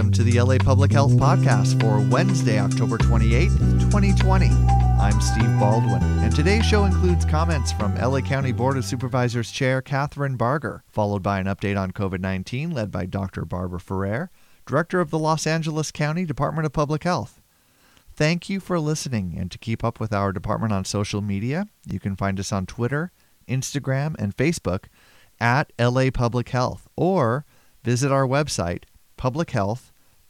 [0.00, 4.46] Welcome to the LA Public Health Podcast for Wednesday, October 28th, 2020.
[4.48, 9.82] I'm Steve Baldwin, and today's show includes comments from LA County Board of Supervisors Chair
[9.82, 13.44] Kathryn Barger, followed by an update on COVID 19 led by Dr.
[13.44, 14.30] Barbara Ferrer,
[14.64, 17.42] Director of the Los Angeles County Department of Public Health.
[18.14, 22.00] Thank you for listening, and to keep up with our department on social media, you
[22.00, 23.12] can find us on Twitter,
[23.46, 24.84] Instagram, and Facebook
[25.38, 27.44] at LA Public Health or
[27.84, 28.84] visit our website,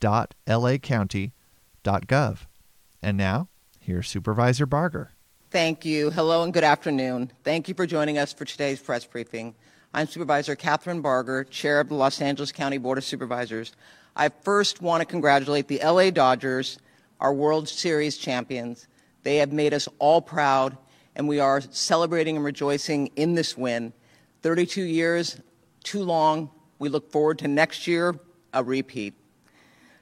[0.01, 2.39] publichealth.lacounty.gov.
[3.03, 3.49] And now,
[3.81, 5.13] here's Supervisor Barger.
[5.51, 6.11] Thank you.
[6.11, 7.33] Hello and good afternoon.
[7.43, 9.55] Thank you for joining us for today's press briefing.
[9.93, 13.73] I'm Supervisor Kathryn Barger, Chair of the Los Angeles County Board of Supervisors.
[14.15, 16.79] I first want to congratulate the LA Dodgers,
[17.19, 18.87] our World Series champions.
[19.25, 20.77] They have made us all proud,
[21.17, 23.93] and we are celebrating and rejoicing in this win.
[24.43, 25.41] 32 years,
[25.83, 26.51] too long.
[26.79, 28.15] We look forward to next year,
[28.53, 29.15] a repeat.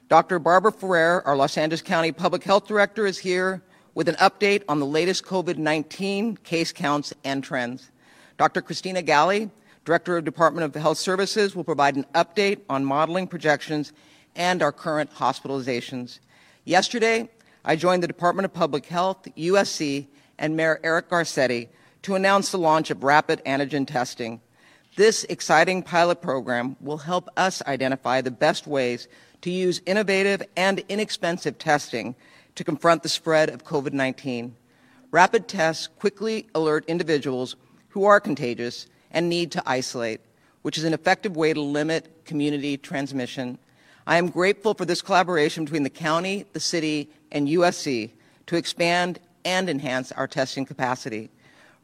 [0.09, 0.39] Dr.
[0.39, 3.61] Barbara Ferrer, our Los Angeles County Public Health Director, is here
[3.93, 7.91] with an update on the latest COVID 19 case counts and trends.
[8.39, 8.63] Dr.
[8.63, 9.51] Christina Ghaly,
[9.85, 13.93] Director of Department of Health Services, will provide an update on modeling projections
[14.35, 16.17] and our current hospitalizations.
[16.65, 17.29] Yesterday,
[17.63, 20.07] I joined the Department of Public Health, USC,
[20.39, 21.67] and Mayor Eric Garcetti
[22.01, 24.41] to announce the launch of rapid antigen testing.
[24.95, 29.07] This exciting pilot program will help us identify the best ways
[29.41, 32.15] to use innovative and inexpensive testing
[32.55, 34.55] to confront the spread of COVID 19.
[35.11, 37.55] Rapid tests quickly alert individuals
[37.89, 40.21] who are contagious and need to isolate,
[40.61, 43.57] which is an effective way to limit community transmission.
[44.05, 48.11] I am grateful for this collaboration between the county, the city, and USC
[48.47, 51.29] to expand and enhance our testing capacity.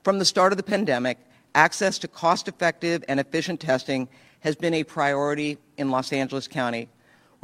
[0.04, 1.18] From the start of the pandemic,
[1.56, 4.08] access to cost effective and efficient testing
[4.42, 6.90] has been a priority in Los Angeles County.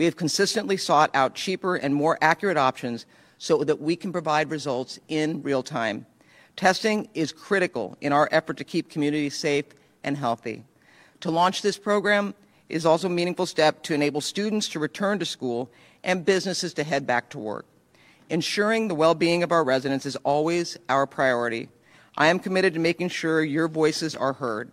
[0.02, 3.06] We have consistently sought out cheaper and more accurate options
[3.38, 6.08] so that we can provide results in real time.
[6.56, 9.66] Testing is critical in our effort to keep communities safe
[10.04, 10.64] and healthy.
[11.20, 12.34] To launch this program
[12.68, 15.70] is also a meaningful step to enable students to return to school
[16.04, 17.68] and businesses to head back to work.
[18.32, 21.70] Ensuring the well being of our residents is always our priority.
[22.18, 24.72] I am committed to making sure your voices are heard.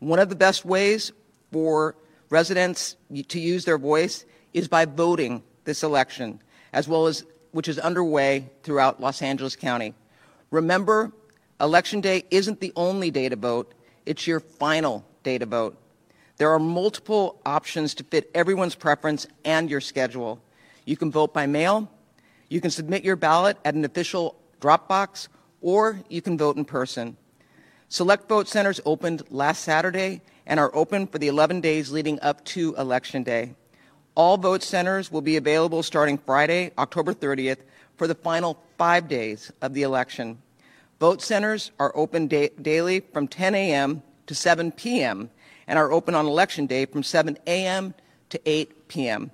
[0.00, 1.12] One of the best ways
[1.50, 1.96] for
[2.28, 2.96] residents
[3.28, 6.40] to use their voice is by voting this election,
[6.72, 9.92] as well as which is underway throughout Los Angeles County.
[10.50, 11.12] Remember,
[11.60, 13.74] election day isn't the only day to vote,
[14.06, 15.76] it's your final day to vote.
[16.38, 20.40] There are multiple options to fit everyone's preference and your schedule.
[20.86, 21.90] You can vote by mail,
[22.48, 25.28] you can submit your ballot at an official drop box,
[25.60, 27.18] or you can vote in person.
[27.90, 32.42] Select vote centers opened last Saturday and are open for the 11 days leading up
[32.46, 33.54] to Election Day.
[34.16, 37.58] All vote centers will be available starting Friday, October 30th,
[37.98, 40.38] for the final five days of the election.
[40.98, 44.02] Vote centers are open da- daily from 10 a.m.
[44.26, 45.28] to 7 p.m.
[45.66, 47.92] and are open on Election Day from 7 a.m.
[48.30, 49.30] to 8 p.m.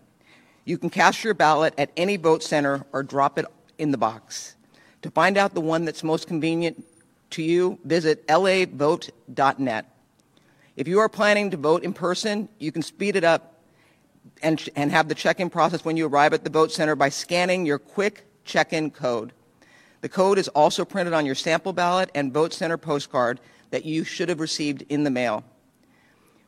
[0.64, 3.46] You can cast your ballot at any vote center or drop it
[3.78, 4.56] in the box.
[5.02, 6.84] To find out the one that's most convenient
[7.30, 9.86] to you, visit lavote.net.
[10.74, 13.51] If you are planning to vote in person, you can speed it up
[14.42, 17.08] and, and have the check in process when you arrive at the vote center by
[17.08, 19.32] scanning your quick check in code.
[20.00, 24.04] The code is also printed on your sample ballot and vote center postcard that you
[24.04, 25.44] should have received in the mail.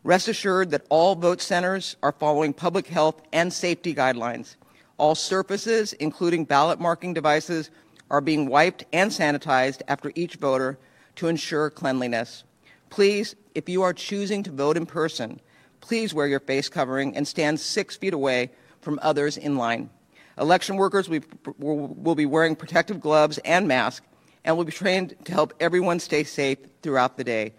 [0.03, 4.56] Rest assured that all vote centers are following public health and safety guidelines.
[4.99, 7.71] All surfaces, including ballot marking devices,
[8.11, 10.78] are being wiped and sanitized after each voter
[11.16, 12.44] to ensure cleanliness.
[12.91, 15.41] Please, if you are choosing to vote in person,
[15.84, 18.50] please wear your face covering and stand six feet away
[18.80, 19.90] from others in line.
[20.38, 21.10] Election workers
[21.58, 24.06] will be wearing protective gloves and masks
[24.46, 27.52] and will be trained to help everyone stay safe throughout the day.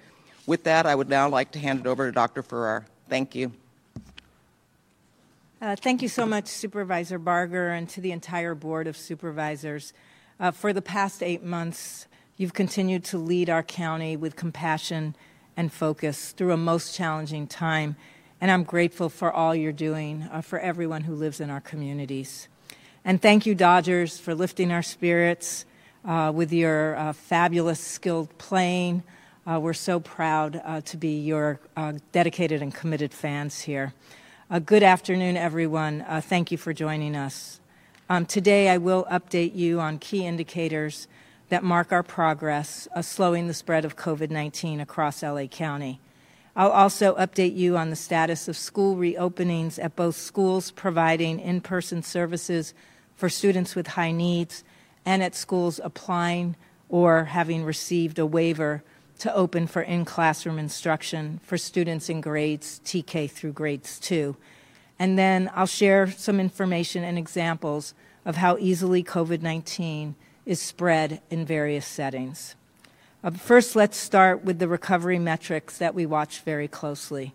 [0.47, 2.41] With that, I would now like to hand it over to Dr.
[2.41, 2.87] Ferrer.
[3.09, 3.51] Thank you.
[5.61, 9.93] Uh, thank you so much, Supervisor Barger, and to the entire Board of Supervisors.
[10.39, 12.07] Uh, for the past eight months,
[12.37, 15.15] you've continued to lead our county with compassion
[15.57, 17.95] and focus through a most challenging time,
[18.41, 22.47] and I'm grateful for all you're doing uh, for everyone who lives in our communities.
[23.03, 25.65] And thank you, Dodgers, for lifting our spirits
[26.03, 29.03] uh, with your uh, fabulous, skilled playing.
[29.47, 31.59] Uh, we're so proud uh, to be your
[32.11, 33.93] dedicated and committed fans here.
[34.65, 36.03] good afternoon, everyone.
[36.21, 37.59] thank you for joining us.
[38.09, 41.07] Um, today, I will update you on key indicators
[41.49, 45.99] that mark our progress slowing the spread of COVID 19 across LA County.
[46.57, 51.59] I'll also update you on the status of school reopenings at both schools providing in
[51.59, 52.73] person services
[53.15, 54.63] for students with high needs
[55.05, 56.55] and at schools applying
[56.87, 58.83] or having received a waiver
[59.19, 64.37] to open for in classroom instruction for students in grades TK through grades 2.
[64.97, 67.93] And then I'll share some information and examples
[68.23, 70.15] of how easily COVID 19
[70.45, 72.55] is spread in various settings.
[73.25, 77.33] Uh, first, let's start with the recovery metrics that we watch very closely.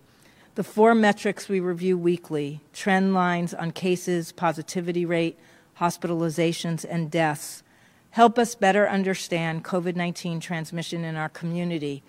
[0.54, 5.37] The four metrics we review weekly trend lines on cases, positivity rate,
[5.81, 7.64] hospitalizations, and deaths
[8.10, 12.04] help us better understand COVID 19 transmission in our community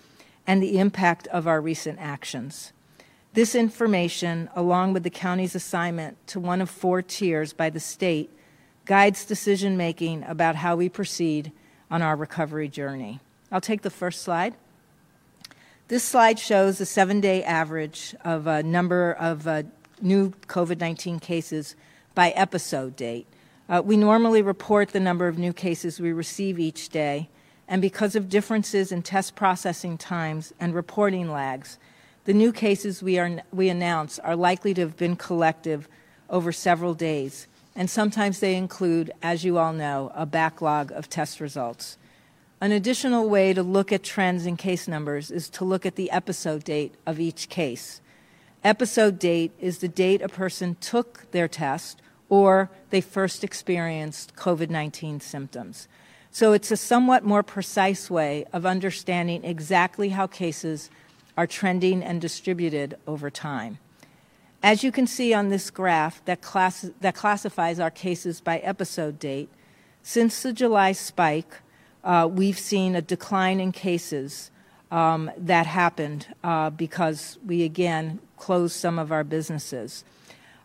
[0.46, 2.74] and the impact of our recent actions.
[3.34, 8.30] This information, along with the county's assignment to one of four tiers by the state,
[8.86, 11.52] guides decision making about how we proceed
[11.90, 13.20] on our recovery journey.
[13.52, 14.54] I'll take the first slide.
[15.90, 19.64] This slide shows a seven day average of a number of uh,
[20.02, 21.76] new COVID 19 cases
[22.16, 23.28] by episode date.
[23.68, 27.28] Uh, we normally report the number of new cases we receive each day,
[27.68, 31.78] and because of differences in test processing times and reporting lags,
[32.24, 35.90] the new cases we, are, we announce are likely to have been collective
[36.30, 41.42] over several days, and sometimes they include, as you all know, a backlog of test
[41.42, 41.98] results.
[42.64, 46.12] An additional way to look at trends in case numbers is to look at the
[46.12, 48.02] episode date of each case.
[48.64, 52.00] Episode date is the date a person took their test
[52.30, 55.88] or they first experienced COVID 19 symptoms.
[56.30, 60.92] So it's a somewhat more precise way of understanding exactly how cases
[61.36, 63.80] are trending and distributed over time.
[64.62, 69.18] As you can see on this graph that, class- that classifies our cases by episode
[69.18, 69.50] date,
[70.04, 71.56] since the July spike,
[72.04, 74.52] uh, we've seen a decline in cases
[74.90, 80.04] um, that happened uh, because we again closed some of our businesses.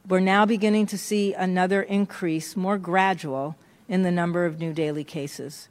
[0.09, 3.57] We're now beginning to see another increase, more gradual,
[3.89, 5.69] in the number of new daily cases.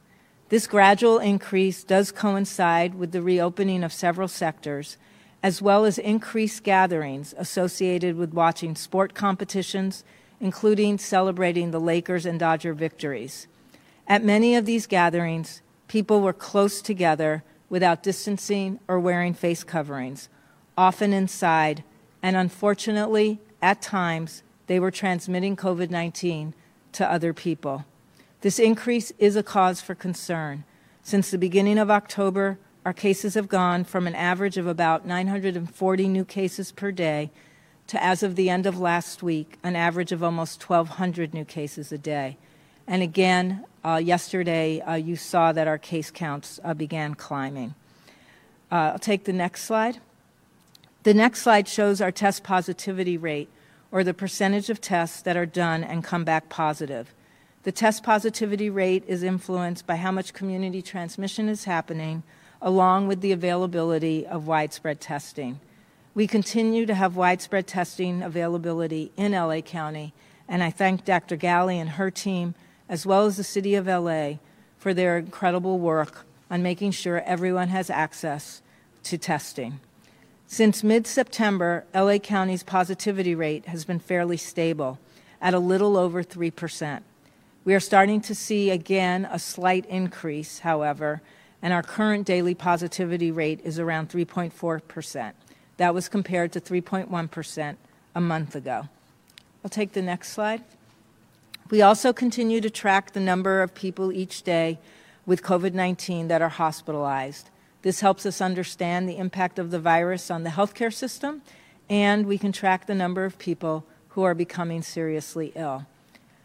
[0.48, 4.96] This gradual increase does coincide with the reopening of several sectors,
[5.42, 10.04] as well as increased gatherings associated with watching sport competitions,
[10.40, 13.48] including celebrating the Lakers and Dodger victories.
[14.08, 20.28] At many of these gatherings, people were close together without distancing or wearing face coverings,
[20.78, 21.82] often inside,
[22.22, 26.54] and unfortunately, at times, they were transmitting COVID 19
[26.92, 27.84] to other people.
[28.42, 30.64] This increase is a cause for concern.
[31.02, 36.08] Since the beginning of October, our cases have gone from an average of about 940
[36.08, 37.32] new cases per day
[37.88, 41.90] to, as of the end of last week, an average of almost 1,200 new cases
[41.90, 42.36] a day.
[42.86, 47.74] And again, uh, yesterday, uh, you saw that our case counts uh, began climbing.
[48.70, 49.98] Uh, I'll take the next slide.
[51.02, 53.48] The next slide shows our test positivity rate,
[53.92, 57.14] or the percentage of tests that are done and come back positive.
[57.62, 62.22] The test positivity rate is influenced by how much community transmission is happening,
[62.62, 65.60] along with the availability of widespread testing.
[66.14, 70.12] We continue to have widespread testing availability in LA County,
[70.48, 71.36] and I thank Dr.
[71.36, 72.54] Ghaly and her team,
[72.88, 74.34] as well as the City of LA,
[74.78, 78.62] for their incredible work on making sure everyone has access
[79.02, 79.80] to testing.
[80.46, 84.98] Since mid September, LA County's positivity rate has been fairly stable
[85.40, 87.02] at a little over 3%.
[87.64, 91.20] We are starting to see again a slight increase, however,
[91.60, 95.32] and our current daily positivity rate is around 3.4%.
[95.78, 97.76] That was compared to 3.1%
[98.14, 98.88] a month ago.
[99.64, 100.62] I'll take the next slide.
[101.68, 104.78] We also continue to track the number of people each day
[105.26, 107.50] with COVID 19 that are hospitalized.
[107.82, 111.42] This helps us understand the impact of the virus on the healthcare system,
[111.90, 115.86] and we can track the number of people who are becoming seriously ill.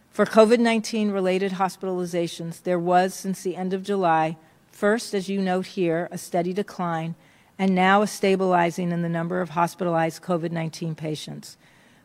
[0.09, 4.37] For COVID 19 related hospitalizations, there was, since the end of July,
[4.71, 7.13] first, as you note here, a steady decline,
[7.59, 11.57] and now a stabilizing in the number of hospitalized COVID 19 patients.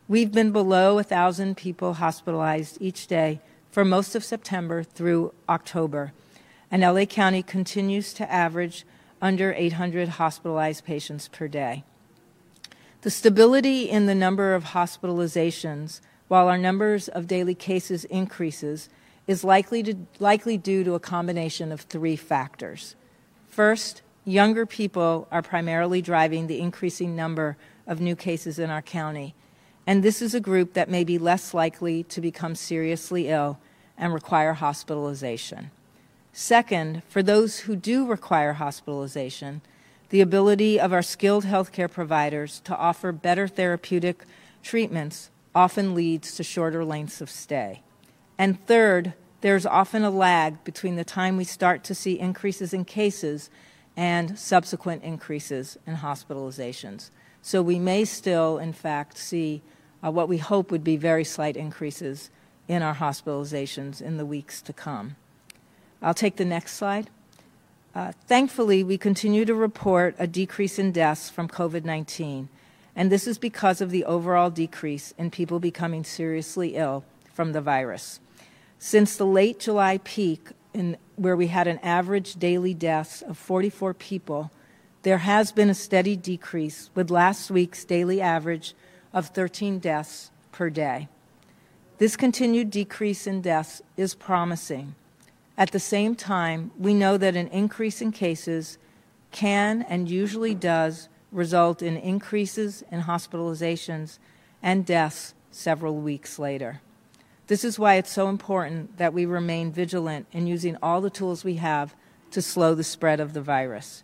[0.09, 6.13] We've been below 1,000 people hospitalized each day for most of September through October,
[6.71, 8.85] and LA County continues to average
[9.21, 11.83] under 800 hospitalized patients per day.
[13.01, 15.99] The stability in the number of hospitalizations,
[16.29, 18.87] while our numbers of daily cases increases,
[19.27, 22.95] is likely, to, likely due to a combination of three factors.
[23.49, 29.35] First, younger people are primarily driving the increasing number of new cases in our county,
[29.87, 33.57] and this is a group that may be less likely to become seriously ill
[33.97, 35.71] and require hospitalization.
[36.33, 39.61] Second, for those who do require hospitalization,
[40.09, 44.25] the ability of our skilled healthcare providers to offer better therapeutic
[44.61, 47.81] treatments often leads to shorter lengths of stay.
[48.37, 52.85] And third, there's often a lag between the time we start to see increases in
[52.85, 53.49] cases
[53.95, 57.09] and subsequent increases in hospitalizations.
[57.41, 59.61] So we may still, in fact, see
[60.03, 62.29] uh, what we hope would be very slight increases
[62.67, 65.15] in our hospitalizations in the weeks to come.
[66.01, 67.09] I'll take the next slide.
[67.95, 72.49] Uh, thankfully, we continue to report a decrease in deaths from COVID 19,
[72.95, 77.61] and this is because of the overall decrease in people becoming seriously ill from the
[77.61, 78.19] virus.
[78.77, 83.95] Since the late July peak, in, where we had an average daily deaths of 44
[83.95, 84.51] people,
[85.01, 88.75] there has been a steady decrease, with last week's daily average
[89.13, 91.07] of 13 deaths per day.
[91.97, 94.95] This continued decrease in deaths is promising.
[95.57, 98.77] At the same time, we know that an increase in cases
[99.31, 104.19] can and usually does result in increases in hospitalizations
[104.61, 106.81] and deaths several weeks later.
[107.47, 111.43] This is why it's so important that we remain vigilant in using all the tools
[111.43, 111.95] we have
[112.31, 114.03] to slow the spread of the virus.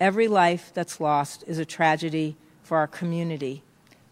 [0.00, 3.62] Every life that's lost is a tragedy for our community,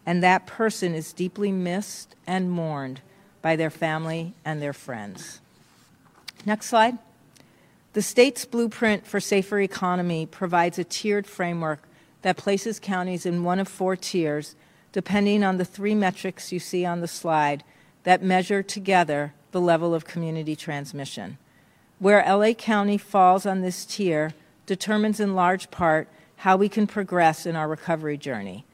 [0.06, 3.00] and that person is deeply missed and mourned
[3.42, 5.40] by their family and their friends.
[6.46, 6.96] Next slide.
[7.92, 11.80] The state's blueprint for safer economy provides a tiered framework
[12.22, 14.54] that places counties in one of four tiers,
[14.92, 17.64] depending on the three metrics you see on the slide
[18.04, 21.38] that measure together the level of community transmission.
[21.98, 24.34] Where LA County falls on this tier
[24.66, 28.65] determines in large part how we can progress in our recovery journey,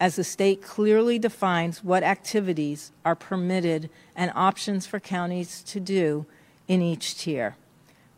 [0.00, 6.24] as the state clearly defines what activities are permitted and options for counties to do
[6.66, 7.54] in each tier.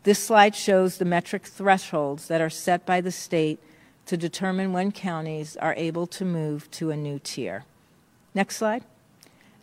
[0.03, 3.59] This slide shows the metric thresholds that are set by the state
[4.05, 7.65] to determine when counties are able to move to a new tier.
[8.33, 8.83] Next slide.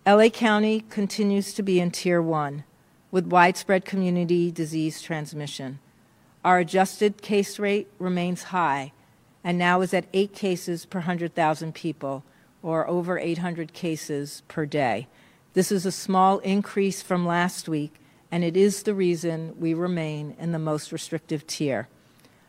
[0.07, 2.65] LA County continues to be in Tier 1
[3.11, 5.79] with widespread community disease transmission.
[6.45, 8.93] Our adjusted case rate remains high
[9.43, 12.25] and now is at 8 cases per 100,000 people,
[12.63, 15.09] or over 800 cases per day.
[15.55, 17.95] This is a small increase from last week,
[18.31, 21.89] and it is the reason we remain in the most restrictive tier.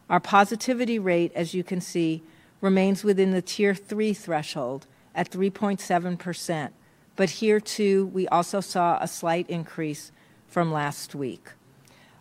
[0.09, 2.23] Our positivity rate, as you can see,
[2.59, 6.73] remains within the Tier 3 threshold at 3.7 percent
[7.15, 10.11] but here too, we also saw a slight increase
[10.47, 11.49] from last week.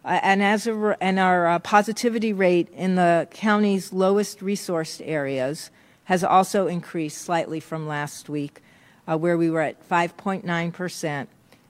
[0.04, 5.70] Uh, and, as a, and our uh, positivity rate in the county's lowest resourced areas
[6.04, 8.62] has also increased slightly from last week,
[9.06, 11.26] uh, where we were at 5.9%,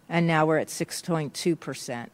[0.09, 2.09] and now we're at 6.2%.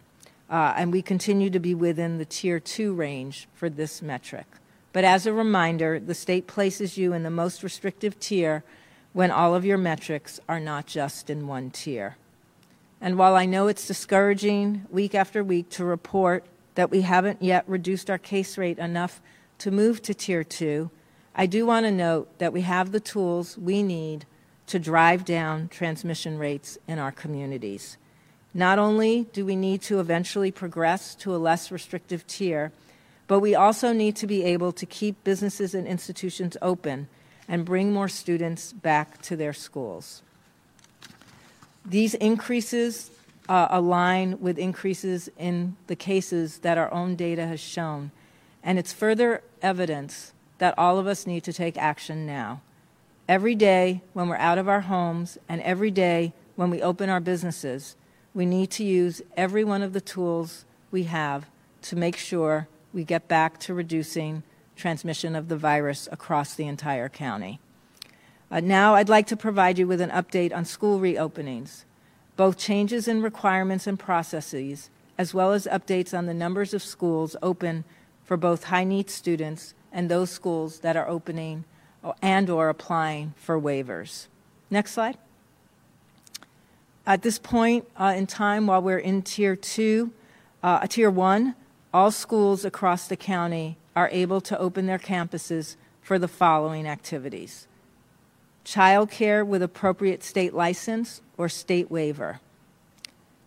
[0.49, 4.46] Uh, and we continue to be within the tier two range for this metric.
[4.92, 8.64] But as a reminder, the state places you in the most restrictive tier
[9.12, 12.16] when all of your metrics are not just in one tier.
[13.00, 17.64] And while I know it's discouraging week after week to report that we haven't yet
[17.68, 19.20] reduced our case rate enough
[19.58, 20.90] to move to tier two,
[21.34, 24.24] I do want to note that we have the tools we need
[24.68, 27.98] to drive down transmission rates in our communities.
[28.54, 32.72] Not only do we need to eventually progress to a less restrictive tier,
[33.26, 37.08] but we also need to be able to keep businesses and institutions open
[37.48, 40.22] and bring more students back to their schools.
[41.88, 43.10] These increases
[43.48, 48.10] uh, align with increases in the cases that our own data has shown,
[48.64, 52.60] and it's further evidence that all of us need to take action now.
[53.28, 57.20] Every day when we're out of our homes and every day when we open our
[57.20, 57.94] businesses,
[58.34, 61.46] we need to use every one of the tools we have
[61.82, 64.42] to make sure we get back to reducing
[64.74, 67.60] transmission of the virus across the entire county.
[68.50, 71.84] Uh, now, I'd like to provide you with an update on school reopenings,
[72.36, 74.88] both changes in requirements and processes,
[75.18, 77.84] as well as updates on the numbers of schools open
[78.24, 81.64] for both high need students and those schools that are opening
[82.22, 84.26] and or applying for waivers.
[84.70, 85.18] Next slide.
[87.04, 90.12] At this point uh, in time, while we're in Tier 2,
[90.62, 91.54] uh, Tier 1,
[91.92, 97.66] all schools across the county are able to open their campuses for the following activities
[98.66, 102.40] childcare with appropriate state license or state waiver,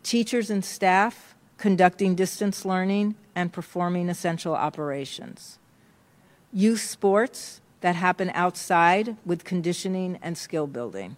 [0.02, 5.60] teachers and staff conducting distance learning and performing essential operations,
[6.54, 11.18] youth sports that happen outside with conditioning and skill building.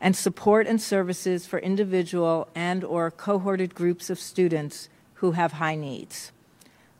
[0.00, 5.74] And support and services for individual and or cohorted groups of students who have high
[5.74, 6.32] needs.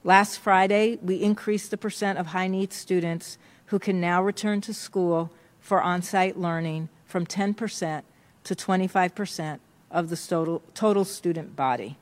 [0.04, 4.74] Last Friday, we increased the percent of high needs students who can now return to
[4.74, 8.02] school for on site learning from 10%
[8.44, 9.58] to 25%
[9.90, 11.96] of the total, total student body.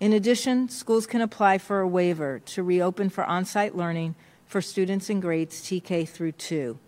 [0.00, 4.14] In addition, schools can apply for a waiver to reopen for on site learning
[4.46, 6.78] for students in grades TK through 2.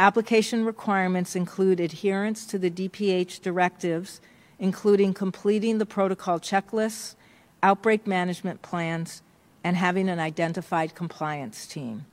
[0.00, 4.20] Application requirements include adherence to the DPH directives,
[4.58, 7.14] including completing the protocol checklists,
[7.62, 9.22] outbreak management plans,
[9.62, 12.06] and having an identified compliance team.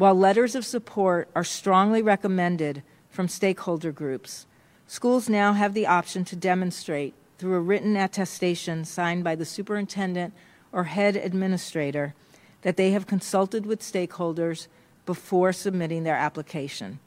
[0.00, 4.46] While letters of support are strongly recommended from stakeholder groups,
[4.86, 10.32] schools now have the option to demonstrate through a written attestation signed by the superintendent
[10.72, 12.14] or head administrator
[12.62, 14.68] that they have consulted with stakeholders
[15.04, 16.98] before submitting their application.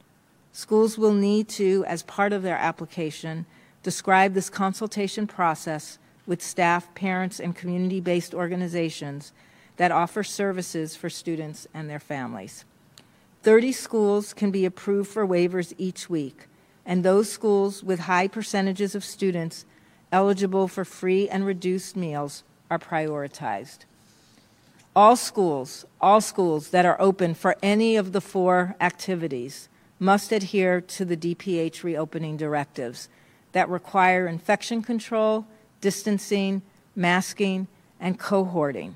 [0.52, 3.44] Schools will need to, as part of their application,
[3.82, 5.98] describe this consultation process
[6.28, 9.32] with staff, parents, and community based organizations
[9.78, 12.64] that offer services for students and their families.
[13.44, 16.46] 30 schools can be approved for waivers each week,
[16.86, 19.66] and those schools with high percentages of students
[20.10, 23.80] eligible for free and reduced meals are prioritized.
[24.96, 30.80] All schools, all schools that are open for any of the four activities must adhere
[30.80, 33.10] to the DPH reopening directives
[33.52, 35.46] that require infection control,
[35.82, 36.62] distancing,
[36.96, 37.68] masking,
[38.00, 38.94] and cohorting.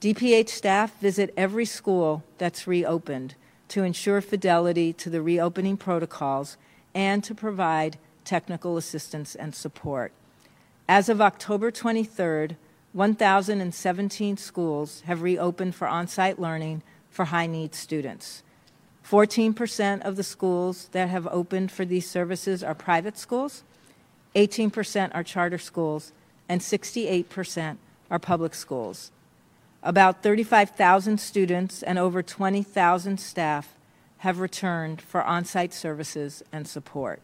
[0.00, 3.36] DPH staff visit every school that's reopened
[3.68, 6.56] to ensure fidelity to the reopening protocols
[6.94, 10.12] and to provide technical assistance and support.
[10.88, 12.56] As of October 23rd,
[12.92, 18.42] 1,017 schools have reopened for on site learning for high need students.
[19.04, 23.62] 14% of the schools that have opened for these services are private schools,
[24.34, 26.12] 18% are charter schools,
[26.48, 27.76] and 68%
[28.10, 29.10] are public schools.
[29.84, 33.74] About 35,000 students and over 20,000 staff
[34.18, 37.20] have returned for on site services and support.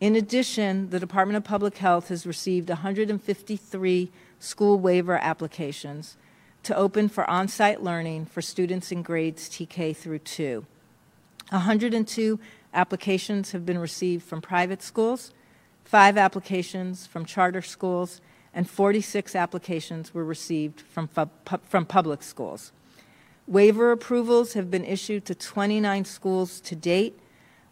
[0.00, 6.16] In addition, the Department of Public Health has received 153 school waiver applications
[6.62, 10.64] to open for on site learning for students in grades TK through 2.
[11.50, 12.38] 102
[12.72, 15.32] applications have been received from private schools,
[15.84, 18.20] five applications from charter schools,
[18.54, 21.08] and 46 applications were received from,
[21.64, 22.72] from public schools.
[23.46, 27.18] Waiver approvals have been issued to 29 schools to date.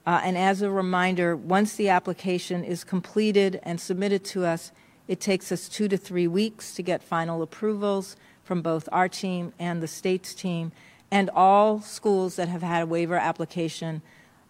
[0.05, 4.73] Uh, and as a reminder, once the application is completed and submitted to us,
[5.09, 9.53] it takes us two to three weeks to get final approvals from both our team
[9.59, 10.73] and the state's team.
[11.11, 14.03] And all schools that have had a waiver application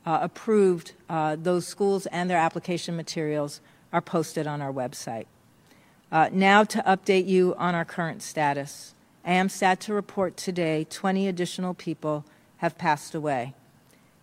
[0.06, 3.60] uh, approved, uh, those schools and their application materials
[3.92, 5.26] are posted on our website.
[6.12, 8.92] Uh, now to update you on our current status.
[9.24, 12.26] I am sad to report today 20 additional people
[12.58, 13.54] have passed away.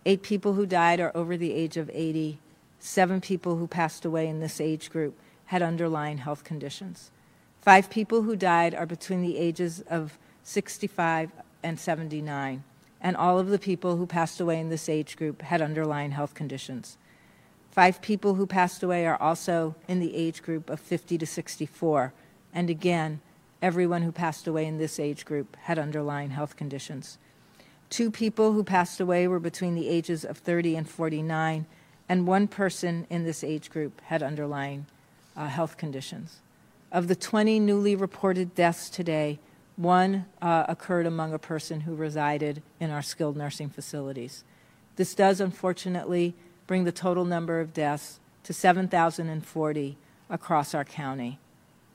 [0.06, 2.38] Eight people who died are over the age of 80.
[2.78, 7.10] Seven people who passed away in this age group had underlying health conditions.
[7.60, 11.32] Five people who died are between the ages of 65
[11.64, 12.62] and 79.
[13.00, 16.34] And all of the people who passed away in this age group had underlying health
[16.34, 16.96] conditions.
[17.70, 22.12] Five people who passed away are also in the age group of 50 to 64.
[22.52, 23.20] And again,
[23.62, 27.18] everyone who passed away in this age group had underlying health conditions.
[27.88, 31.66] Two people who passed away were between the ages of 30 and 49,
[32.08, 34.86] and one person in this age group had underlying
[35.36, 36.40] uh, health conditions.
[36.90, 39.38] Of the 20 newly reported deaths today,
[39.76, 44.44] one uh, occurred among a person who resided in our skilled nursing facilities.
[44.96, 46.34] This does, unfortunately,
[46.70, 49.96] bring the total number of deaths to 7,040
[50.30, 51.36] across our county.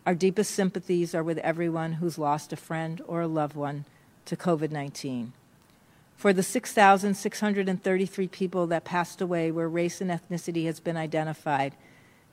[0.06, 3.86] Our deepest sympathies are with everyone who's lost a friend or a loved one
[4.26, 5.32] to COVID 19.
[6.18, 11.74] For the 6,633 people that passed away where race and ethnicity has been identified,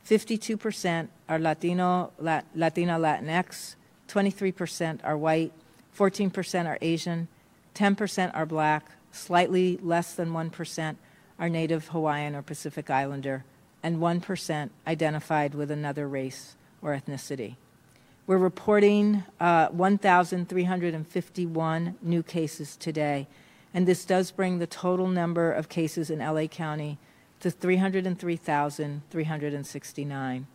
[0.04, 3.76] 52% are Latino, Latina Latinx,
[4.08, 5.52] 23% are white,
[5.96, 7.28] 14% are Asian,
[7.76, 10.96] 10% are black, slightly less than 1%
[11.38, 13.44] are Native Hawaiian or Pacific Islander,
[13.82, 17.56] and 1% identified with another race or ethnicity.
[18.26, 23.26] We're reporting uh, 1,351 new cases today,
[23.74, 26.98] and this does bring the total number of cases in LA County
[27.40, 30.46] to 303,369.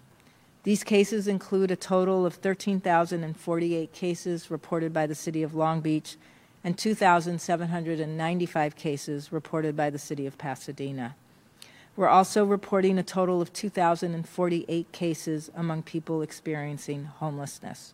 [0.64, 6.16] These cases include a total of 13,048 cases reported by the City of Long Beach
[6.68, 11.16] and 2,795 cases reported by the city of Pasadena.
[11.96, 17.94] We're also reporting a total of 2,048 cases among people experiencing homelessness.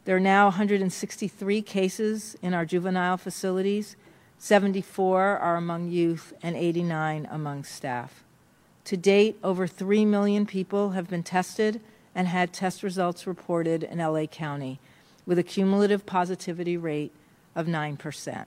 [0.06, 3.96] There are now 163 cases in our juvenile facilities.
[4.38, 8.24] 74 are among youth and 89 among staff.
[8.86, 11.82] To date, over 3 million people have been tested
[12.14, 14.80] and had test results reported in LA County,
[15.26, 17.12] with a cumulative positivity rate
[17.56, 18.46] of 9%.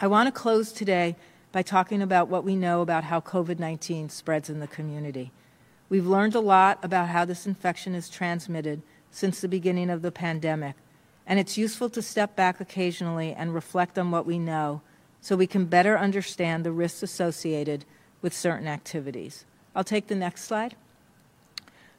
[0.00, 1.16] I want to close today
[1.52, 5.32] by talking about what we know about how COVID 19 spreads in the community.
[5.88, 10.12] We've learned a lot about how this infection is transmitted since the beginning of the
[10.12, 10.76] pandemic,
[11.26, 14.82] and it's useful to step back occasionally and reflect on what we know
[15.20, 17.84] so we can better understand the risks associated
[18.22, 19.44] with certain activities.
[19.74, 20.76] I'll take the next slide.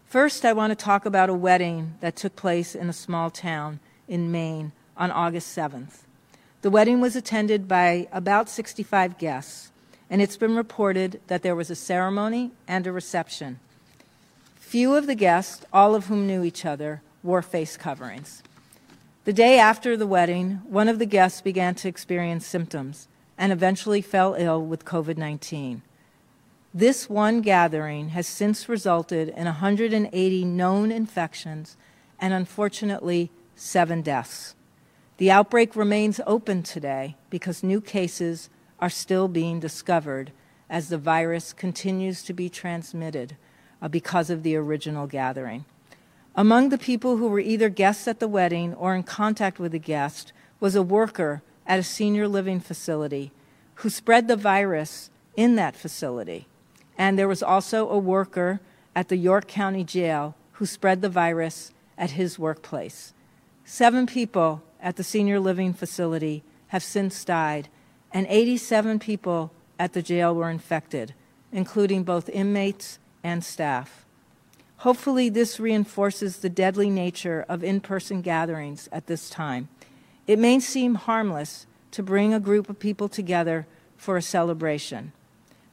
[0.10, 3.80] First, I want to talk about a wedding that took place in a small town
[4.08, 6.00] in Maine on August 7th.
[6.63, 9.72] The wedding was attended by about 65 guests,
[10.10, 13.60] and it's been reported that there was a ceremony and a reception.
[14.56, 18.41] Few of the guests, all of whom knew each other, wore face coverings.
[19.26, 24.02] The day after the wedding, one of the guests began to experience symptoms and eventually
[24.02, 25.84] fell ill with COVID 19.
[26.73, 31.75] This one gathering has since resulted in 180 known infections
[32.19, 34.53] and unfortunately seven deaths.
[35.17, 40.32] The outbreak remains open today because new cases are still being discovered
[40.69, 43.36] as the virus continues to be transmitted
[43.82, 45.65] uh, because of the original gathering.
[46.36, 49.79] Among the people who were either guests at the wedding or in contact with the
[49.79, 53.32] guest was a worker at a senior living facility
[53.75, 56.45] who spread the virus in that facility.
[56.99, 58.59] And there was also a worker
[58.93, 63.13] at the York County Jail who spread the virus at his workplace.
[63.63, 67.69] Seven people at the senior living facility have since died,
[68.12, 71.13] and 87 people at the jail were infected,
[71.53, 74.05] including both inmates and staff.
[74.79, 79.69] Hopefully, this reinforces the deadly nature of in person gatherings at this time.
[80.27, 85.13] It may seem harmless to bring a group of people together for a celebration.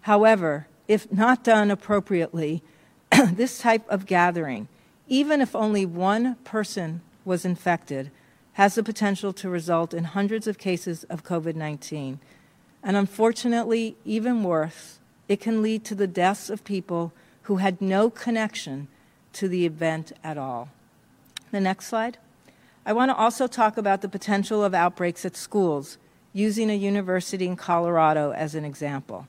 [0.02, 2.62] However, if not done appropriately,
[3.32, 4.68] this type of gathering,
[5.08, 8.10] even if only one person was infected,
[8.54, 12.18] has the potential to result in hundreds of cases of COVID 19.
[12.82, 18.10] And unfortunately, even worse, it can lead to the deaths of people who had no
[18.10, 18.88] connection
[19.32, 20.68] to the event at all.
[21.50, 22.18] The next slide.
[22.84, 25.98] I want to also talk about the potential of outbreaks at schools,
[26.32, 29.26] using a university in Colorado as an example.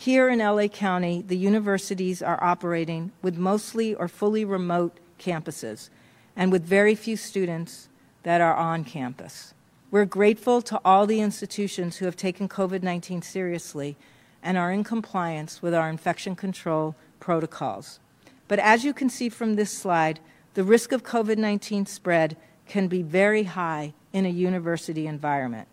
[0.00, 5.90] Here in LA County, the universities are operating with mostly or fully remote campuses
[6.36, 7.88] and with very few students
[8.22, 9.54] that are on campus.
[9.90, 13.96] We're grateful to all the institutions who have taken COVID 19 seriously
[14.40, 17.98] and are in compliance with our infection control protocols.
[18.46, 20.20] But as you can see from this slide,
[20.54, 22.36] the risk of COVID 19 spread
[22.68, 25.66] can be very high in a university environment.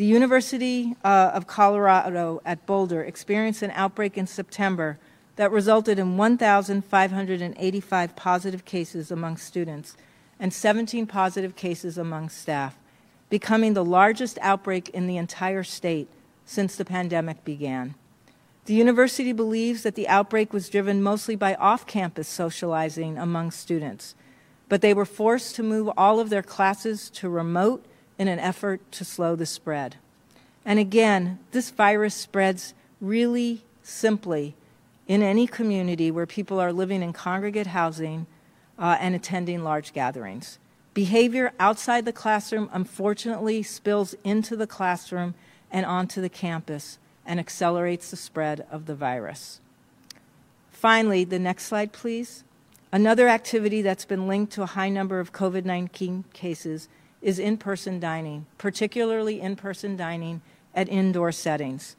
[0.00, 4.98] The University uh, of Colorado at Boulder experienced an outbreak in September
[5.36, 9.98] that resulted in 1,585 positive cases among students
[10.38, 12.78] and 17 positive cases among staff,
[13.28, 16.08] becoming the largest outbreak in the entire state
[16.46, 17.94] since the pandemic began.
[18.64, 24.14] The university believes that the outbreak was driven mostly by off campus socializing among students,
[24.66, 27.84] but they were forced to move all of their classes to remote
[28.20, 29.96] in an effort to slow the spread.
[30.62, 34.54] And again, this virus spreads really simply
[35.08, 38.26] in any community where people are living in congregate housing
[38.78, 40.58] uh, and attending large gatherings.
[40.92, 45.34] Behavior outside the classroom, unfortunately, spills into the classroom
[45.70, 49.62] and onto the campus and accelerates the spread of the virus.
[50.70, 52.44] Finally, the next slide, please.
[52.92, 56.90] Another activity that's been linked to a high number of COVID 19 cases
[57.22, 60.40] is in person dining, particularly in person dining
[60.74, 61.96] at indoor settings.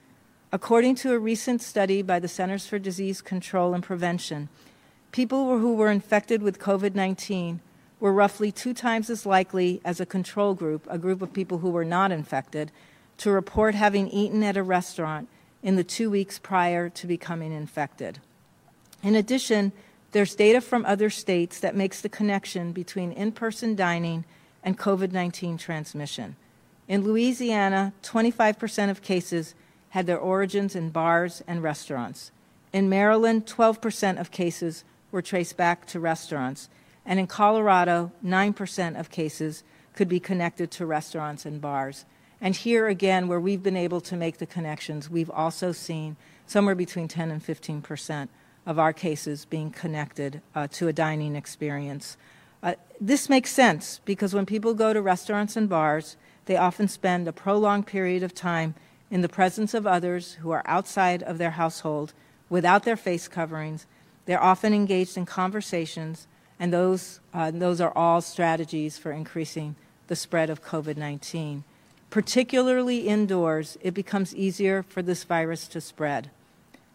[0.52, 4.50] According to a recent study by the Centers for Disease Control and Prevention,
[5.12, 7.62] people who were infected with COVID 19
[8.00, 11.70] were roughly two times as likely as a control group, a group of people who
[11.70, 12.72] were not infected,
[13.18, 15.30] to report having eaten at a restaurant
[15.62, 18.20] in the two weeks prior to becoming infected.
[19.04, 19.72] In addition,
[20.12, 24.26] there's data from other states that makes the connection between in person dining
[24.64, 26.36] and COVID 19 transmission.
[26.88, 29.56] In Louisiana, 25% of cases
[29.90, 32.32] had their origins in bars and restaurants.
[32.74, 36.70] In Maryland, 12% of cases were traced back to restaurants.
[37.06, 42.06] And in Colorado, 9% of cases could be connected to restaurants and bars.
[42.40, 46.16] And here again, where we've been able to make the connections, we've also seen
[46.48, 48.30] somewhere between 10 and 15 percent
[48.66, 52.18] of our cases being connected uh, to a dining experience.
[52.64, 57.28] Uh, this makes sense because when people go to restaurants and bars, they often spend
[57.28, 58.76] a prolonged period of time
[59.10, 62.14] in the presence of others who are outside of their household
[62.50, 63.86] without their face coverings.
[64.26, 66.28] They're often engaged in conversations,
[66.60, 69.76] and those, uh, those are all strategies for increasing
[70.08, 71.64] the spread of COVID 19.
[72.10, 76.30] Particularly indoors, it becomes easier for this virus to spread.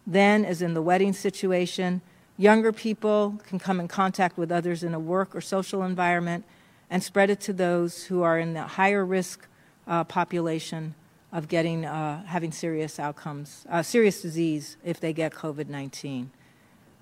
[0.05, 2.01] Then, as in the wedding situation,
[2.37, 6.45] younger people can come in contact with others in a work or social environment
[6.89, 9.47] and spread it to those who are in the higher risk
[9.87, 10.93] uh, population
[11.31, 16.31] of getting uh, having serious outcomes, uh, serious disease if they get COVID 19.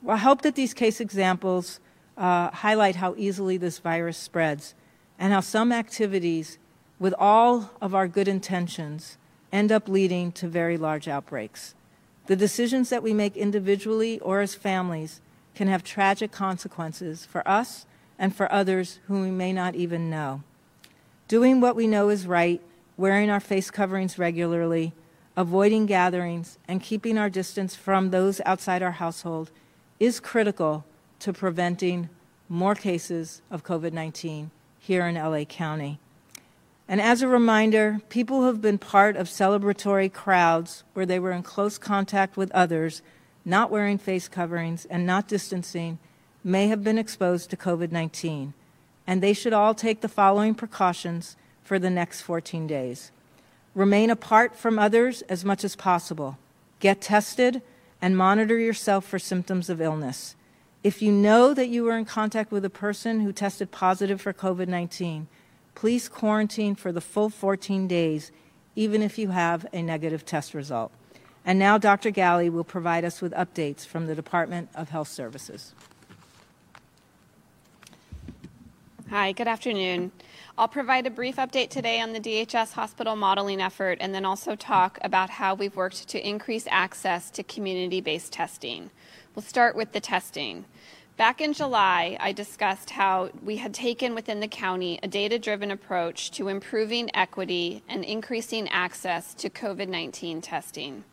[0.01, 1.79] Well, I hope that these case examples
[2.17, 4.73] uh, highlight how easily this virus spreads
[5.19, 6.57] and how some activities,
[6.99, 9.17] with all of our good intentions,
[9.51, 11.75] end up leading to very large outbreaks.
[12.27, 15.21] The decisions that we make individually or as families
[15.55, 17.85] can have tragic consequences for us
[18.19, 20.43] and for others whom we may not even know.
[21.27, 22.61] Doing what we know is right,
[22.97, 24.93] wearing our face coverings regularly,
[25.35, 29.51] avoiding gatherings, and keeping our distance from those outside our household
[29.99, 30.85] is critical
[31.19, 32.09] to preventing
[32.47, 35.99] more cases of COVID 19 here in LA County.
[36.87, 41.31] And as a reminder, people who have been part of celebratory crowds where they were
[41.31, 43.01] in close contact with others,
[43.45, 45.99] not wearing face coverings and not distancing,
[46.43, 48.53] may have been exposed to COVID 19.
[49.07, 53.11] And they should all take the following precautions for the next 14 days
[53.75, 56.39] remain apart from others as much as possible,
[56.79, 57.61] get tested,
[58.01, 60.35] and monitor yourself for symptoms of illness.
[60.83, 64.33] If you know that you were in contact with a person who tested positive for
[64.33, 65.27] COVID 19,
[65.75, 68.31] please quarantine for the full 14 days,
[68.75, 70.91] even if you have a negative test result.
[71.45, 72.09] And now Dr.
[72.09, 75.73] Ghaly will provide us with updates from the Department of Health Services.
[79.11, 80.11] Hi, good afternoon.
[80.57, 84.55] I'll provide a brief update today on the DHS hospital modeling effort and then also
[84.55, 88.89] talk about how we've worked to increase access to community based testing.
[89.35, 90.65] We'll start with the testing.
[91.17, 95.69] Back in July, I discussed how we had taken within the county a data driven
[95.69, 101.03] approach to improving equity and increasing access to COVID 19 testing.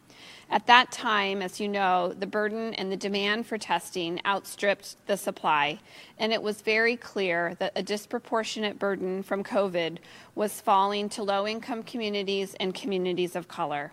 [0.53, 5.17] At that time, as you know, the burden and the demand for testing outstripped the
[5.17, 5.81] supply,
[6.19, 9.97] and it was very clear that a disproportionate burden from COVID
[10.35, 13.93] was falling to low income communities and communities of color.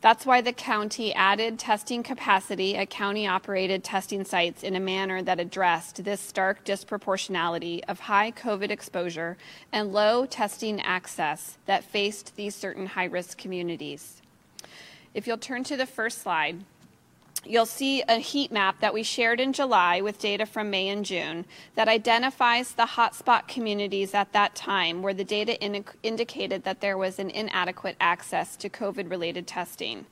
[0.00, 5.20] That's why the county added testing capacity at county operated testing sites in a manner
[5.20, 9.36] that addressed this stark disproportionality of high COVID exposure
[9.70, 14.17] and low testing access that faced these certain high risk communities.
[15.14, 16.64] If you'll turn to the first slide
[17.48, 21.04] you'll see a heat map that we shared in July with data from May and
[21.04, 21.44] June
[21.74, 26.98] that identifies the hotspot communities at that time where the data in- indicated that there
[26.98, 30.06] was an inadequate access to COVID related testing.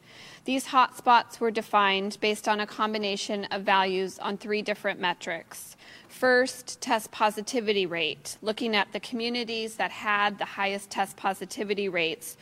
[0.44, 5.76] These hotspots were defined based on a combination of values on three different metrics.
[6.08, 12.36] First, test positivity rate, looking at the communities that had the highest test positivity rates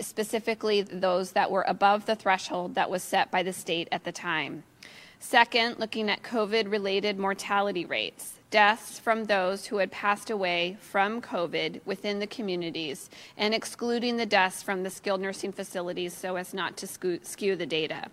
[0.00, 4.12] specifically those that were above the threshold that was set by the state at the
[4.12, 4.62] time.
[5.20, 11.20] Second, looking at COVID related mortality rates deaths from those who had passed away from
[11.20, 16.54] COVID within the communities and excluding the deaths from the skilled nursing facilities so as
[16.54, 18.06] not to skew the data.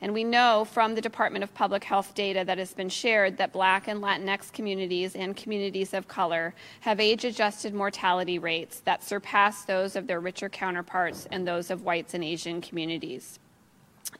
[0.00, 3.52] And we know from the Department of Public Health data that has been shared that
[3.52, 9.64] Black and Latinx communities and communities of color have age adjusted mortality rates that surpass
[9.64, 13.38] those of their richer counterparts and those of whites and Asian communities.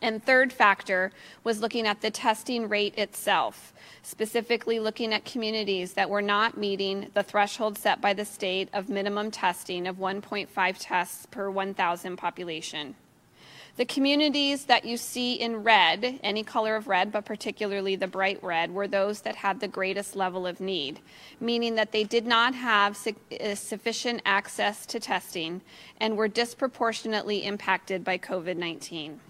[0.01, 1.13] And third factor
[1.45, 7.11] was looking at the testing rate itself, specifically looking at communities that were not meeting
[7.15, 12.97] the threshold set by the state of minimum testing of 1.5 tests per 1,000 population.
[13.77, 18.43] The communities that you see in red, any color of red, but particularly the bright
[18.45, 21.01] red, were those that had the greatest level of need,
[21.41, 25.63] meaning that they did not have uh, sufficient access to testing
[25.99, 29.21] and were disproportionately impacted by COVID 19.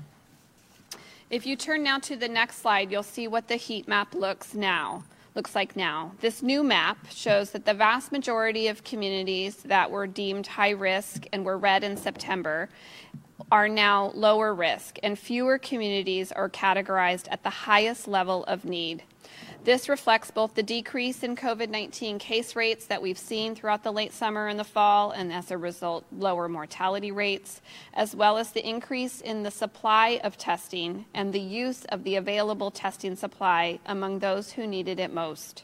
[1.33, 4.53] If you turn now to the next slide, you'll see what the heat map looks
[4.53, 6.13] now looks like now.
[6.21, 11.25] This new map shows that the vast majority of communities that were deemed high risk
[11.33, 12.69] and were red in September
[13.51, 19.03] are now lower risk, and fewer communities are categorized at the highest level of need.
[19.65, 23.93] This reflects both the decrease in COVID 19 case rates that we've seen throughout the
[23.93, 27.63] late summer and the fall, and as a result, lower mortality rates,
[27.95, 32.17] as well as the increase in the supply of testing and the use of the
[32.17, 35.63] available testing supply among those who needed it most.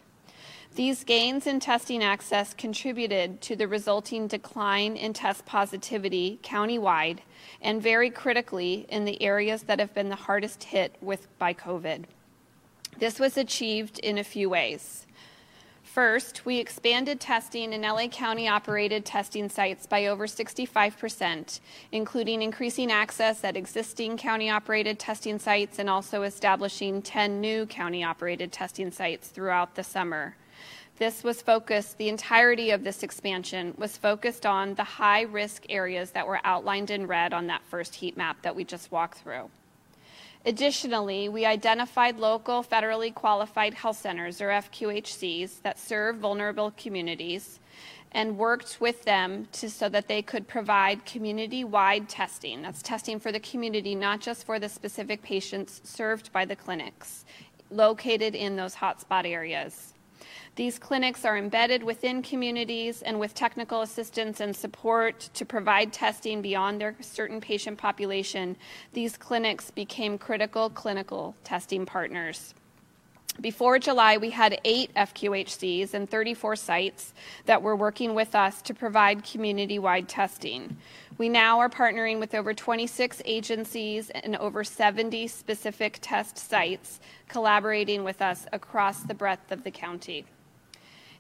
[0.77, 7.19] These gains in testing access contributed to the resulting decline in test positivity countywide
[7.61, 12.05] and very critically in the areas that have been the hardest hit with by COVID.
[12.99, 15.07] This was achieved in a few ways.
[15.85, 21.61] First, we expanded testing in LA County operated testing sites by over 65%,
[21.93, 28.03] including increasing access at existing county operated testing sites and also establishing 10 new county
[28.03, 30.35] operated testing sites throughout the summer.
[30.99, 36.11] This was focused, the entirety of this expansion was focused on the high risk areas
[36.11, 39.49] that were outlined in red on that first heat map that we just walked through.
[40.49, 47.61] Additionally, we identified local federally qualified health centers, or FQHCs, that serve vulnerable communities
[48.13, 52.63] and worked with them to, so that they could provide community wide testing.
[52.63, 57.27] That's testing for the community, not just for the specific patients served by the clinics
[57.71, 59.93] located in those hotspot areas.
[60.59, 66.43] These clinics are embedded within communities and with technical assistance and support to provide testing
[66.43, 68.57] beyond their certain patient population.
[68.93, 72.55] These clinics became critical clinical testing partners.
[73.41, 77.15] Before July, we had eight FQHCs and 34 sites
[77.47, 80.77] that were working with us to provide community wide testing.
[81.19, 88.03] We now are partnering with over 26 agencies and over 70 specific test sites collaborating
[88.03, 90.25] with us across the breadth of the county.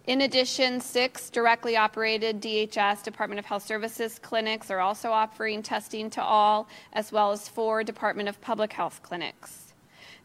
[0.09, 6.09] In addition, six directly operated DHS, Department of Health Services clinics, are also offering testing
[6.09, 9.75] to all, as well as four Department of Public Health clinics.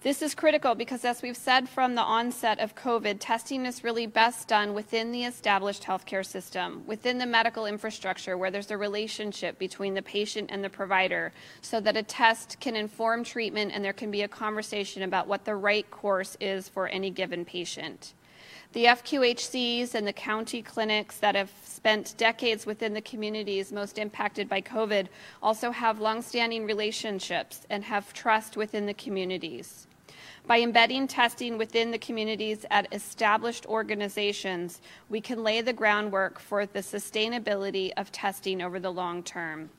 [0.02, 4.08] This is critical because, as we've said from the onset of COVID, testing is really
[4.08, 9.60] best done within the established healthcare system, within the medical infrastructure, where there's a relationship
[9.60, 13.92] between the patient and the provider, so that a test can inform treatment and there
[13.92, 18.14] can be a conversation about what the right course is for any given patient.
[18.74, 24.50] The FQHCs and the county clinics that have spent decades within the communities most impacted
[24.50, 25.10] by COVID
[25.44, 29.86] also have longstanding relationships and have trust within the communities.
[30.48, 36.66] By embedding testing within the communities at established organizations, we can lay the groundwork for
[36.66, 39.70] the sustainability of testing over the long term.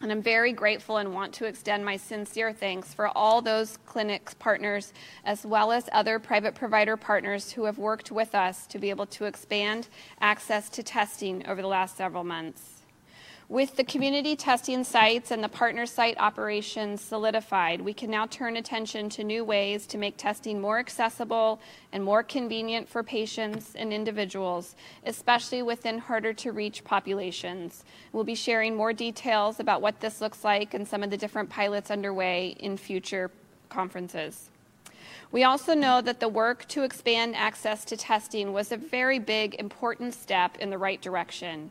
[0.00, 4.32] And I'm very grateful and want to extend my sincere thanks for all those clinics
[4.34, 4.92] partners,
[5.24, 9.06] as well as other private provider partners who have worked with us to be able
[9.06, 9.88] to expand
[10.20, 12.77] access to testing over the last several months.
[13.50, 18.58] With the community testing sites and the partner site operations solidified, we can now turn
[18.58, 21.58] attention to new ways to make testing more accessible
[21.90, 27.84] and more convenient for patients and individuals, especially within harder to reach populations.
[28.12, 31.48] We'll be sharing more details about what this looks like and some of the different
[31.48, 33.30] pilots underway in future
[33.70, 34.50] conferences.
[35.32, 39.54] We also know that the work to expand access to testing was a very big,
[39.54, 41.70] important step in the right direction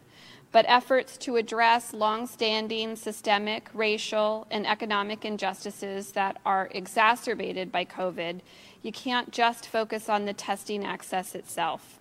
[0.52, 8.40] but efforts to address longstanding systemic, racial, and economic injustices that are exacerbated by COVID,
[8.82, 12.00] you can't just focus on the testing access itself.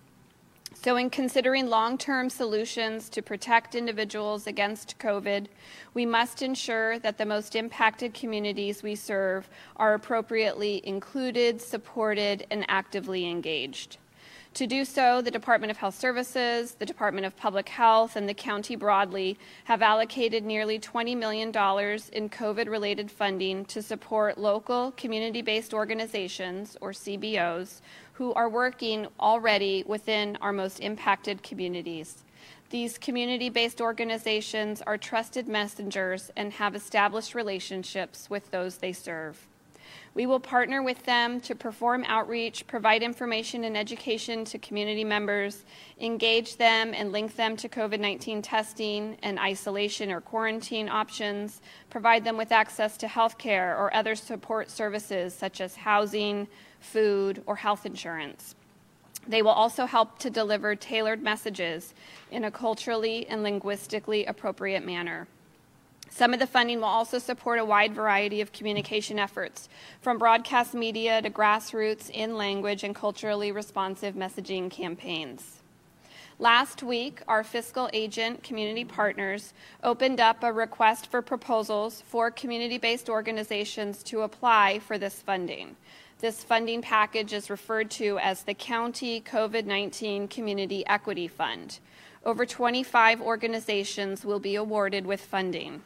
[0.73, 5.47] So, in considering long term solutions to protect individuals against COVID,
[5.93, 12.63] we must ensure that the most impacted communities we serve are appropriately included, supported, and
[12.69, 13.97] actively engaged.
[14.57, 18.33] To do so, the Department of Health Services, the Department of Public Health, and the
[18.33, 25.43] county broadly have allocated nearly $20 million in COVID related funding to support local community
[25.43, 27.81] based organizations, or CBOs,
[28.13, 32.23] who are working already within our most impacted communities.
[32.71, 39.46] These community based organizations are trusted messengers and have established relationships with those they serve.
[40.17, 45.63] We will partner with them to perform outreach, provide information and education to community members,
[46.01, 51.61] engage them and link them to COVID 19 testing and isolation or quarantine options,
[51.91, 56.47] provide them with access to health care or other support services such as housing,
[56.79, 58.55] food, or health insurance.
[59.27, 61.93] They will also help to deliver tailored messages
[62.31, 65.27] in a culturally and linguistically appropriate manner.
[66.09, 69.69] Some of the funding will also support a wide variety of communication efforts,
[70.01, 75.57] from broadcast media to grassroots in language and culturally responsive messaging campaigns.
[76.39, 79.53] Last week, our fiscal agent community partners
[79.83, 85.75] opened up a request for proposals for community based organizations to apply for this funding.
[86.19, 91.79] This funding package is referred to as the County COVID 19 Community Equity Fund.
[92.23, 95.81] Over 25 organizations will be awarded with funding.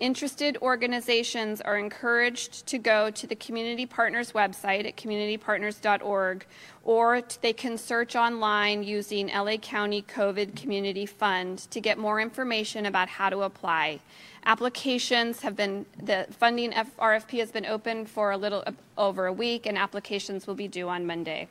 [0.00, 6.46] Interested organizations are encouraged to go to the Community Partners website at communitypartners.org
[6.84, 12.86] or they can search online using LA County COVID Community Fund to get more information
[12.86, 14.00] about how to apply.
[14.46, 18.64] Applications have been, the funding RFP has been open for a little
[18.96, 21.46] over a week and applications will be due on Monday.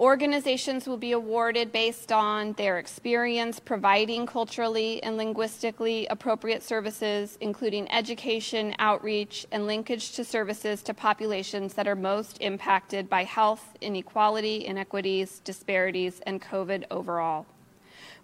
[0.00, 7.92] Organizations will be awarded based on their experience providing culturally and linguistically appropriate services, including
[7.92, 14.64] education, outreach, and linkage to services to populations that are most impacted by health inequality,
[14.64, 17.44] inequities, disparities, and COVID overall.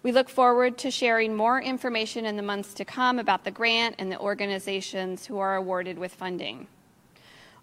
[0.01, 3.97] We look forward to sharing more information in the months to come about the grant
[3.99, 6.69] and the organizations who are awarded with funding.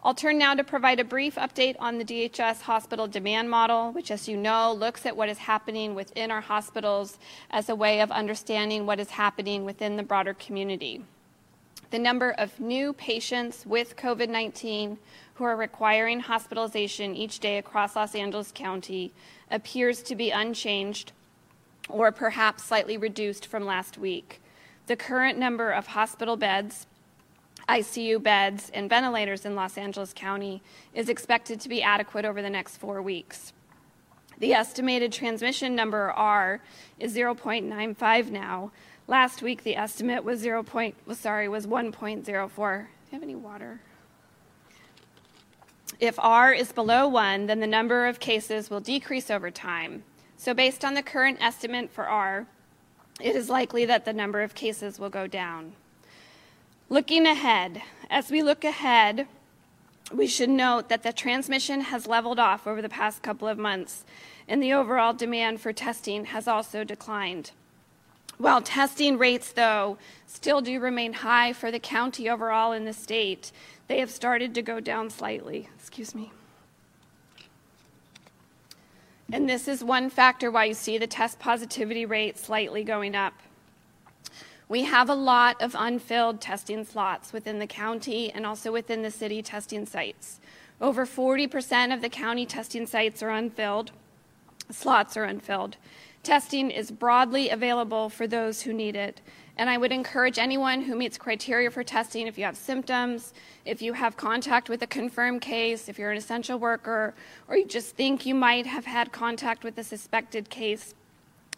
[0.06, 4.10] I'll turn now to provide a brief update on the DHS hospital demand model, which,
[4.10, 7.16] as you know, looks at what is happening within our hospitals
[7.50, 11.02] as a way of understanding what is happening within the broader community.
[11.90, 14.98] The number of new patients with COVID 19
[15.34, 19.10] who are requiring hospitalization each day across Los Angeles County
[19.50, 21.12] appears to be unchanged
[21.88, 24.42] or perhaps slightly reduced from last week.
[24.86, 26.86] The current number of hospital beds
[27.68, 30.62] ICU beds and ventilators in Los Angeles County
[30.92, 33.52] is expected to be adequate over the next four weeks.
[34.38, 36.60] The estimated transmission number R
[36.98, 38.72] is 0.95 now.
[39.06, 40.62] Last week the estimate was 0.
[40.62, 42.24] Point, sorry was 1.04.
[42.24, 43.80] Do you have any water?
[46.00, 50.02] If R is below 1, then the number of cases will decrease over time.
[50.36, 52.46] So based on the current estimate for R,
[53.20, 55.74] it is likely that the number of cases will go down.
[56.88, 59.26] Looking ahead, as we look ahead,
[60.12, 64.04] we should note that the transmission has leveled off over the past couple of months,
[64.46, 67.52] and the overall demand for testing has also declined.
[68.36, 73.50] While testing rates, though, still do remain high for the county overall in the state,
[73.88, 75.68] they have started to go down slightly.
[75.78, 76.32] Excuse me.
[79.32, 83.34] And this is one factor why you see the test positivity rate slightly going up.
[84.68, 89.10] We have a lot of unfilled testing slots within the county and also within the
[89.10, 90.40] city testing sites.
[90.80, 93.92] Over 40% of the county testing sites are unfilled,
[94.70, 95.76] slots are unfilled.
[96.22, 99.20] Testing is broadly available for those who need it.
[99.56, 103.34] And I would encourage anyone who meets criteria for testing, if you have symptoms,
[103.64, 107.14] if you have contact with a confirmed case, if you're an essential worker,
[107.46, 110.94] or you just think you might have had contact with a suspected case,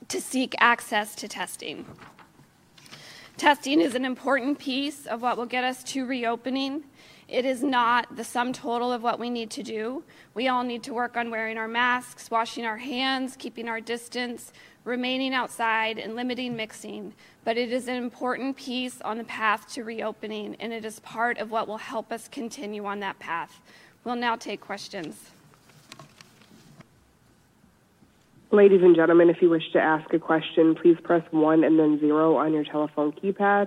[0.08, 1.86] to seek access to testing.
[3.36, 6.84] Testing is an important piece of what will get us to reopening.
[7.28, 10.04] It is not the sum total of what we need to do.
[10.32, 14.54] We all need to work on wearing our masks, washing our hands, keeping our distance,
[14.84, 17.12] remaining outside, and limiting mixing.
[17.44, 21.36] But it is an important piece on the path to reopening, and it is part
[21.36, 23.60] of what will help us continue on that path.
[24.02, 25.32] We'll now take questions.
[28.52, 31.98] Ladies and gentlemen, if you wish to ask a question, please press 1 and then
[31.98, 33.66] 0 on your telephone keypad.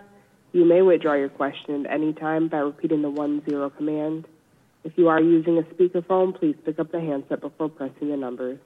[0.53, 4.25] You may withdraw your question at any time by repeating the 1 0 command.
[4.85, 8.57] If you are using a speakerphone, please pick up the handset before pressing the numbers.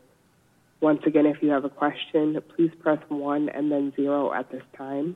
[0.82, 4.64] Once again, if you have a question, please press 1 and then 0 at this
[4.78, 5.16] time.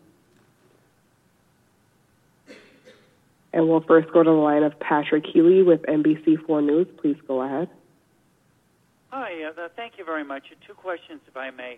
[3.54, 6.88] And we'll first go to the line of Patrick Healy with NBC4 News.
[7.00, 7.70] Please go ahead.
[9.10, 10.43] Hi, uh, thank you very much.
[10.68, 11.78] Two questions, if I may.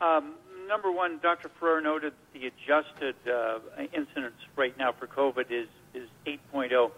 [0.00, 1.50] Um, number one, Dr.
[1.60, 3.58] Ferrer noted the adjusted uh,
[3.92, 6.90] incidence rate now for COVID is, is 8.0,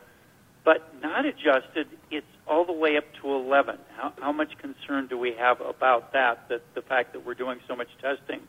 [0.65, 3.77] but not adjusted, it's all the way up to 11.
[3.97, 7.59] How, how much concern do we have about that, that the fact that we're doing
[7.67, 8.43] so much testing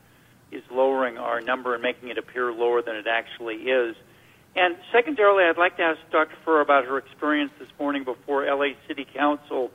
[0.52, 3.96] is lowering our number and making it appear lower than it actually is?
[4.56, 6.36] And secondarily, I'd like to ask Dr.
[6.46, 9.72] Ferrer about her experience this morning before LA City Council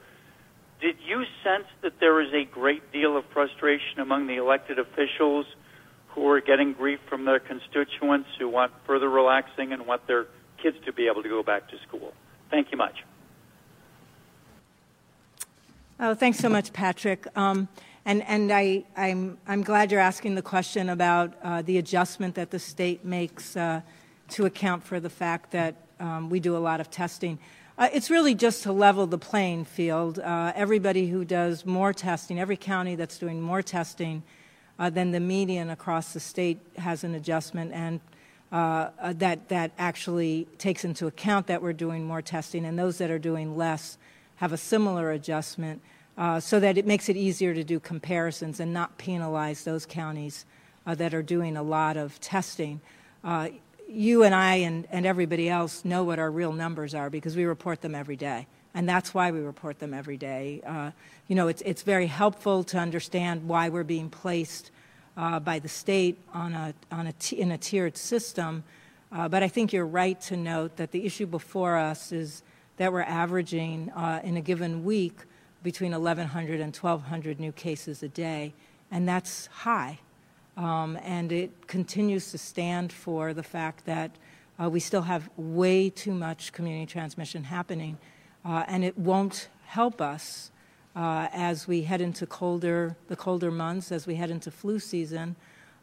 [0.81, 5.47] did you sense that there is a great deal of frustration among the elected officials
[6.09, 10.27] who are getting grief from their constituents who want further relaxing and want their
[10.63, 12.13] kids to be able to go back to school?
[12.51, 13.05] Thank you much.
[16.01, 17.27] Oh, thanks so much, Patrick.
[17.37, 17.69] Um,
[18.07, 22.51] and and I, I'm, I'm glad you're asking the question about uh, the adjustment that
[22.51, 23.83] the state makes uh,
[24.31, 27.39] to account for the fact that um, we do a lot of testing.
[27.81, 30.19] Uh, it's really just to level the playing field.
[30.19, 34.23] Uh, everybody who does more testing, every county that's doing more testing
[34.79, 37.99] uh, than the median across the state has an adjustment, and
[38.53, 42.99] uh, uh, that that actually takes into account that we're doing more testing, and those
[42.99, 43.97] that are doing less
[44.37, 45.81] have a similar adjustment,
[46.19, 50.45] uh, so that it makes it easier to do comparisons and not penalize those counties
[50.85, 52.79] that are doing a lot of testing
[53.91, 57.45] you and I and, and everybody else know what our real numbers are because we
[57.45, 58.47] report them every day.
[58.73, 60.63] And that's why we report them every day.
[60.65, 60.93] Uh,
[61.27, 64.71] you know, it's, it's very helpful to understand why we're being placed
[65.17, 68.63] uh, by the state on a, on a t- in a tiered system.
[69.11, 72.43] Uh, but I think you're right to note that the issue before us is
[72.77, 75.19] that we're averaging uh, in a given week
[75.63, 78.55] between 1,100 and 1,200 new cases a day,
[78.91, 79.99] and that's high.
[80.61, 84.11] Um, and it continues to stand for the fact that
[84.63, 87.97] uh, we still have way too much community transmission happening,
[88.45, 90.51] uh, and it won't help us
[90.95, 95.35] uh, as we head into colder, the colder months, as we head into flu season,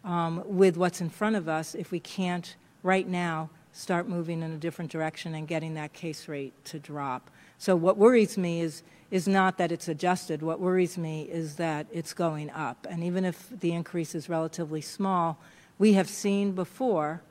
[0.03, 4.51] um, with what's in front of us if we can't right now start moving in
[4.51, 7.31] a different direction and getting that case rate to drop.
[7.57, 10.41] So what worries me is is not that it's adjusted.
[10.41, 12.85] What worries me is that it's going up.
[12.89, 15.39] And even if the increase is relatively small,
[15.77, 17.21] we have seen before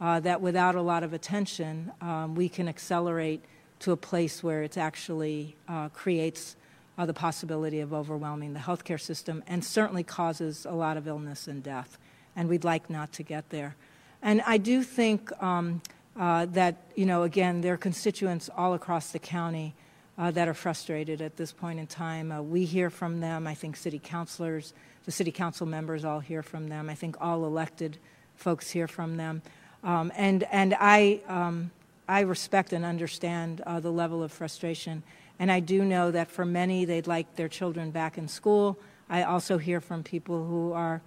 [0.00, 3.44] uh, that without a lot of attention, um, we can accelerate
[3.80, 6.56] to a place where it actually uh, creates
[6.96, 11.46] uh, the possibility of overwhelming the healthcare system and certainly causes a lot of illness
[11.46, 11.98] and death.
[12.34, 13.76] And we'd like not to get there.
[14.22, 15.82] And I do think um,
[16.18, 19.74] uh, that, you know, again, there are constituents all across the county
[20.18, 22.32] uh, that are frustrated at this point in time.
[22.32, 23.46] Uh, we hear from them.
[23.46, 24.72] I think city councilors,
[25.04, 26.88] the city council members all hear from them.
[26.88, 27.98] I think all elected
[28.34, 29.42] folks hear from them.
[29.84, 31.70] Um, and and I, um,
[32.08, 35.02] I respect and understand uh, the level of frustration.
[35.38, 38.78] And I do know that for many, they'd like their children back in school.
[39.08, 41.02] I also hear from people who are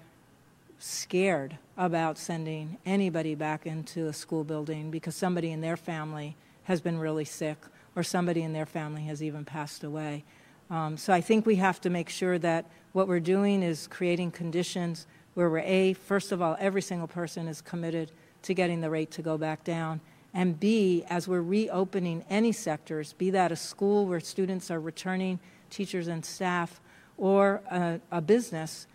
[0.79, 6.81] scared about sending anybody back into a school building because somebody in their family has
[6.81, 7.57] been really sick
[7.95, 10.23] or somebody in their family has even passed away.
[10.69, 14.31] Um, so I think we have to make sure that what we're doing is creating
[14.31, 18.11] conditions where we're A, first of all, every single person is committed
[18.43, 19.99] to getting the rate to go back down.
[20.33, 25.39] And B, as we're reopening any sectors, be that a school where students are returning,
[25.69, 26.79] teachers and staff,
[27.17, 28.87] or a, a business,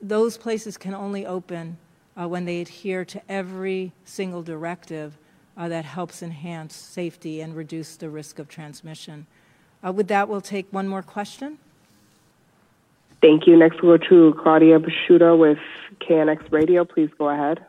[0.00, 1.76] those places can only open
[2.16, 5.16] uh, when they adhere to every single directive
[5.56, 9.26] uh, that helps enhance safety and reduce the risk of transmission.
[9.84, 11.58] Uh, with that, we'll take one more question.
[13.20, 13.56] Thank you.
[13.56, 15.58] Next, we'll go to Claudia Peschiutta with
[16.00, 16.84] KNX Radio.
[16.84, 17.64] Please go ahead.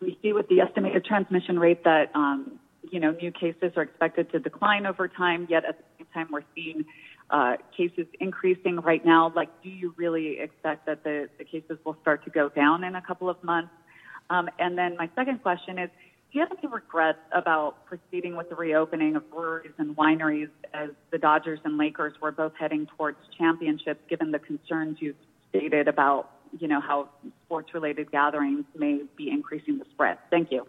[0.00, 2.58] We see with the estimated transmission rate that um,
[2.90, 5.46] you know new cases are expected to decline over time.
[5.50, 6.84] Yet at the same time, we're seeing
[7.30, 9.32] uh, cases increasing right now.
[9.34, 12.96] Like, do you really expect that the, the cases will start to go down in
[12.96, 13.72] a couple of months?
[14.28, 15.90] Um, and then my second question is,
[16.32, 20.90] do you have any regrets about proceeding with the reopening of breweries and wineries as
[21.10, 25.16] the Dodgers and Lakers were both heading towards championships, given the concerns you've
[25.48, 27.08] stated about, you know, how
[27.46, 30.18] sports-related gatherings may be increasing the spread?
[30.30, 30.66] Thank you.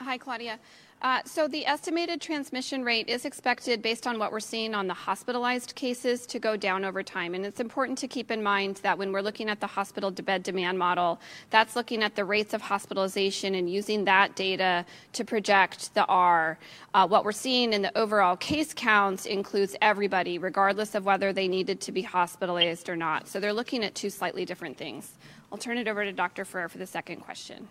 [0.00, 0.58] Hi, Claudia.
[1.02, 4.94] Uh, so the estimated transmission rate is expected based on what we're seeing on the
[4.94, 7.34] hospitalized cases to go down over time.
[7.34, 10.44] And it's important to keep in mind that when we're looking at the hospital bed
[10.44, 15.92] demand model, that's looking at the rates of hospitalization and using that data to project
[15.94, 16.56] the R.
[16.94, 21.48] Uh, what we're seeing in the overall case counts includes everybody, regardless of whether they
[21.48, 23.26] needed to be hospitalized or not.
[23.26, 25.10] So they're looking at two slightly different things.
[25.50, 26.44] I'll turn it over to Dr.
[26.44, 27.66] Ferrer for the second question.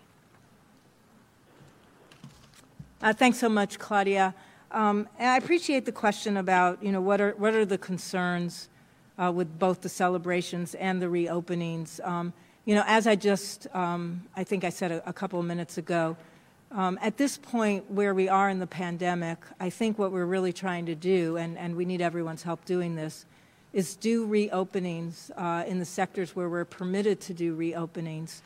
[3.02, 4.32] Uh, thanks so much, Claudia.
[4.70, 8.68] Um, and I appreciate the question about, you know, what are, what are the concerns
[9.18, 11.98] uh, with both the celebrations and the reopenings.
[12.06, 12.32] Um,
[12.64, 15.78] you know, as I just, um, I think I said a, a couple of minutes
[15.78, 16.16] ago,
[16.70, 20.52] um, at this point where we are in the pandemic, I think what we're really
[20.52, 23.26] trying to do, and, and we need everyone's help doing this,
[23.72, 28.42] is do reopenings uh, in the sectors where we're permitted to do reopenings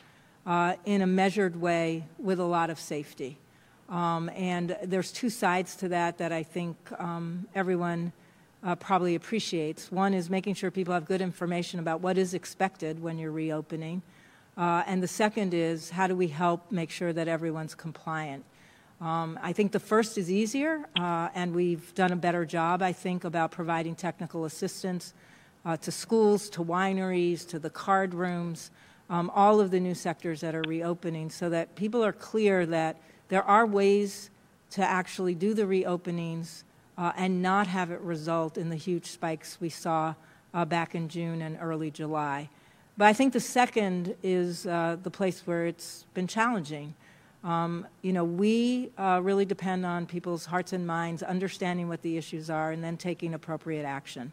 [0.46, 3.36] uh, in a measured way with a lot of safety.
[3.88, 8.12] Um, and there's two sides to that that I think um, everyone
[8.64, 9.92] uh, probably appreciates.
[9.92, 14.02] One is making sure people have good information about what is expected when you're reopening.
[14.56, 18.44] Uh, and the second is how do we help make sure that everyone's compliant?
[19.00, 22.92] Um, I think the first is easier, uh, and we've done a better job, I
[22.92, 25.12] think, about providing technical assistance
[25.66, 28.70] uh, to schools, to wineries, to the card rooms,
[29.10, 32.96] um, all of the new sectors that are reopening, so that people are clear that
[33.28, 34.30] there are ways
[34.70, 36.62] to actually do the reopenings
[36.98, 40.14] uh, and not have it result in the huge spikes we saw
[40.54, 42.48] uh, back in June and early July.
[42.96, 46.94] But I think the second is uh, the place where it's been challenging.
[47.44, 52.16] Um, you know, we uh, really depend on people's hearts and minds understanding what the
[52.16, 54.32] issues are and then taking appropriate action.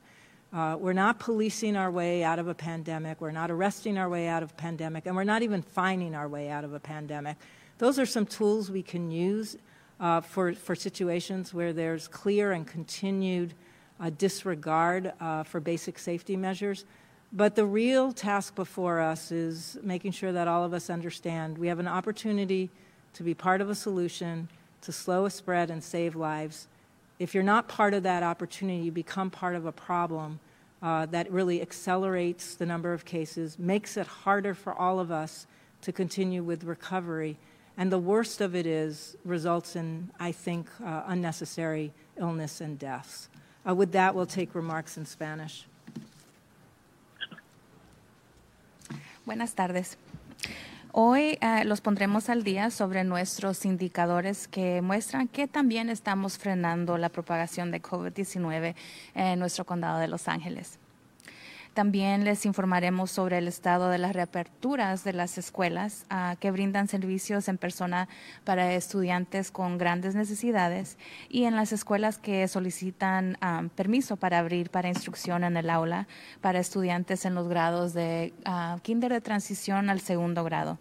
[0.53, 3.19] Uh, we're not policing our way out of a pandemic.
[3.19, 6.27] We're not arresting our way out of a pandemic, and we're not even finding our
[6.27, 7.37] way out of a pandemic.
[7.83, 9.57] Those are some tools we can use
[9.99, 13.53] uh, for, for situations where there's clear and continued
[13.99, 16.85] uh, disregard uh, for basic safety measures.
[17.33, 21.67] But the real task before us is making sure that all of us understand we
[21.67, 22.69] have an opportunity
[23.15, 24.47] to be part of a solution,
[24.79, 26.69] to slow a spread and save lives.
[27.19, 30.39] If you're not part of that opportunity, you become part of a problem
[30.81, 35.47] uh, that really accelerates the number of cases, makes it harder for all of us
[35.81, 37.37] to continue with recovery.
[37.77, 43.29] And the worst of it is results in, I think, uh, unnecessary illness and deaths.
[43.67, 45.65] Uh, with that, we'll take remarks in Spanish.
[49.25, 49.97] Buenas tardes.
[50.91, 56.99] Hoy eh, los pondremos al día sobre nuestros indicadores que muestran que también estamos frenando
[56.99, 58.75] la propagación de COVID-19
[59.15, 60.77] en nuestro condado de Los Ángeles.
[61.73, 66.87] También les informaremos sobre el estado de las reaperturas de las escuelas uh, que brindan
[66.87, 68.07] servicios en persona
[68.43, 70.99] para estudiantes con grandes necesidades
[71.29, 76.07] y en las escuelas que solicitan um, permiso para abrir para instrucción en el aula
[76.41, 80.77] para estudiantes en los grados de uh, kinder de transición al segundo grado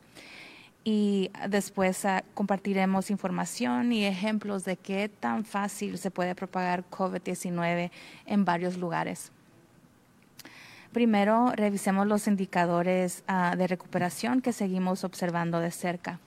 [0.84, 7.90] y después compartiremos información y ejemplos de qué tan fácil se puede propagar COVID-19
[8.26, 9.30] en varios lugares.
[10.92, 16.20] Primero, revisemos los indicadores uh, de recuperación que seguimos observando de cerca.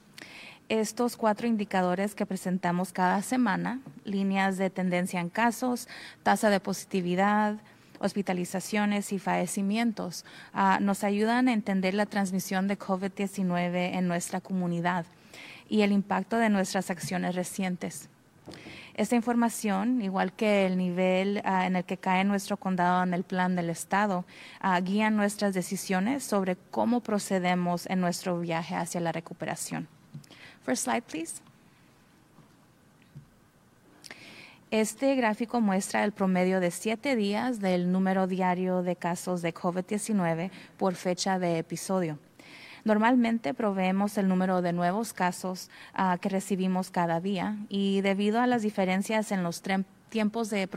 [0.68, 5.86] Estos cuatro indicadores que presentamos cada semana, líneas de tendencia en casos,
[6.24, 7.54] tasa de positividad,
[8.00, 15.06] hospitalizaciones y fallecimientos, uh, nos ayudan a entender la transmisión de COVID-19 en nuestra comunidad
[15.68, 18.08] y el impacto de nuestras acciones recientes.
[18.96, 23.24] Esta información, igual que el nivel uh, en el que cae nuestro condado en el
[23.24, 24.24] plan del Estado,
[24.64, 29.86] uh, guían nuestras decisiones sobre cómo procedemos en nuestro viaje hacia la recuperación.
[30.64, 31.42] First slide, please.
[34.70, 40.50] Este gráfico muestra el promedio de siete días del número diario de casos de COVID-19
[40.78, 42.18] por fecha de episodio.
[42.86, 48.46] Normalmente proveemos el número de nuevos casos uh, que recibimos cada día y debido a
[48.46, 49.60] las diferencias en los
[50.08, 50.68] tiempos de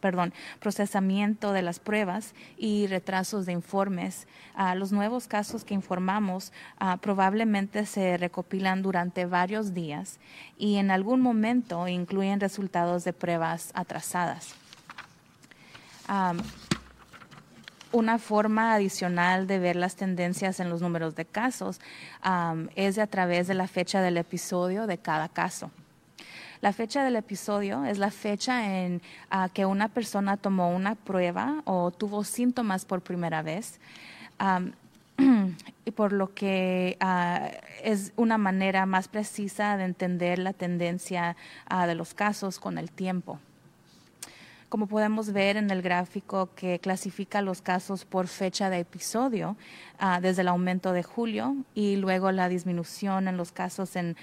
[0.00, 4.26] perdón, procesamiento de las pruebas y retrasos de informes,
[4.58, 6.54] uh, los nuevos casos que informamos
[7.02, 10.18] probablemente se recopilan durante varios días
[10.56, 14.54] y en algún momento incluyen resultados de pruebas atrasadas.
[17.92, 21.80] Una forma adicional de ver las tendencias en los números de casos
[22.76, 25.70] es a través de la fecha del episodio de cada caso.
[26.60, 29.00] La fecha del episodio es la fecha en
[29.32, 33.80] uh, que una persona tomó una prueba o tuvo síntomas por primera vez.
[35.84, 37.50] Y por lo que ah,
[37.82, 41.36] es una manera más precisa de entender la tendencia
[41.66, 43.38] ah, de los casos con el tiempo.
[44.70, 49.56] Como podemos ver en el gráfico que clasifica los casos por fecha de episodio,
[49.98, 54.16] ah, desde el aumento de julio y luego la disminución en los casos en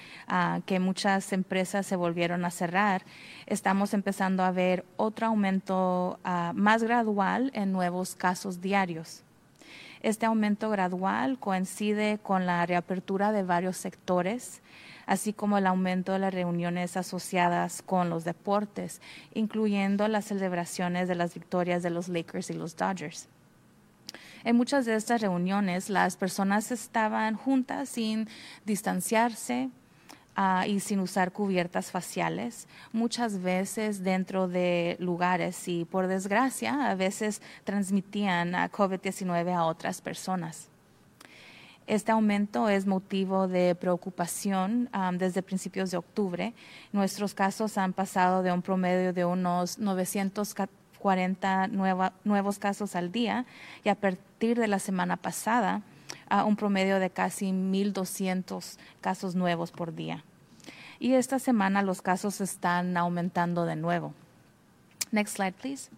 [0.66, 3.04] que muchas empresas se volvieron a cerrar,
[3.46, 6.18] estamos empezando a ver otro aumento
[6.54, 9.24] más gradual en nuevos casos diarios.
[10.02, 14.62] Este aumento gradual coincide con la reapertura de varios sectores,
[15.08, 19.02] así como el aumento de las reuniones asociadas con los deportes,
[19.34, 23.28] incluyendo las celebraciones de las victorias de los Lakers y los Dodgers.
[24.44, 28.30] En muchas de estas reuniones las personas estaban juntas sin
[28.66, 29.72] distanciarse,
[30.40, 36.94] Ah, y sin usar cubiertas faciales, muchas veces dentro de lugares y por desgracia a
[36.94, 40.70] veces transmitían a COVID-19 a otras personas.
[41.88, 46.54] Este aumento es motivo de preocupación desde principios de octubre.
[46.92, 53.46] Nuestros casos han pasado de un promedio de unos 940 nuevos casos al día
[53.86, 55.82] y a partir de la semana pasada
[56.28, 60.26] a un promedio de casi 1.200 casos nuevos por día.
[61.00, 64.14] Y esta semana los casos están aumentando de nuevo.
[65.12, 65.90] Next slide, please.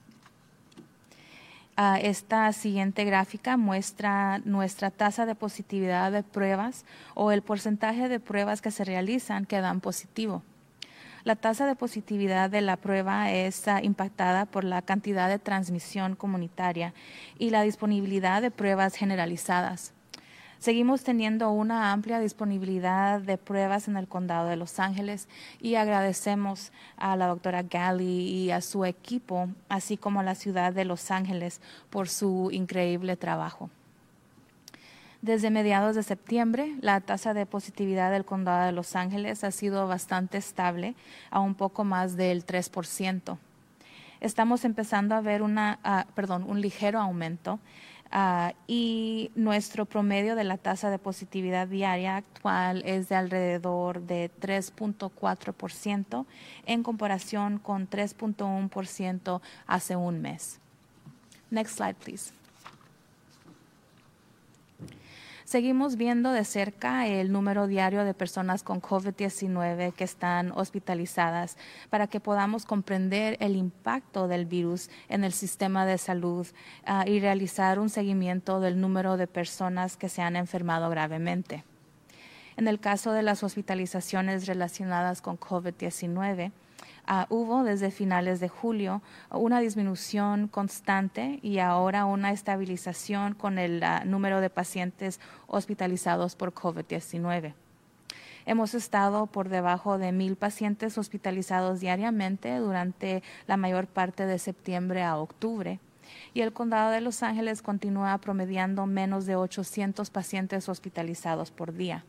[2.01, 6.83] Esta siguiente gráfica muestra nuestra tasa de positividad de pruebas
[7.15, 10.43] o el porcentaje de pruebas que se realizan que dan positivo.
[11.23, 16.17] La tasa de positividad de la prueba es ah, impactada por la cantidad de transmisión
[16.17, 16.93] comunitaria
[17.37, 19.93] y la disponibilidad de pruebas generalizadas.
[20.59, 25.29] Seguimos teniendo una amplia disponibilidad de pruebas en el condado de Los Ángeles
[25.61, 30.73] y agradecemos a la doctora Galley y a su equipo, así como a la ciudad
[30.73, 33.69] de Los Ángeles, por su increíble trabajo.
[35.21, 39.87] Desde mediados de septiembre, la tasa de positividad del condado de Los Ángeles ha sido
[39.87, 40.93] bastante estable,
[41.31, 43.37] a un poco más del 3%.
[44.19, 47.59] Estamos empezando a ver una, ah, perdón, un ligero aumento
[48.11, 54.31] Ah, y nuestro promedio de la tasa de positividad diaria actual es de alrededor de
[54.41, 56.25] 3.4%
[56.65, 60.59] en comparación con 3.1% hace un mes.
[61.51, 62.38] Next slide, please.
[65.49, 71.57] Seguimos viendo de cerca el número diario de personas con COVID-19 que están hospitalizadas
[71.89, 76.45] para que podamos comprender el impacto del virus en el sistema de salud
[76.85, 81.63] ah, y realizar un seguimiento del número de personas que se han enfermado gravemente.
[82.55, 86.51] En el caso de las hospitalizaciones relacionadas con COVID-19,
[87.05, 93.81] Ah, hubo desde finales de julio una disminución constante y ahora una estabilización con el
[93.83, 97.53] ah, número de pacientes hospitalizados por COVID-19.
[98.45, 105.03] Hemos estado por debajo de mil pacientes hospitalizados diariamente durante la mayor parte de septiembre
[105.03, 105.79] a octubre
[106.33, 112.03] y el condado de Los Ángeles continúa promediando menos de 800 pacientes hospitalizados por día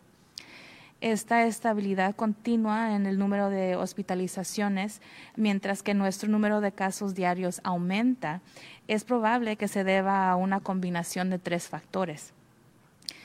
[1.01, 5.01] esta estabilidad continua en el número de hospitalizaciones,
[5.35, 8.43] mientras que nuestro número de casos diarios aumenta,
[8.87, 12.35] es probable que se deba a una combinación de tres factores.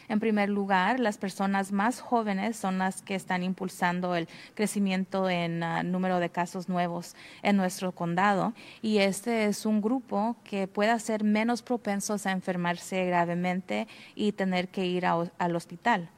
[0.08, 5.64] En primer lugar, las personas más jóvenes son las que están impulsando el crecimiento en
[5.64, 8.54] ah, número de casos nuevos en nuestro condado
[8.84, 14.68] y este es un grupo que puede ser menos propensos a enfermarse gravemente y tener
[14.68, 16.10] que ir al hospital.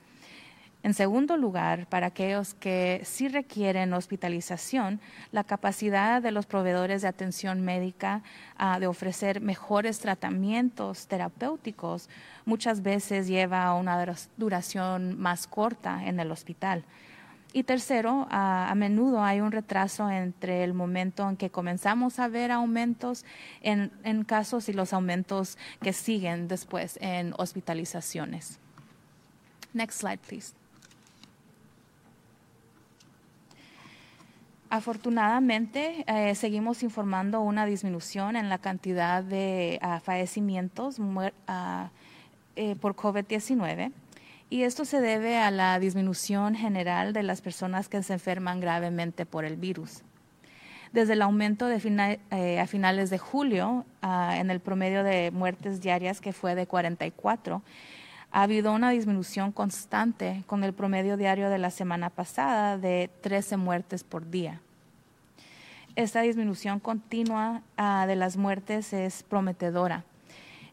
[0.83, 5.01] En segundo lugar, para aquellos que sí requieren hospitalización,
[5.31, 8.21] la capacidad de los proveedores de atención médica
[8.57, 12.09] ah, de ofrecer mejores tratamientos terapéuticos
[12.45, 16.85] muchas veces lleva a una duración más corta en el hospital.
[17.53, 22.51] Y tercero, a menudo hay un retraso entre el momento en que comenzamos a ver
[22.51, 23.25] aumentos
[23.61, 28.59] en, en casos y los aumentos que siguen después en hospitalizaciones.
[29.73, 30.66] Next slide, please.
[34.69, 40.97] Afortunadamente, eh, seguimos informando una disminución en la cantidad de ah, fallecimientos
[41.47, 41.89] ah,
[42.57, 43.93] eh, por COVID-19
[44.49, 49.25] y esto se debe a la disminución general de las personas que se enferman gravemente
[49.25, 50.01] por el virus.
[50.91, 56.19] Desde el aumento eh, a finales de julio ah, en el promedio de muertes diarias
[56.19, 57.61] que fue de 44,
[58.37, 63.57] ha habido una disminución constante con el promedio diario de la semana pasada de 13
[63.57, 64.61] muertes por día.
[65.95, 70.03] Esta disminución continua ah, de las muertes es prometedora.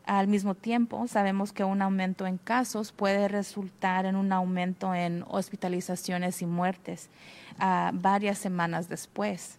[0.04, 5.24] Al mismo tiempo, sabemos que un aumento en casos puede resultar en un aumento en
[5.26, 7.08] hospitalizaciones y muertes
[7.60, 9.58] uh, varias semanas después.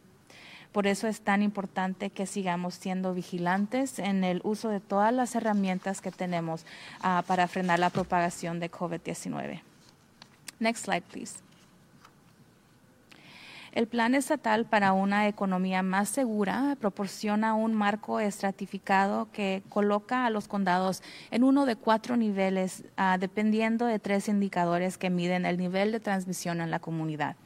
[0.75, 5.33] Por eso es tan importante que sigamos siendo vigilantes en el uso de todas las
[5.33, 6.65] herramientas que tenemos
[6.99, 9.61] uh, para frenar la propagación de COVID-19.
[10.59, 11.35] Next slide, please.
[13.71, 20.29] El Plan Estatal para una Economía Más Segura proporciona un marco estratificado que coloca a
[20.29, 21.01] los condados
[21.31, 26.01] en uno de cuatro niveles, uh, dependiendo de tres indicadores que miden el nivel de
[26.01, 27.37] transmisión en la comunidad.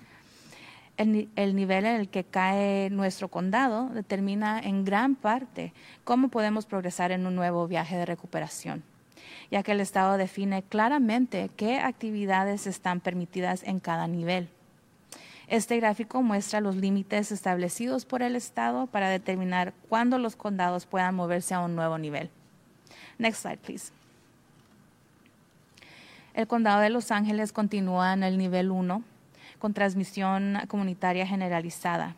[1.00, 5.72] El, el, nivel en el que cae nuestro condado determina en gran parte
[6.04, 8.84] cómo podemos progresar en un nuevo viaje de recuperación,
[9.50, 14.50] ya que el Estado define claramente qué actividades están permitidas en cada nivel.
[15.48, 21.16] Este gráfico muestra los límites establecidos por el Estado para determinar cuándo los condados puedan
[21.16, 22.30] moverse a un nuevo nivel.
[23.18, 23.94] Next slide, please.
[26.34, 29.02] El condado de Los Ángeles continúa en el nivel 1
[29.60, 32.16] con transmisión comunitaria generalizada.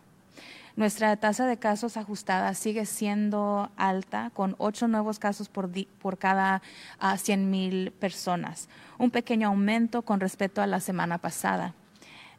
[0.78, 5.70] Nuestra tasa de casos ajustada sigue siendo alta, con ocho nuevos casos por,
[6.18, 6.62] cada
[7.02, 11.74] uh, 100 mil personas, un pequeño aumento con respecto a la semana pasada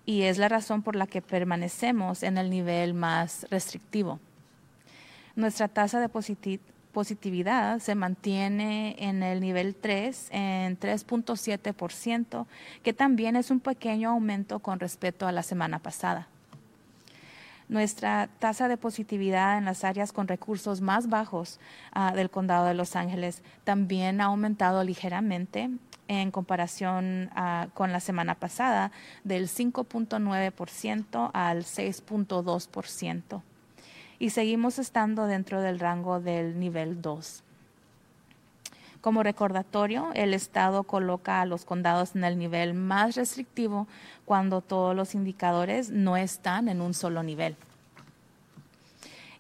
[0.07, 4.19] y es la razón por la que permanecemos en el nivel más restrictivo.
[5.37, 6.09] Nuestra tasa de
[6.93, 12.47] positividad se mantiene en el nivel 3, en 3.7%,
[12.83, 16.29] que también es un pequeño aumento con respecto a la semana pasada.
[17.69, 21.59] Nuestra tasa de positividad en las áreas con recursos más bajos
[21.97, 25.71] uh, del condado de Los Ángeles también ha aumentado ligeramente
[26.07, 28.93] en comparación uh, con la semana pasada
[29.25, 33.43] del 5.9% al 6.2%.
[34.23, 37.43] Y seguimos estando dentro del rango del nivel 2.
[39.01, 43.89] Como recordatorio, el Estado coloca a los condados en el nivel más restrictivo
[44.25, 47.57] cuando todos los indicadores no están en un solo nivel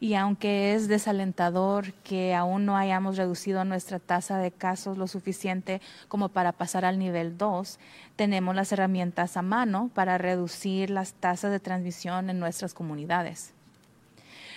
[0.00, 5.80] y aunque es desalentador que aún no hayamos reducido nuestra tasa de casos lo suficiente
[6.08, 7.78] como para pasar al nivel 2,
[8.16, 13.54] tenemos las herramientas a mano para reducir las tasas de transmisión en nuestras comunidades.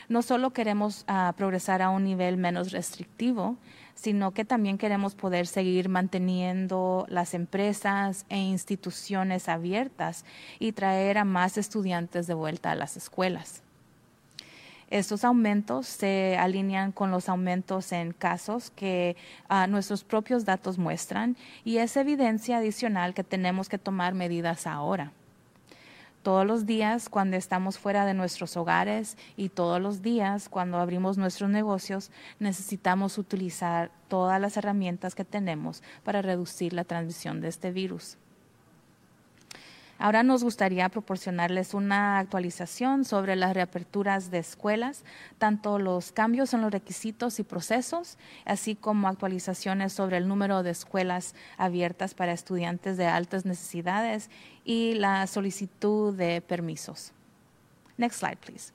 [0.08, 3.58] No solo queremos uh, progresar a un nivel menos restrictivo,
[3.96, 10.26] sino que también queremos poder seguir manteniendo las empresas e instituciones abiertas
[10.60, 13.64] y traer a más estudiantes de vuelta a las escuelas.
[14.92, 19.16] Estos aumentos se alinean con los aumentos en casos que
[19.50, 25.12] uh, nuestros propios datos muestran y es evidencia adicional que tenemos que tomar medidas ahora.
[26.26, 31.20] Todos los días cuando estamos fuera de nuestros hogares y todos los días cuando abrimos
[31.20, 32.10] nuestros negocios
[32.40, 38.18] necesitamos utilizar todas las herramientas que tenemos para reducir la transmisión de este virus.
[39.98, 45.06] Ahora nos gustaría proporcionarles una actualización sobre las reaperturas de escuelas,
[45.38, 50.72] tanto los cambios en los requisitos y procesos, así como actualizaciones sobre el número de
[50.72, 54.30] escuelas abiertas para estudiantes de altas necesidades
[54.66, 57.14] y la solicitud de permisos.
[57.98, 58.74] Next slide, please.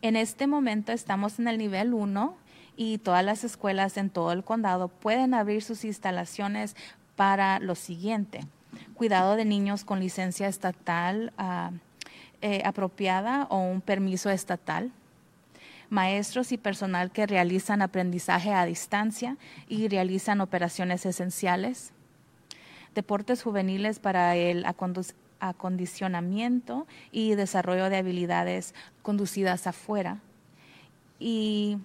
[0.00, 2.36] En este momento estamos en el nivel 1
[2.76, 6.74] y todas las escuelas en todo el condado pueden abrir sus instalaciones
[7.16, 8.46] para lo siguiente.
[8.94, 11.74] Cuidado de niños con licencia estatal uh,
[12.40, 14.90] eh, apropiada o un permiso estatal.
[15.90, 19.36] Maestros y personal que realizan aprendizaje a distancia
[19.68, 21.92] y realizan operaciones esenciales.
[22.94, 24.64] Deportes juveniles para el
[25.40, 30.18] acondicionamiento y desarrollo de habilidades conducidas afuera.
[31.18, 31.78] Y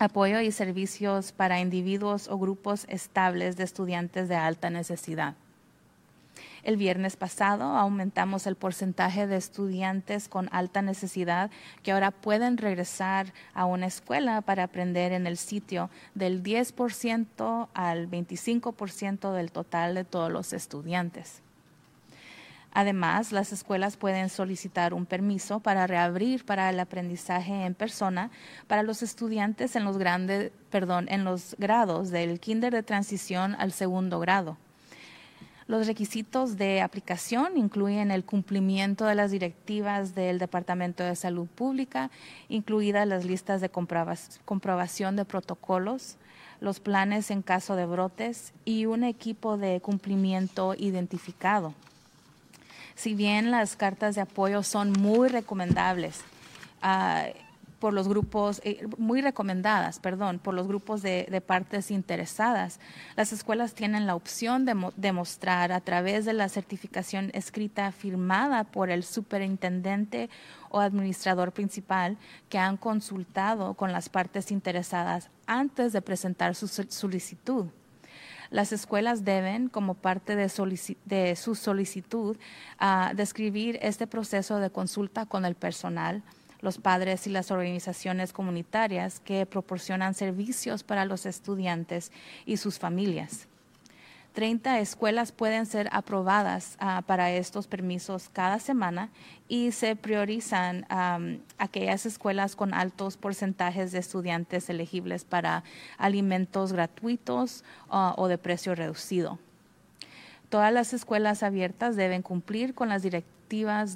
[0.00, 5.34] apoyo y servicios para individuos o grupos estables de estudiantes de alta necesidad.
[6.62, 11.50] El viernes pasado aumentamos el porcentaje de estudiantes con alta necesidad
[11.82, 18.10] que ahora pueden regresar a una escuela para aprender en el sitio del 10% al
[18.10, 21.42] 25% del total de todos los estudiantes.
[22.72, 28.30] Además, las escuelas pueden solicitar un permiso para reabrir para el aprendizaje en persona
[28.68, 33.72] para los estudiantes en los, grandes, perdón, en los grados del kinder de transición al
[33.72, 34.56] segundo grado.
[35.66, 42.10] Los requisitos de aplicación incluyen el cumplimiento de las directivas del Departamento de Salud Pública,
[42.48, 46.16] incluidas las listas de comprobación de protocolos,
[46.60, 51.74] los planes en caso de brotes y un equipo de cumplimiento identificado
[52.94, 56.20] si bien las cartas de apoyo son muy recomendables,
[56.82, 57.32] uh,
[57.80, 62.78] por los grupos, eh, muy recomendadas, perdón, por los grupos de, de, partes interesadas.
[63.16, 68.90] Las escuelas tienen la opción de demostrar a través de la certificación escrita firmada por
[68.90, 70.28] el superintendente
[70.68, 72.18] o administrador principal
[72.50, 77.66] que han consultado con las partes interesadas antes de presentar su solicitud.
[78.50, 82.36] Las escuelas deben, como parte de, su solicitud,
[82.80, 86.22] uh, describir este proceso de consulta con el personal,
[86.60, 92.10] los padres y las organizaciones comunitarias que proporcionan servicios para los estudiantes
[92.44, 93.46] y sus familias.
[94.32, 99.10] 30 escuelas pueden ser aprobadas uh, para estos permisos cada semana
[99.48, 100.86] y se priorizan
[101.58, 105.64] aquellas escuelas con altos porcentajes de estudiantes elegibles para
[105.98, 109.38] alimentos gratuitos uh, o de precio reducido.
[110.48, 113.40] Todas las escuelas abiertas deben cumplir con las directivas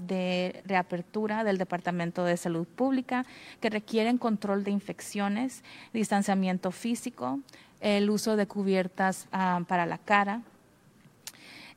[0.07, 3.24] de reapertura del Departamento de Salud Pública
[3.61, 5.62] que requieren control de infecciones,
[5.93, 7.41] distanciamiento físico,
[7.81, 10.43] el uso de cubiertas uh, para la cara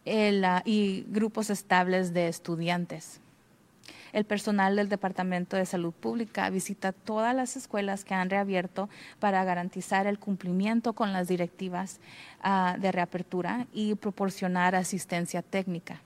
[0.05, 3.19] el, uh, y grupos estables de estudiantes.
[4.13, 8.89] El personal del Departamento de Salud Pública visita todas las escuelas que han reabierto
[9.19, 11.99] para garantizar el cumplimiento con las directivas
[12.43, 16.01] uh, de reapertura y proporcionar asistencia técnica.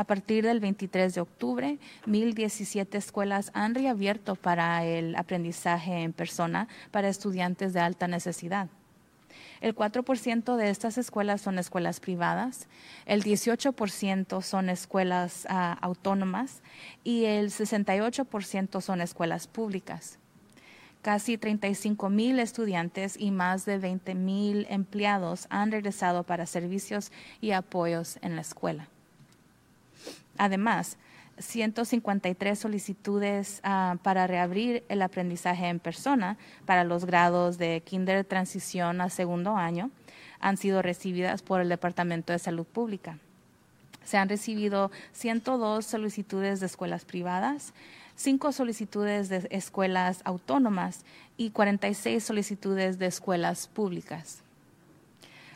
[0.00, 6.68] A partir del 23 de octubre, 1.017 escuelas han reabierto para el aprendizaje en persona
[6.90, 8.68] para estudiantes de alta necesidad.
[9.60, 12.66] El 4% de estas escuelas son escuelas privadas,
[13.04, 16.62] el 18% son escuelas uh, autónomas
[17.04, 20.18] y el 68% son escuelas públicas.
[21.02, 27.50] Casi 35 mil estudiantes y más de 20 mil empleados han regresado para servicios y
[27.50, 28.88] apoyos en la escuela.
[30.38, 30.98] Además,
[31.38, 39.00] 153 solicitudes uh, para reabrir el aprendizaje en persona para los grados de kinder transición
[39.00, 39.90] a segundo año
[40.38, 43.18] han sido recibidas por el Departamento de Salud Pública.
[44.04, 47.74] Se han recibido 102 solicitudes de escuelas privadas,
[48.16, 51.04] 5 solicitudes de escuelas autónomas
[51.36, 54.42] y 46 solicitudes de escuelas públicas.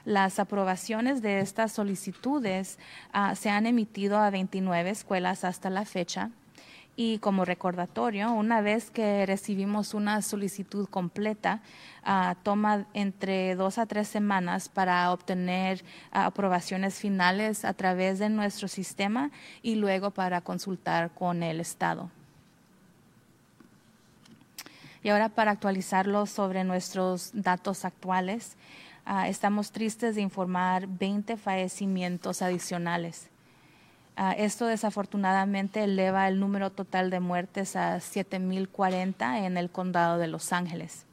[0.04, 2.78] Las aprobaciones de estas solicitudes
[3.14, 6.30] uh, se han emitido a 29 escuelas hasta la fecha.
[6.96, 11.60] Y como recordatorio, una vez que recibimos una solicitud completa,
[12.06, 15.82] uh, toma entre dos a tres semanas para obtener
[16.12, 19.30] uh, aprobaciones finales a través de nuestro sistema
[19.62, 22.10] y luego para consultar con el Estado.
[25.02, 28.56] Y ahora para actualizarlo sobre nuestros datos actuales.
[29.06, 33.28] Uh, estamos tristes de informar 20 fallecimientos adicionales.
[34.16, 40.28] Uh, esto desafortunadamente eleva el número total de muertes a 7.040 en el condado de
[40.28, 41.04] Los Ángeles.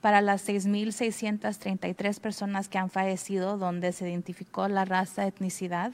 [0.00, 5.92] Para las 6.633 personas que han fallecido donde se identificó la raza etnicidad,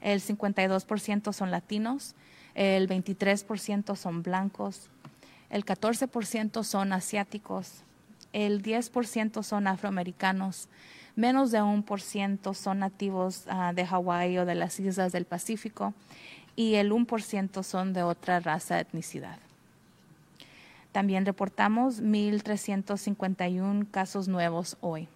[0.00, 2.14] el 52% son latinos,
[2.54, 4.88] el 23% son blancos,
[5.50, 7.82] el 14% son asiáticos,
[8.32, 10.68] el 10% son afroamericanos,
[11.16, 15.26] menos de un por ciento son nativos uh, de Hawái o de las islas del
[15.26, 15.92] Pacífico
[16.56, 19.38] y el 1% son de otra raza etnicidad.
[20.92, 25.08] También reportamos 1.351 casos nuevos hoy.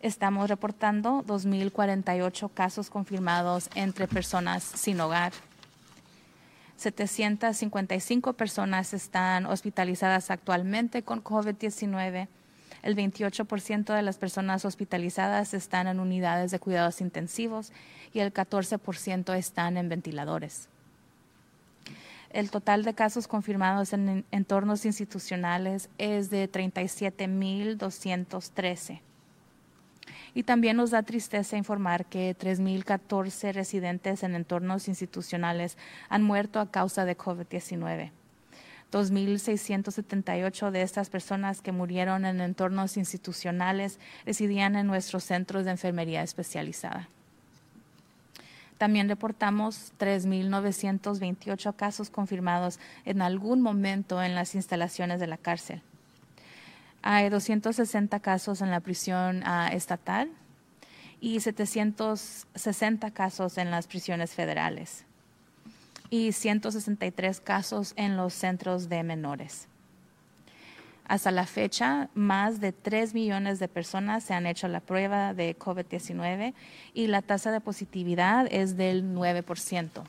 [0.00, 5.32] estamos reportando 2.048 casos confirmados entre personas sin hogar.
[6.76, 12.28] 755 personas están hospitalizadas actualmente con COVID-19.
[12.82, 17.72] El 28% de las personas hospitalizadas están en unidades de cuidados intensivos
[18.12, 20.68] y el 14% están en ventiladores.
[22.30, 29.00] El total de casos confirmados en entornos institucionales es de 37.213.
[30.38, 35.76] Y también nos da tristeza informar que 3.014 residentes en entornos institucionales
[36.08, 38.12] han muerto a causa de COVID-19.
[38.92, 46.22] 2.678 de estas personas que murieron en entornos institucionales residían en nuestros centros de enfermería
[46.22, 47.08] especializada.
[48.78, 55.82] También reportamos 3.928 casos confirmados en algún momento en las instalaciones de la cárcel.
[57.02, 60.30] Hay 260 casos en la prisión uh, estatal
[61.20, 65.04] y 760 casos en las prisiones federales
[66.10, 69.68] y 163 casos en los centros de menores.
[71.06, 75.58] Hasta la fecha, más de 3 millones de personas se han hecho la prueba de
[75.58, 76.52] COVID-19
[76.92, 80.02] y la tasa de positividad es del 9%.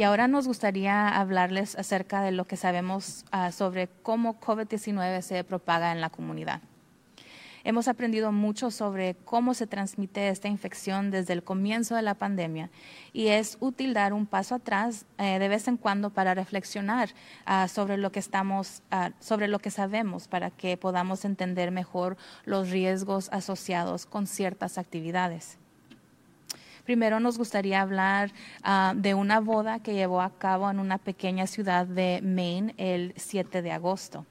[0.00, 5.44] Y ahora nos gustaría hablarles acerca de lo que sabemos uh, sobre cómo COVID-19 se
[5.44, 6.62] propaga en la comunidad.
[7.64, 12.70] Hemos aprendido mucho sobre cómo se transmite esta infección desde el comienzo de la pandemia
[13.12, 17.10] y es útil dar un paso atrás eh, de vez en cuando para reflexionar
[18.14, 24.26] estamos, uh, sobre lo que sabemos para que podamos entender mejor los riesgos asociados con
[24.26, 25.59] ciertas actividades.
[26.90, 28.32] Primero nos gustaría hablar
[28.64, 33.14] uh, de una boda que llevó a cabo en una pequeña ciudad de Maine el
[33.16, 34.26] 7 de agosto.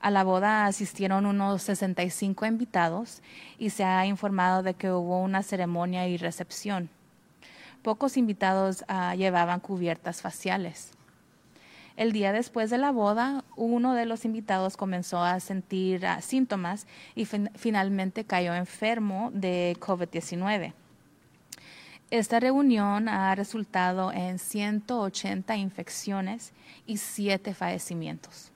[0.00, 3.20] A la boda asistieron unos 65 invitados
[3.58, 6.88] y se ha informado de que hubo una ceremonia y recepción.
[7.82, 10.92] Pocos invitados uh, llevaban cubiertas faciales.
[11.98, 16.86] El día después de la boda, uno de los invitados comenzó a sentir uh, síntomas
[17.14, 20.72] y fin finalmente cayó enfermo de COVID-19.
[22.10, 26.52] Esta reunión ha resultado en 180 infecciones
[26.86, 28.52] y 7 fallecimientos.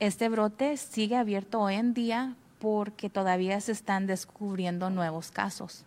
[0.00, 5.84] Este brote sigue abierto hoy en día porque todavía se están descubriendo nuevos casos.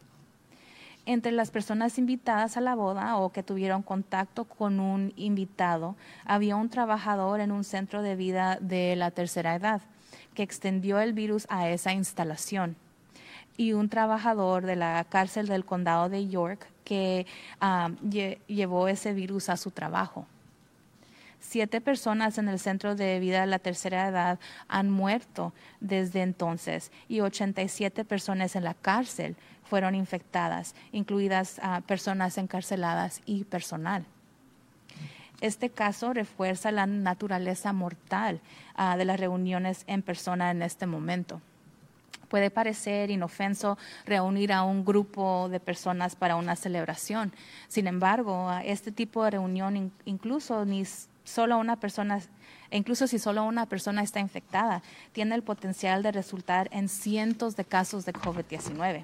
[1.05, 6.55] Entre las personas invitadas a la boda o que tuvieron contacto con un invitado, había
[6.55, 9.81] un trabajador en un centro de vida de la tercera edad
[10.35, 12.75] que extendió el virus a esa instalación
[13.59, 17.27] y un trabajador de la cárcel del condado de York que
[18.01, 20.25] lle llevó ese virus a su trabajo.
[21.41, 24.39] Siete personas en el centro de vida de la tercera edad
[24.69, 25.51] han muerto
[25.81, 29.35] desde entonces y 87 personas en la cárcel
[29.65, 34.05] fueron infectadas, incluidas uh, personas encarceladas y personal.
[35.41, 38.39] Este caso refuerza la naturaleza mortal
[38.77, 41.41] uh, de las reuniones en persona en este momento.
[42.29, 47.33] Puede parecer inofenso reunir a un grupo de personas para una celebración.
[47.67, 50.85] Sin embargo, este tipo de reunión incluso si
[51.25, 52.19] solo una persona
[54.03, 59.03] está infectada, tiene el potencial de resultar en cientos de casos de COVID-19.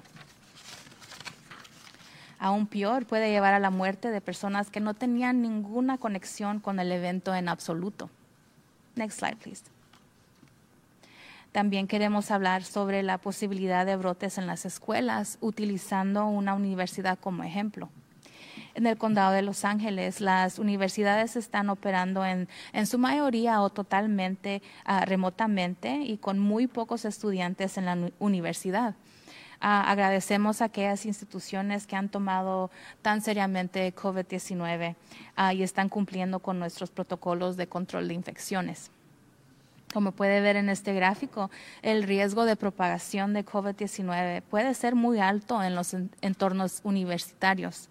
[2.38, 6.78] Aún peor, puede llevar a la muerte de personas que no tenían ninguna conexión con
[6.78, 8.10] el evento en absoluto.
[8.94, 9.75] Next slide, please.
[11.56, 17.44] También queremos hablar sobre la posibilidad de brotes en las escuelas utilizando una universidad como
[17.44, 17.88] ejemplo.
[18.74, 23.70] En el condado de Los Ángeles, las universidades están operando en, en su mayoría o
[23.70, 28.90] totalmente uh, remotamente y con muy pocos estudiantes en la universidad.
[29.62, 34.94] Uh, agradecemos a aquellas instituciones que han tomado tan seriamente COVID-19
[35.38, 38.90] uh, y están cumpliendo con nuestros protocolos de control de infecciones.
[39.96, 45.20] Como puede ver en este gráfico, el riesgo de propagación de COVID-19 puede ser muy
[45.20, 47.88] alto en los entornos universitarios.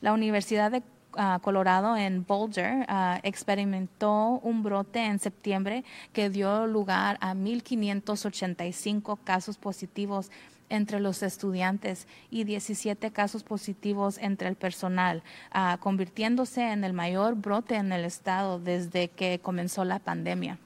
[0.00, 6.66] La Universidad de uh, Colorado en Boulder uh, experimentó un brote en septiembre que dio
[6.66, 10.30] lugar a 1.585 casos positivos
[10.70, 15.22] entre los estudiantes y 17 casos positivos entre el personal,
[15.54, 20.58] uh, convirtiéndose en el mayor brote en el estado desde que comenzó la pandemia.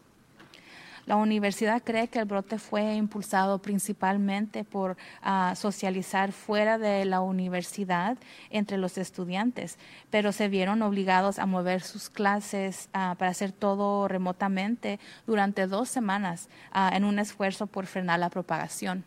[1.05, 7.21] La universidad cree que el brote fue impulsado principalmente por uh, socializar fuera de la
[7.21, 8.17] universidad
[8.51, 9.79] entre los estudiantes,
[10.11, 15.89] pero se vieron obligados a mover sus clases uh, para hacer todo remotamente durante dos
[15.89, 19.05] semanas uh, en un esfuerzo por frenar la propagación.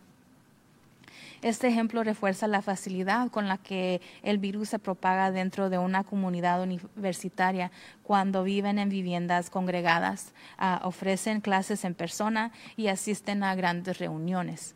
[1.45, 6.03] Este ejemplo refuerza la facilidad con la que el virus se propaga dentro de una
[6.03, 7.69] comunidad universitaria
[8.01, 14.73] cuando viven en viviendas congregadas, uh, ofrecen clases en persona y asisten a grandes reuniones.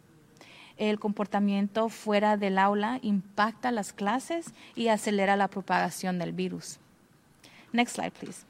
[0.77, 6.77] El comportamiento fuera del aula impacta las clases y acelera la propagación del virus.
[7.73, 8.48] Next slide, please.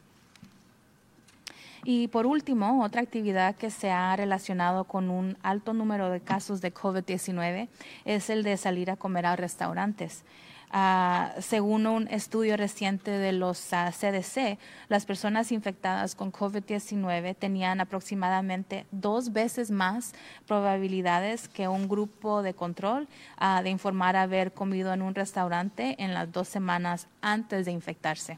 [1.84, 6.62] Y por último, otra actividad que se ha relacionado con un alto número de casos
[6.62, 7.70] de COVID-19
[8.06, 10.24] es el de salir a comer a restaurantes.
[10.72, 18.86] Uh, según un estudio reciente de los CDC, las personas infectadas con COVID-19 tenían aproximadamente
[18.92, 20.14] dos veces más
[20.46, 23.08] probabilidades que un grupo de control
[23.42, 28.38] uh, de informar haber comido en un restaurante en las dos semanas antes de infectarse.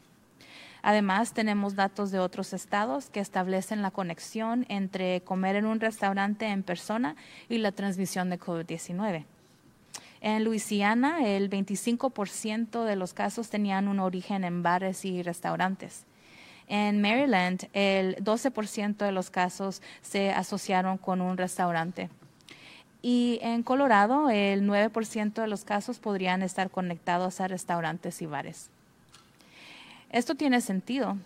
[0.82, 6.48] Además, tenemos datos de otros estados que establecen la conexión entre comer en un restaurante
[6.48, 7.16] en persona
[7.50, 9.26] y la transmisión de COVID-19.
[10.22, 16.06] En Luisiana, el 25% de los casos tenían un origen en bares y restaurantes.
[16.68, 22.10] En Maryland, el 12% de los casos se asociaron con un restaurante.
[23.02, 28.70] Y en Colorado, el 9% de los casos podrían estar conectados a restaurantes y bares.
[30.12, 31.18] Esto tiene sentido.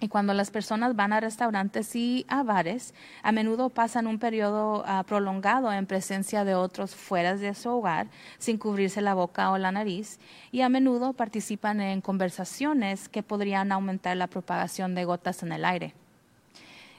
[0.00, 4.84] Y cuando las personas van a restaurantes y a bares, a menudo pasan un periodo
[4.86, 8.06] ah, prolongado en presencia de otros fuera de su hogar,
[8.38, 10.20] sin cubrirse la boca o la nariz,
[10.52, 15.64] y a menudo participan en conversaciones que podrían aumentar la propagación de gotas en el
[15.64, 15.94] aire.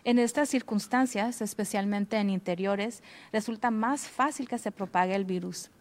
[0.03, 5.71] En estas circunstancias, especialmente en interiores, resulta más fácil que se propague el virus.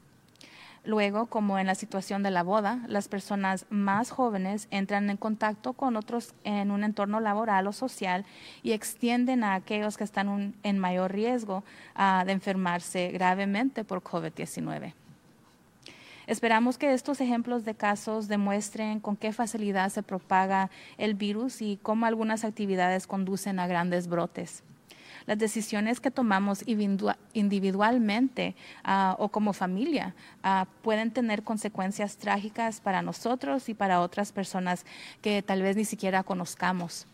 [0.85, 5.73] Luego, como en la situación de la boda, las personas más jóvenes entran en contacto
[5.73, 8.25] con otros en un entorno laboral o social
[8.63, 11.65] y extienden a aquellos que están en mayor riesgo
[11.95, 14.95] ah, de enfermarse gravemente por COVID-19.
[16.29, 21.79] Esperamos que estos ejemplos de casos demuestren con qué facilidad se propaga el virus y
[21.83, 24.63] cómo algunas actividades conducen a grandes brotes.
[25.29, 26.65] Las decisiones que tomamos
[27.35, 34.33] individualmente ah, o como familia ah, pueden tener consecuencias trágicas para nosotros y para otras
[34.33, 34.87] personas
[35.21, 37.07] que tal vez ni siquiera conozcamos.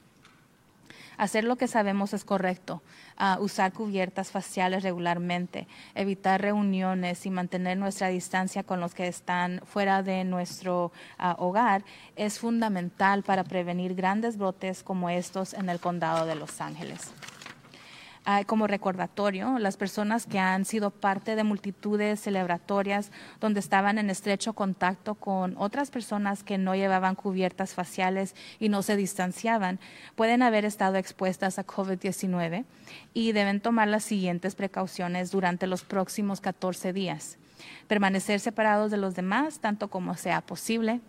[1.17, 2.83] Hacer lo que sabemos es correcto,
[3.21, 5.67] uh, usar cubiertas faciales regularmente,
[5.97, 10.93] evitar reuniones y mantener nuestra distancia con los que están fuera de nuestro
[11.39, 11.85] hogar
[12.15, 17.13] es fundamental para prevenir grandes brotes como estos en el condado de Los Ángeles
[18.47, 24.55] como recordatorio, las personas que han sido parte de multitudes celebratorias donde estaban en estrecho
[24.55, 29.79] contacto con otras personas que no llevaban cubiertas faciales y no se distanciaban,
[30.17, 32.65] pueden haber estado expuestas a COVID-19
[33.13, 37.37] y deben tomar las siguientes precauciones durante los próximos 14 días.
[37.89, 41.01] Permanecer separados de los demás tanto como sea posible,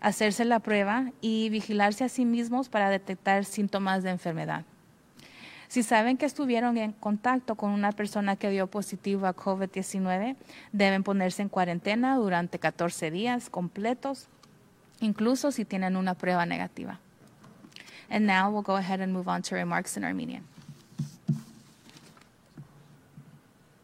[0.00, 4.64] hacerse la prueba y vigilarse a sí mismos para detectar síntomas de enfermedad.
[5.67, 10.35] Si saben que estuvieron en contacto con una persona que dio positivo a COVID-19,
[10.71, 14.27] deben ponerse en cuarentena durante 14 días completos,
[14.99, 16.99] incluso si tienen una prueba negativa.
[18.09, 20.43] And now we'll go ahead and move on to remarks in Armenian.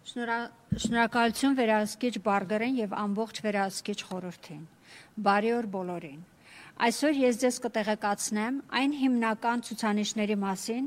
[0.09, 4.63] Շնորհակալություն վերահսկիչ Բարգերեն եւ ամբողջ վերահսկիչ խորհրդին։
[5.25, 6.21] Բարի օր բոլորին։
[6.74, 10.86] Այսօր ես ձեզ կտեղեկացնեմ այն հիմնական ցուցանիշների մասին,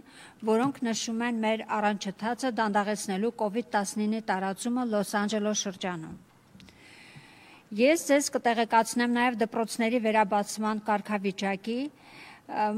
[0.50, 6.18] որոնք նշում են մեր առանջթացը դանդաղեցնելու COVID-19-ի տարածումը Լոս Անջելոս շրջանում։
[7.80, 11.80] Ես ձեզ կտեղեկացնեմ նաև դպրոցների վերաբացման կարգավիճակի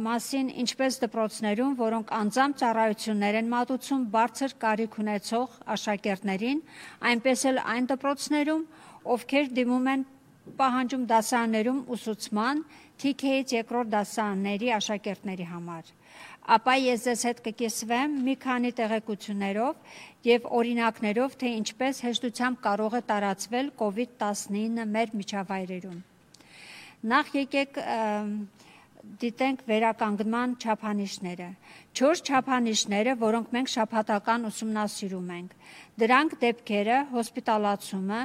[0.06, 6.62] մասին, ինչպես դպրոցներում, որոնք անձամբ ծառայություններ են մատուցում բարձր կարիք ունեցող աշակերտներին,
[7.10, 8.64] այնպես էլ այն դպրոցներում,
[9.18, 10.08] ովքեր դիմում են
[10.58, 12.64] պահանջում դասարաններում ուսուցման
[13.00, 15.92] TK-ից երկրորդ դասարանների աշակերտների համար։
[16.50, 19.98] Ապա ես ձեզ հետ կկիսվեմ մի քանի տեղեկություններով
[20.28, 26.00] եւ օրինակներով, թե ինչպես հեշտությամբ կարող է տարածվել COVID-19 մեր միջավայրերում։
[27.14, 27.78] Նախ եկեք
[29.20, 31.48] դիտենք վերականգնման չափանիշները։
[32.00, 35.54] 4 չափանիշները, որոնք մենք շփհատական ուսումնասիրում ենք։
[36.04, 38.20] Դրանք դեպքերը, հոսպիտալացումը,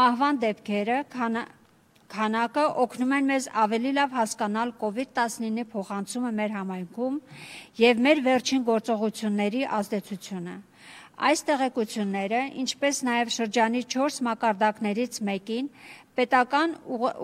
[0.00, 0.98] մահվան դեպքերը,
[2.10, 7.20] քանակը օգնում են մեզ ավելի լավ հասկանալ COVID-19-ի փոխանցումը մեր համայնքում
[7.80, 10.56] եւ մեր վերջին գործողությունների ազդեցությունը։
[11.20, 15.66] Այս տեղեկությունները, ինչպես նաև շրջանի 4 մակարդակներից մեկին,
[16.16, 16.74] պետական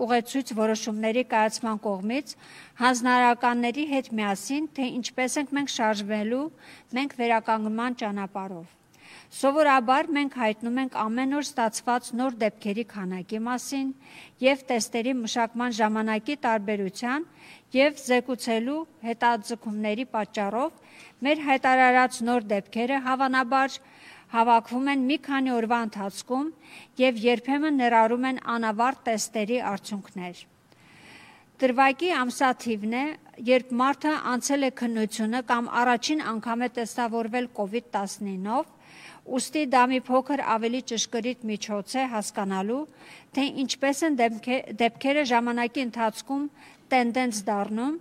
[0.05, 2.35] ուղեցույց որոշումների կայացման կողմից
[2.83, 6.45] հանձնարարականների հետ միասին, թե ինչպես ենք մենք շարժվելու
[6.99, 8.76] մենք վերականգնման ճանապարհով։
[9.27, 13.89] Սովորաբար մենք հայտնում ենք ամեն օր ստացված նոր դեպքերի քանակի մասին
[14.43, 17.25] եւ տեստերի մշակման ժամանակի տարբերության
[17.75, 18.77] եւ զեկուցելու
[19.07, 20.77] հետաձգումների պատճառով
[21.27, 23.75] մեր հայտարարած նոր դեպքերը հավանաբար
[24.37, 26.47] հավաքվում են մի քանի օրվա ընթացքում
[27.03, 30.41] եւ երբեմն ներառում են անավարտ տեստերի արդյունքներ։
[31.57, 33.05] Դրվագի ամսաթիվն է,
[33.51, 38.75] երբ մարդը անցել է քննությունը կամ առաջին անգամ է տեստավորվել COVID-19-ով
[39.27, 42.83] Ոստի դա մի փոքր ավելի ճշգրիտ միջոց է հասկանալու,
[43.35, 44.15] թե ինչպես են
[44.81, 46.45] դեպքերը ժամանակի ընթացքում
[46.93, 47.97] տենդենս դառնում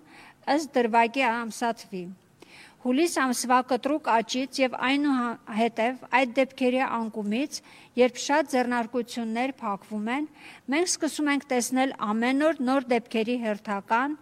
[0.55, 2.05] ըստ դրվագի ամսաթվի։
[2.86, 7.57] Հուլիս ամսվա կտրուկ աճից եւ այնուհետև այդ դեպքերի անկումից,
[7.98, 10.28] երբ շատ ձեռնարկություններ փակվում են,
[10.70, 14.15] մենք սկսում ենք տեսնել ամեն օր նոր դեպքերի հերթական,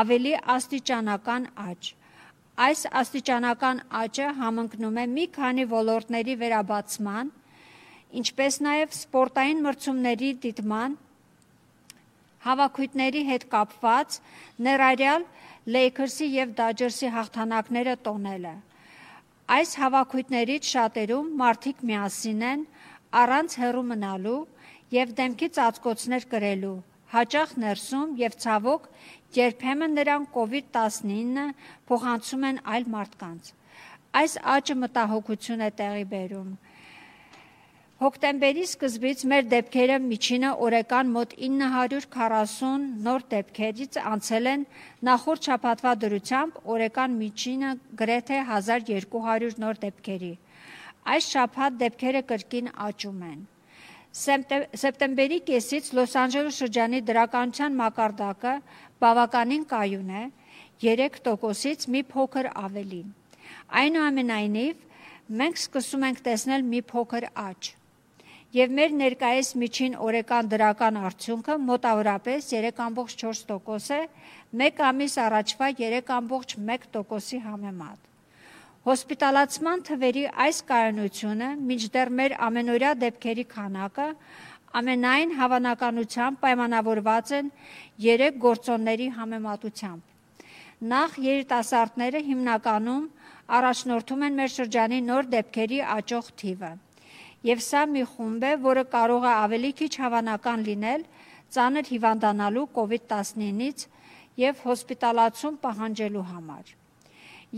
[0.00, 1.92] ավելի աստիճանական աճ։
[2.60, 7.30] Այս աստիճանական աճը համընկնում է մի քանի ոլորտների վերաբացման,
[8.20, 10.96] ինչպես նաև սպորտային մրցումների դիտման,
[12.44, 14.18] հավաքույտների հետ կապված
[14.66, 15.24] ներառյալ
[15.76, 18.52] Lakers-ի եւ Dodgers-ի հաղթանակները տոնելը։
[19.56, 22.68] Այս հավաքույթներից շատերում մարդիկ միասին են
[23.24, 24.40] առանց հեռու մնալու
[25.00, 26.76] եւ դեմքի ծածկոցներ կրելու,
[27.14, 28.88] հաճախ ներսում եւ ցավոք
[29.36, 31.46] երբեմն նրանք COVID-19
[31.90, 33.52] փոխանցում են այլ մարդկանց։
[34.20, 36.50] Այս աճը մտահոգություն է տեղի բերում։
[38.00, 44.64] Հոկտեմբերի սկզբից մեր դեպքերը միջինը օրական մոտ 940 նոր դեպքերից անցել են
[45.08, 50.32] նախորդ շաբաթվա դրությամբ օրական միջինը գրեթե 1200 նոր դեպքերի։
[51.14, 53.40] Այս շաբաթ դեպքերը կրկին աճում են։
[54.10, 58.54] Սեպտեմբերի կեսից Լոս Անջելես շրջանի դրականության մակարդակը
[59.00, 60.22] բավականին կայուն է
[60.84, 63.02] 3%-ից մի փոքր ավելի։
[63.80, 64.86] Այնուամենայնիվ,
[65.40, 67.74] մենք սկսում ենք տեսնել մի փոքր աճ
[68.50, 74.00] եւ մեր ներկայիս միջին օրական դրական արդյունքը մոտավորապես 3.4% է,
[74.66, 78.08] 1 ամիս առաջվա 3.1%-ի համեմատ։
[78.88, 84.06] Հոսպիտալացման թվերի այս կայունությունը մինչդեռ մեր ամենօրյա դեպքերի քանակը
[84.78, 87.48] ամենայն հավանականությամբ պայմանավորված են
[88.04, 90.02] 3 գործոնների համեմատությամբ։
[90.92, 93.08] Նախ երիտասարդները հիմնականում
[93.60, 96.72] առաջնորդում են մեր շրջանի նոր դեպքերի աճող թիվը
[97.50, 101.04] եւ սա մի խումբ է, որը կարող է ավելի քիչ հավանական լինել
[101.56, 103.86] ծանր հիվանդանալու COVID-19-ից
[104.40, 106.74] եւ հոսպիտալացում պահանջելու համար։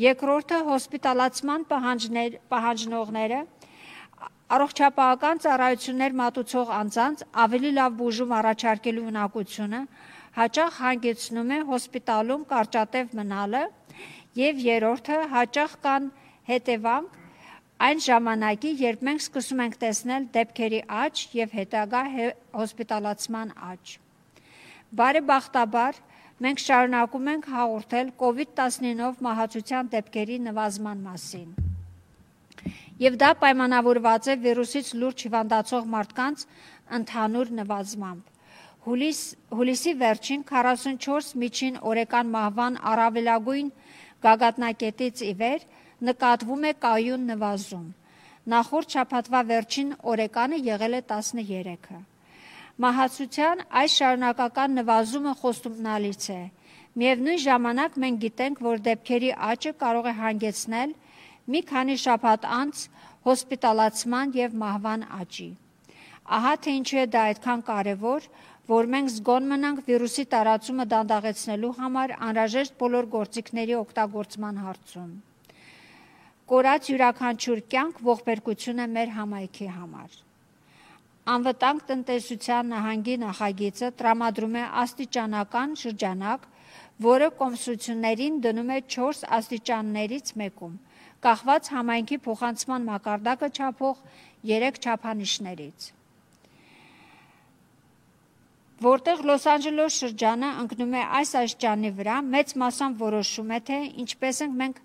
[0.02, 3.40] Երկրորդը հոսպիտալացման պահանջներ պահանջնողները
[4.56, 9.80] առողջապահական ծառայություններ մատուցող անձանց ավելի լավ բուժում առաջարկելու ունակությունը
[10.36, 13.62] հաճախ հանգեցնում է հոսպիտալում կարճատև մնալը
[14.42, 16.12] եւ երրորդը հաճախ կան
[16.52, 17.18] հետևանք
[17.82, 22.02] այն ժամանակի, երբ մենք սկսում ենք տեսնել դեպքերի աճ եւ հետագա
[22.60, 23.96] հոսպիտալացման աճ։
[25.02, 26.00] Բարեբախտաբար,
[26.46, 31.71] մենք շարունակում ենք հաղորդել COVID-19-ով մահացության դեպքերի նվազման մասին։
[33.02, 36.42] Եվ դա պայմանավորված է վիրուսից լուրջ հիվանդացող մարդկանց
[36.98, 38.28] ընդհանուր նվազմամբ։
[38.84, 39.22] Հուլիս,
[39.58, 43.72] հուլիսի վերջին 44 միջին օրեկան մահվան առավելագույն
[44.26, 45.66] գագաթնակետից ի վեր
[46.10, 47.90] նկատվում է կայուն նվազում։
[48.54, 52.00] Նախորդ շաբաթվա վերջին օրեկանը եղել է 13-ը։
[52.82, 56.42] Մահացության այս շարունակական նվազումը խոստումնալից է։
[57.02, 60.94] Միևնույն ժամանակ մենք գիտենք, որ դեպքերի աճը կարող է հանգեցնել
[61.54, 62.84] մի քանի շաբաթ անց
[63.26, 65.50] հոսպիտալացման եւ մահվան աճի։
[66.38, 68.30] Ահա թե ինչու է դա այդքան կարևոր,
[68.72, 75.12] որ մենք զգոն մնանք վիրուսի տարածումը դանդաղեցնելու համար անհրաժեշտ բոլոր գործիքների օգտագործման հարցում
[76.52, 80.16] կորած յուրաքանչյուր կյանք ողբերգություն է մեր համայնքի համար։
[81.32, 86.44] Անվտանգ տնտեսության նահանգի նախագիծը տրամադրում է աստիճանական շրջանակ,
[87.06, 90.74] որը կոմսություններին դնում է 4 աստիճաններից մեկում,
[91.22, 94.06] կախված համայնքի փոխանցման մակարդակը չափող
[94.52, 95.92] 3 չափանիշներից
[98.82, 104.40] որտեղ Լոս Անջելես շրջանը ընկնում է այս աստիճանի վրա, մեծ մասամբ որոշում է թե ինչպես
[104.46, 104.80] ենք մենք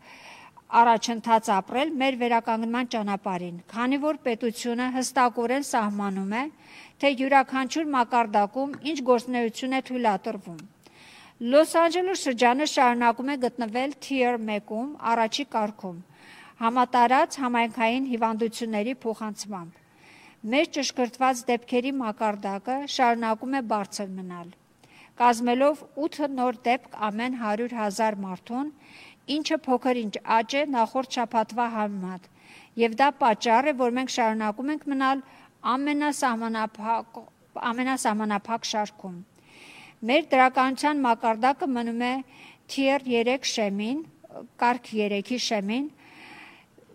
[0.82, 6.44] առաջընթաց ապրել մեր վերականգնման ճանապարհին, քանի որ պետությունը հստակորեն սահմանում է,
[7.02, 10.60] թե յուրաքանչյուր մակարդակում ինչ գործնեություն է թույլատրվում։
[11.54, 15.98] Լոս Անջելես շրջանը շարունակում է գտնվել Tier 1-ում, առաջի կարգում,
[16.58, 19.76] համատարած համայնքային հիվանդությունների փոխանցմամբ։
[20.54, 24.48] Մեր ճշգրտված դեպքերի մակարդակը շարունակում է բարձր մնալ,
[25.22, 28.72] կազմելով 8 նոր դեպք ամեն 100.000 մարդուն,
[29.38, 32.28] ինչը փոքր-ինչ աճ է նախորդ շաբաթվա համեմատ։
[32.82, 35.24] Եվ դա պատճառ է, որ մենք շարունակում ենք մնալ
[35.74, 37.22] ամենասահմանափակ
[37.68, 39.16] ամենասահմանափակ շարքում։
[40.08, 42.14] Մեր դրականության մակարդակը մնում է
[42.74, 44.04] tier 3 շեմին,
[44.62, 45.88] կարգ 3-ի շեմին,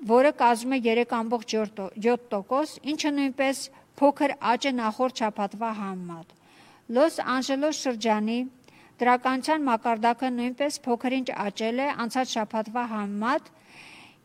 [0.09, 3.57] որը կազմում է 3.7%, ինչը նույնպես
[4.01, 6.35] փոքր աճ է նախորդ շաբաթվա համեմատ։
[6.97, 8.39] Լոս Անջելոս շրջանի
[9.03, 13.49] Դրականության մակարդակը նույնպես փոքրինչ աճել է անցած շաբաթվա համեմատ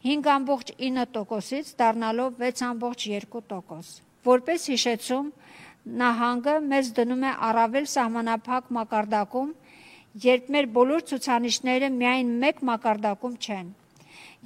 [0.08, 3.90] 5.9%-ից դառնալով 6.2%։
[4.28, 5.32] Որպես հիշեցում,
[6.04, 9.50] նահանգը մեզ դնում է առավել սահմանափակ մակարդակում,
[10.28, 13.74] երբ մեր բոլոր ցուցանիշները միայն մեկ մակարդակում չեն։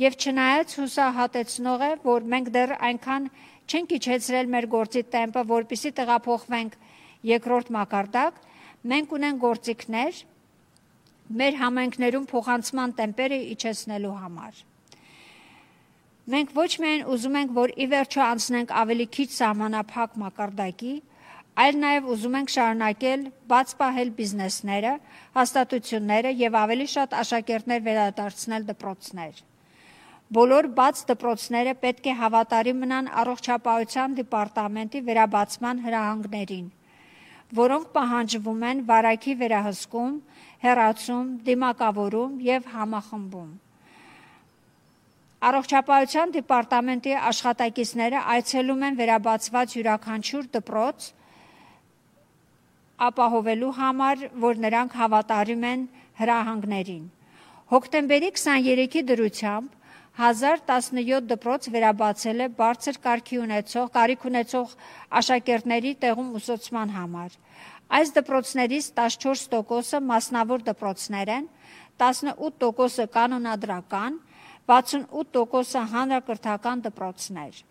[0.02, 3.28] Եվ չնայած հուսահատեցնող է, որ մենք դեռ այնքան
[3.72, 6.80] չենք իջեցրել մեր գործի տեմպը, որpիսի տեղափոխվենք
[7.32, 8.40] երկրորդ մակարդակ,
[8.82, 10.20] Մենք ունենք գործիքներ
[11.38, 14.62] մեր համայնքներում փոխանցման տեմպերը իջեցնելու համար։
[16.34, 20.96] Մենք ոչ միայն ուզում ենք, որ ի վերջո անցնենք ավելի քիչ սահմանափակ մակարդակի,
[21.62, 24.98] այլ նաև ուզում ենք շարունակել բաց պահել բիզնեսները,
[25.38, 29.46] հաստատությունները եւ ավելի շատ աշակերտներ վերադարձնել դպրոցներ։
[30.32, 36.70] Բոլոր բաց դպրոցները պետք է հավատարիմ մնան առողջապահության դիպարտամենտի վերաբացման հրահանգներին,
[37.58, 40.14] որոնք պահանջվում են վարակի վերահսկում,
[40.62, 43.50] հերացում, դիմակավորում եւ համախմբում։
[45.52, 51.10] Առողջապահության դիպարտամենտի աշխատակիցները այցելում են վերաբացված յուրաքանչյուր դպրոց
[53.12, 55.86] ապահովելու համար, որ նրանք հավատարիմ են
[56.24, 57.06] հրահանգներին։
[57.76, 59.80] Հոկտեմբերի 23-ի դրությամբ
[60.22, 64.74] 1017 դպրոց վերաբացել է բարձր կարգի ունեցող, կարիք ունեցող
[65.20, 67.38] աշակերտների տեղում ուսուցման համար։
[67.98, 71.48] Այս դպրոցներից 14%-ը մասնավոր դպրոցներ են,
[72.02, 74.20] 18%-ը կանոնադրական,
[74.70, 77.64] 68%-ը հանրակրթական դպրոցներ։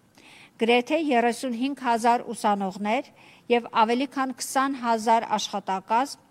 [0.60, 3.14] Գրեթե 35000 ուսանողներ
[3.54, 6.26] եւ ավելի քան 20000 աշխատակազմ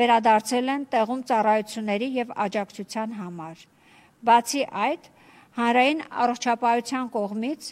[0.00, 3.64] վերադարձել են տեղում ծառայությունների եւ աջակցության համար։
[4.26, 5.08] Բացի այդ,
[5.58, 7.70] հանրային առողջապահության կողմից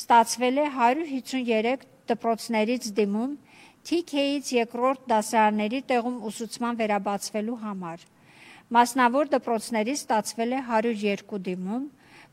[0.00, 3.32] ստացվել է 153 դպրոցներից դիմում
[3.82, 8.04] TK-ից երկրորդ դասարանների տեղում ուսուցման վերաբացվելու համար։
[8.72, 11.82] Մասնավոր դպրոցների ստացվել է 102 դիմում,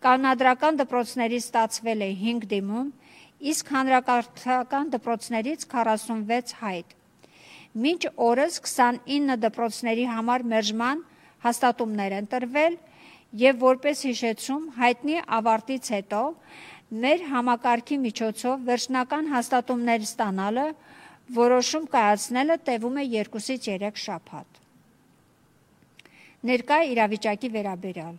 [0.06, 2.92] կանոնադրական դպրոցների ստացվել է 5 դիմում,
[3.52, 6.96] իսկ հանրակարգական դպրոցներից 46 հայտ։
[7.84, 11.04] Մինչ օրս 29 դպրոցների համար մերժման
[11.46, 12.78] հաստատումներ են տրվել
[13.38, 16.22] եւ որպես հիշեցում հայտնի ավարտից հետո
[17.04, 20.66] մեր համակարգի միջոցով վերջնական հաստատումներ ստանալը
[21.36, 24.60] որոշում կայացնելը տևում է 2-ից 3 շաբաթ։
[26.50, 28.16] Ներկայ իրավիճակի վերաբերյալ.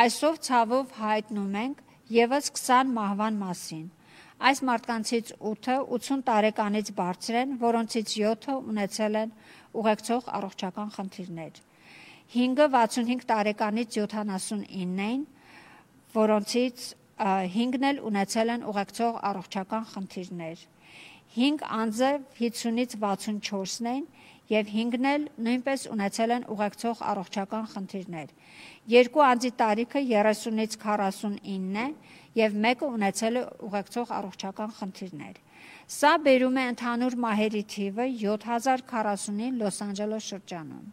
[0.00, 1.82] Այսով ցավով հայտնում ենք
[2.16, 3.88] եւս 20 մահվան մասին։
[4.40, 9.34] Այս մարդկանցից 8-ը 80 տարեկանից բարձր են, որոնցից 7-ը ունեցել են
[9.76, 11.60] ուղեկցող առողջական խնդիրներ։
[12.30, 15.22] 5-ը 65 տարեկանից 79 են,
[16.14, 16.82] որոնցից
[17.20, 20.62] 5-ն էլ ունեցել են ուղեկցող առողջական խնդիրներ։
[21.34, 24.04] 5 անձը 50-ից 64-ն են
[24.50, 28.32] եւ 5-ն էլ նույնպես ունեցել են ուղեկցող առողջական խնդիրներ։
[28.94, 31.86] Երկու անձի տարիքը 30-ից 49 է
[32.40, 35.42] եւ մեկը ունեցել է ուղեկցող առողջական խնդիրներ։
[35.98, 40.88] Սա բերում է ընդհանուր մահերի թիվը 7040-ին Լոս Անջելես շրջանում։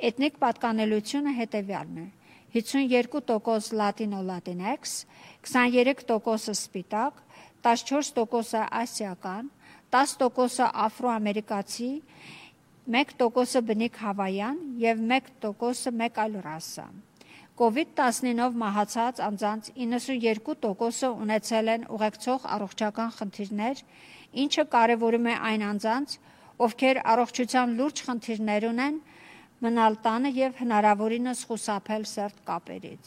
[0.00, 2.06] Էթնիկ պատկանելությունը հետևյալն է.
[2.54, 4.94] 52% լատինո լատինեքս,
[5.46, 7.20] 23% սպիտակ,
[7.62, 9.50] 14% ասիական,
[9.92, 11.90] 10% աֆրոամերիկացի,
[12.90, 16.88] 1% բնիկ հավայան եւ 1% մեկ այլ ռասա։
[17.60, 23.82] COVID-19-ով մահացած անձանց 92%-ը ունեցել են ուղեկցող առողջական խնդիրներ,
[24.44, 26.14] ինչը կարևորում է այն անձանց,
[26.66, 28.96] ովքեր առողջության լուրջ խնդիրներ ունեն,
[29.64, 33.04] մնալ տանը եւ հնարավորինս խուսափել սերտ կապերից։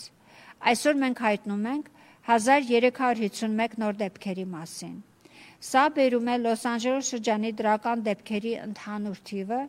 [0.74, 1.86] Այսօր մենք հայտնում ենք
[2.34, 4.96] 1351 նոր դեպքերի մասին։
[5.64, 9.62] Սա բերում է Լոս Անջելես շրջանի դրական դեպքերի ընդհանուր թիվը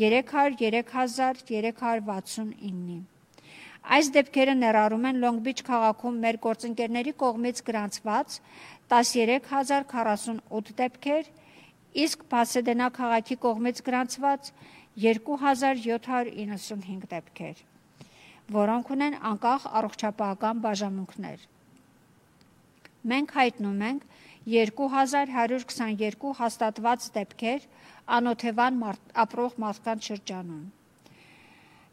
[0.00, 2.98] 303.369-ի։
[3.82, 8.36] Այս դեպքերը ներառում են Long Beach քաղաքում մեր գործընկերների կողմից գրանցված
[8.92, 11.24] 13048 դեպքեր,
[12.04, 14.42] իսկ Pasadena քաղաքի կողմից գրանցված
[15.00, 17.56] 2795 դեպքեր,
[18.52, 21.46] որոնք ունեն անկախ առողջապահական բաժանմունքներ։
[23.12, 24.02] Մենք հայտնում ենք
[24.52, 27.60] 2122 հաստատված դեպքեր
[28.18, 30.66] անօթևան մարդ, ապրող մարդկանց շրջանում։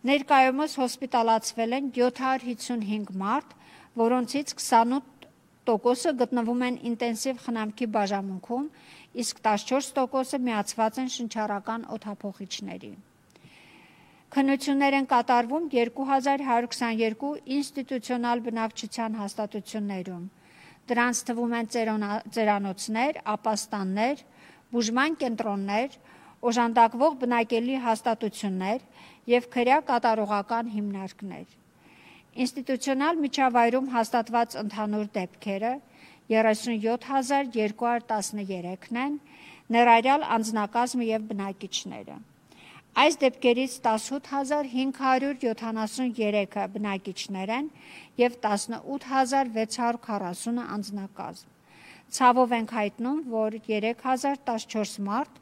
[0.09, 3.49] Ներկայումս հոսպիտալացվել են 755 մարդ,
[4.03, 8.67] որոնցից 28%-ը գտնվում են ինտենսիվ խնամքի բաժանմունքում,
[9.17, 12.91] իսկ 14%-ը միացված են շնչառական օթափողիչների։
[14.29, 20.27] Քննություններ են կատարվում 2122 ինստիտուցիոնալ բնակչության հաստատություններում։
[20.89, 21.69] Դրանց թվում են
[22.35, 24.21] ծերանոցներ, ապաստաններ,
[24.69, 25.97] բուժման կենտրոններ,
[26.49, 28.85] օժանդակվող բնակելի հաստատություններ
[29.33, 31.57] եւ քրյա կատարողական հիմնարկներ։
[32.45, 35.73] Ինստիտուցիոնալ միջավայրում հաստատված ընդհանուր դեպքերը
[36.29, 39.13] 37213-ն են,
[39.73, 42.15] ներառյալ անձնակազմը եւ բնակիչները։
[42.99, 47.65] Այս դեպքերից 18573-ը բնակիչներ են
[48.21, 51.49] եւ 18640-ը անձնակազմ։
[52.09, 55.33] Ցավով ենք հայտնում, որ 3014 մարդ,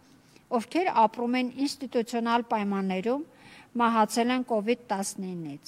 [0.57, 3.23] ովքեր ապրում են ինստիտուցիոնալ պայմաններում,
[3.79, 5.65] մահացել են COVID-19-ից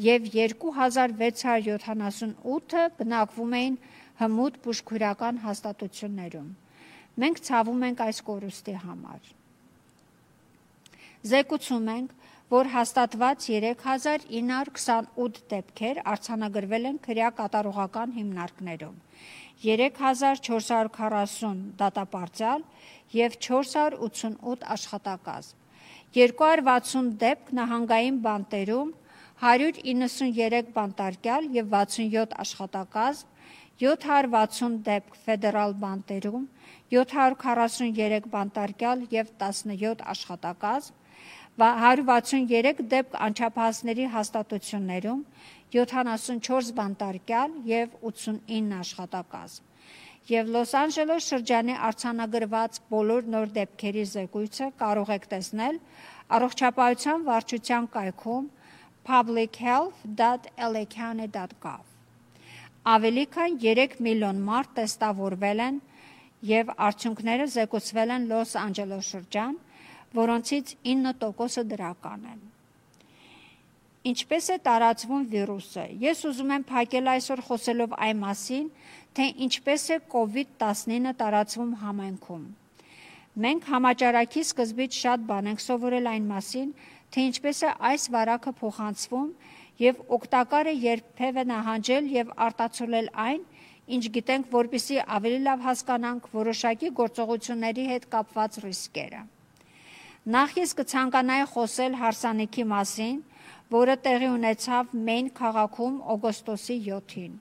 [0.00, 3.74] եւ 2678-ը բնակվում էին
[4.20, 6.48] հմուտ բուժքույրական հաստատություններում։
[7.20, 9.30] Մենք ցավում ենք այս կորուստի համար։
[11.30, 12.12] Զեկուցում ենք,
[12.50, 18.96] որ հաստատված 3928 դեպքեր արձանագրվել են քրյա կատարողական հիմնարկներում,
[19.64, 22.64] 3440 դատապարտյալ
[23.14, 25.56] եւ 488 աշխատակազմ։
[26.16, 28.94] 260 դեպք նահանգային բանտերում,
[29.40, 33.28] 193 բանտարկյալ եւ 67 աշխատակազմ,
[33.80, 36.44] 760 դեպք ֆեդերալ բանտերում,
[36.94, 40.94] 743 բանտարկյալ եւ 17 աշխատակազմ,
[41.60, 45.20] 163 դեպք անչափահասների հաստատություններում,
[45.76, 49.64] 74 բանտարկյալ եւ 89 աշխատակազմ։
[50.30, 55.76] Եվ Լոս Անջելես շրջանի արցանագրված բոլոր նոր դեպքերի զեկույցը կարող եք տեսնել
[56.38, 58.46] առողջապահության վարչության կայքում
[59.10, 61.89] publichealth.lacounty.gov։
[62.88, 65.80] Ավելի քան 3 միլիոն մարդ տեստավորվել են
[66.48, 69.58] եւ արդյունքները զեկուցվել են Լոս Անջելես շրջան,
[70.16, 72.40] որոնցից 9%-ը դրական են։
[74.10, 78.70] Ինչպես է տարածվում վիրուսը։ Ես ուզում եմ փակել այսօր խոսելով այն մասին,
[79.12, 82.46] թե ինչպես է COVID-19 տարածվում համայնքում։
[83.44, 86.72] Մենք համաճարակի սկզբից շատ բան ենք սովորել այն մասին,
[87.12, 89.28] թե ինչպես է այս վարակը փոխանցվում
[89.80, 93.42] եւ օգտակար է երբևէ նահանջել եւ արտացոլել այն,
[93.96, 99.22] ինչ գիտենք, որpիսի ավելի լավ հասկանանք որոշակի գործողությունների հետ կապված ռիսկերը։
[100.36, 103.20] Նախ ես կցանկանայի խոսել հարսանիքի մասին,
[103.72, 107.38] որը տեղի ունեցավ Մեյն քաղաքում օգոստոսի 7-ին։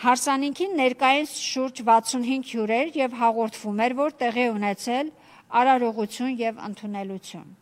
[0.00, 5.10] Հարսանիքին ներկայիս շուրջ 65 հյուրեր եւ հաղորդվում էր, որ տեղի ունեցել
[5.60, 7.59] արարողություն եւ ընդունելություն։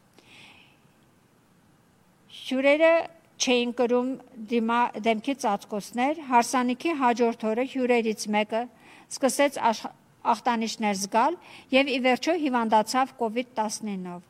[2.49, 2.91] Հյուրերը
[3.39, 4.11] չէին կրում
[4.51, 8.63] դիմա դեմքի ծածկոցներ, հարսանիքի հաջորդ օրը հյուրերից մեկը
[9.09, 9.59] սկսեց
[10.33, 11.37] ախտանիշներ զգալ
[11.75, 14.23] եւ ի վերջո հիվանդացավ COVID-19-ով։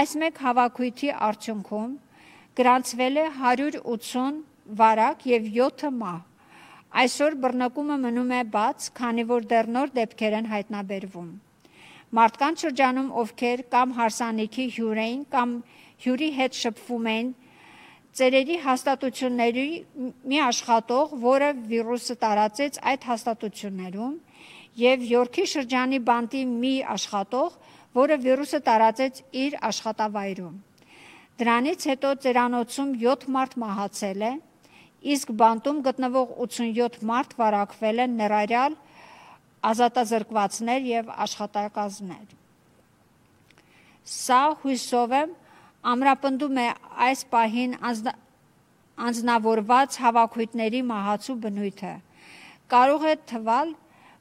[0.00, 1.94] Այս մեկ հավաքույթի արդյունքում
[2.60, 4.42] գրանցվել է 180
[4.82, 6.20] վարակ եւ 7 մահ։
[7.04, 11.30] Այսօր բռնկումը մնում է բաց, քանի որ դեռ նոր դեպքեր են հայտնաբերվում։
[12.14, 15.56] Մարդկանց շրջանում, ովքեր կամ հարսանիքի հյուր էին կամ
[16.04, 17.32] հյուրի հետ շփվում են,
[18.14, 19.66] ծերերի հաստատությունների
[20.30, 24.14] մի աշխատող, որը վիրուսը տարածեց այդ հաստատություններում,
[24.78, 27.58] եւ Յորքի շրջանի բանտի մի աշխատող,
[27.94, 30.56] որը վիրուսը տարածեց իր աշխատավայրում։
[31.42, 34.32] Դրանից հետո ծերանոցում 7 մարդ մահացել է,
[35.14, 38.76] իսկ բանտում գտնվող 87 մարդ վարակվել են ներառյալ
[39.70, 42.34] ազատազրկվածներ եւ աշխատակազմներ։
[44.14, 45.34] Սա հույսով եմ
[45.92, 46.66] ամրապնդում է
[47.06, 47.72] այս պահին
[49.04, 51.94] անձնավորված հավաքույթների մահացու բնույթը։
[52.74, 53.72] Կարող է թվալ,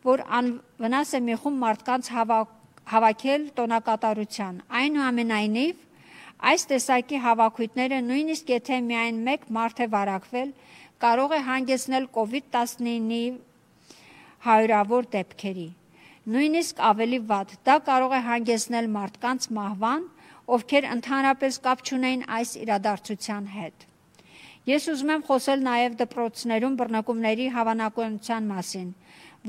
[0.03, 2.10] որ անվնաս է մի խումբ մարդկանց
[2.94, 5.76] հավաքել տոնակատարության։ Այնուամենայնիվ,
[6.52, 10.49] այս տեսակի հավաքույթները նույնիսկ եթե միայն մեկ մարդ է վարակվել,
[11.03, 13.23] կարող է հանգեցնել COVID-19-ի
[14.44, 15.69] հարյուրավոր դեպքերի։
[16.34, 20.03] Նույնիսկ ավելի վատ, դա կարող է հանգեցնել մարդկանց մահվան,
[20.44, 23.86] ովքեր ընդհանրապես կապ չունեն այս իրադարձության հետ։
[24.68, 28.90] Ես ուզում եմ խոսել նաև դպրոցներում բռնկումների հավանականության մասին,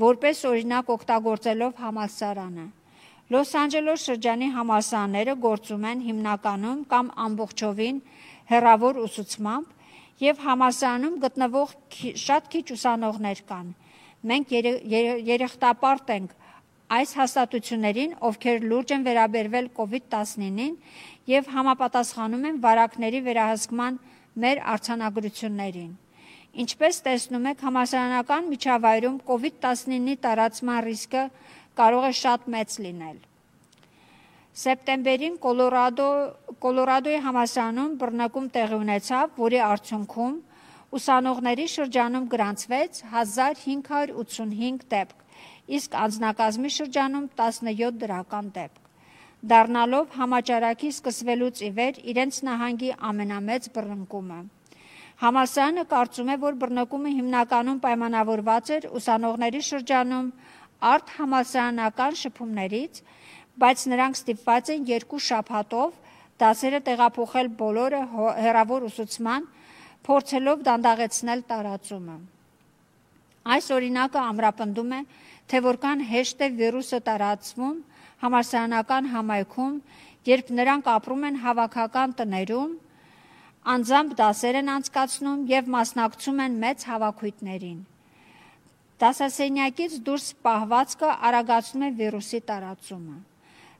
[0.05, 2.65] որպես օրինակ օգտագործելով համալսարանը։
[3.35, 8.01] Լոս Անջելես շրջանի համալսարանները գործում են հիմնականում կամ ամբողջովին
[8.51, 9.71] հերավոր ուսուցմամբ
[10.25, 11.71] եւ համալսարանում գտնվող
[12.25, 13.71] շատ քիչ ուսանողներ կան։
[14.31, 14.53] Մենք
[15.31, 16.35] երեխտապարտ ենք
[16.93, 20.73] այս հաստատություններին, ովքեր լուրջ են վերաբերվել COVID-19-ին
[21.31, 23.97] եւ համապատասխանում են վարակների վերահսկման
[24.45, 25.93] մեր արցանագրություններին։
[26.65, 31.23] Ինչպես տեսնում եք, համասարանական միջավայրում COVID-19-ի տարածման ռիսկը
[31.79, 33.17] կարող է շատ մեծ լինել։
[34.55, 36.09] Սեպտեմբերին Կոլորադո
[36.63, 40.37] Կոլորադոյի համասարանում բռնկում տեղի ունեցավ, որի արդյունքում
[40.95, 45.24] ուսանողների շրջանում գրանցվեց 1585 դեպք,
[45.79, 48.85] իսկ անձնակազմի շրջանում 17 դրական դեպք
[49.45, 54.37] դառնալով համաճարակի սկսվելուց ի վեր իրենց նահանգի ամենամեծ բռնկումը։
[55.21, 60.31] Համասարանը կարծում է, որ բռնկումը հիմնականում պայմանավորված էր ուսանողների շրջանում
[60.91, 63.01] արդ համասարանական շփումներից,
[63.61, 65.93] բայց նրանք ստիպված են երկու շաբաթով
[66.41, 68.01] դասերը տեղափոխել բոլորը
[68.45, 69.45] հերավոր ուսուցման,
[70.09, 72.17] փորձելով դանդաղեցնել տարածումը։
[73.55, 74.99] Այս օրինակը ամրապնդում է,
[75.51, 77.77] թե որքան հեշտ է վիրուսը տարածվում
[78.23, 79.75] համասարանական համայնքում,
[80.25, 82.71] երբ նրանք ապրում են հավաքական տներում,
[83.75, 87.79] անձամբ դասեր են անցկացնում եւ մասնակցում են մեծ հավաքույթներին։
[88.95, 93.17] Դասասենյակից դուրս պահվածքը արագացնում է վիրուսի տարածումը։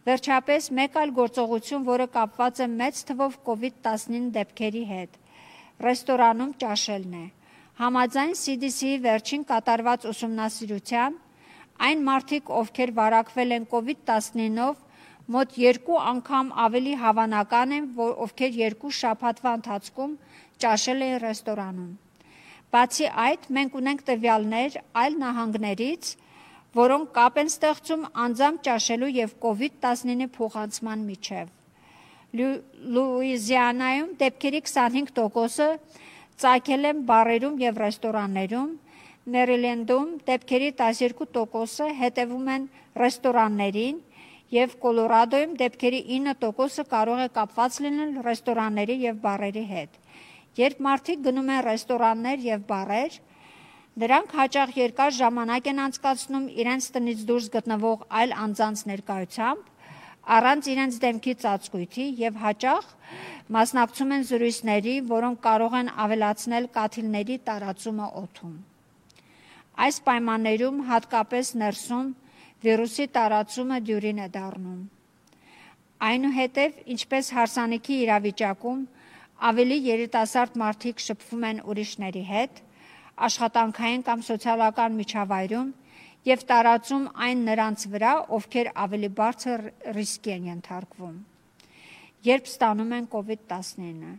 [0.05, 5.15] Վերջապես մեկ այլ գործողություն, որը կապված է մեծ թվով COVID-19 դեպքերի հետ,
[5.85, 7.25] ռեստորանում ճաշելն է։
[7.79, 11.17] Համաձայն CDC-ի վերջին կատարված ուսումնասիրության,
[11.88, 14.76] այն մարդիկ, ովքեր վարակվել են COVID-19-ով,
[15.35, 20.14] մոտ 2 անգամ ավելի հավանական են, որ ովքեր երկու շաբաթվա ընթացքում
[20.64, 21.91] ճաշել են ռեստորանում։
[22.76, 26.14] Բացի այդ, մենք ունենք տվյալներ այլ նահանգներից,
[26.76, 31.53] որոնք կապ են ստեղծում անձամբ ճաշելու եւ COVID-19 փոխանցման միջև։
[32.95, 35.69] Լուիզիանայում դեպքերի 25%-ը
[36.43, 38.72] ծագել են բարերում եւ ռեստորաններում,
[39.34, 42.65] Մերիլենդում դեպքերի 12%-ը հետևում են
[43.02, 44.02] ռեստորաններին
[44.53, 49.95] եւ Կոլորադոյում դեպքերի 9%-ը կարող է կապված լինել ռեստորանների եւ բարերի հետ։
[50.61, 53.18] Երբ մարդիկ գնում են ռեստորաններ եւ բարեր,
[53.95, 59.69] Նրանք հաճախ երկար ժամանակ են անցկացնում իրենց տնից դուրս գտնվող այլ անձանց ներկայությամբ,
[60.35, 62.91] առանց իրենց դեմքի ծածկույթի եւ հաճախ
[63.56, 68.56] մասնակցում են զրույցների, որոնք կարող են ավելացնել կաթիլների տարածումը օդում։
[69.76, 72.11] Այս պայմաններում հատկապես ներսում
[72.64, 74.77] վիրուսի տարածումը դյուրին է դառնում։
[76.06, 78.85] Այնուհետև, ինչպես հարսանիքի իրավիճակում
[79.49, 82.61] ավելի երիտասարդ մարդիկ շփվում են ուրիշների հետ,
[83.27, 85.73] աշխատանքային կամ սոցիալական միջավայրում
[86.26, 89.65] եւ տարածում այն նրանց վրա, ովքեր ավելի բարձր
[89.99, 91.18] ռիսկի են ենթարկվում։
[92.26, 94.15] Երբ ստանում են COVID-19,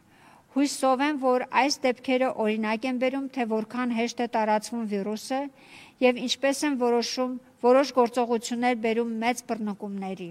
[0.56, 5.40] հույսով են, որ այս դեպքերը օրինակ են բերում, թե որքան հեշտ է տարածվում վիրուսը
[6.00, 7.34] եւ ինչպես են որոշում
[7.66, 10.28] որոշ գործողություններ բերում մեծ բռնկումների։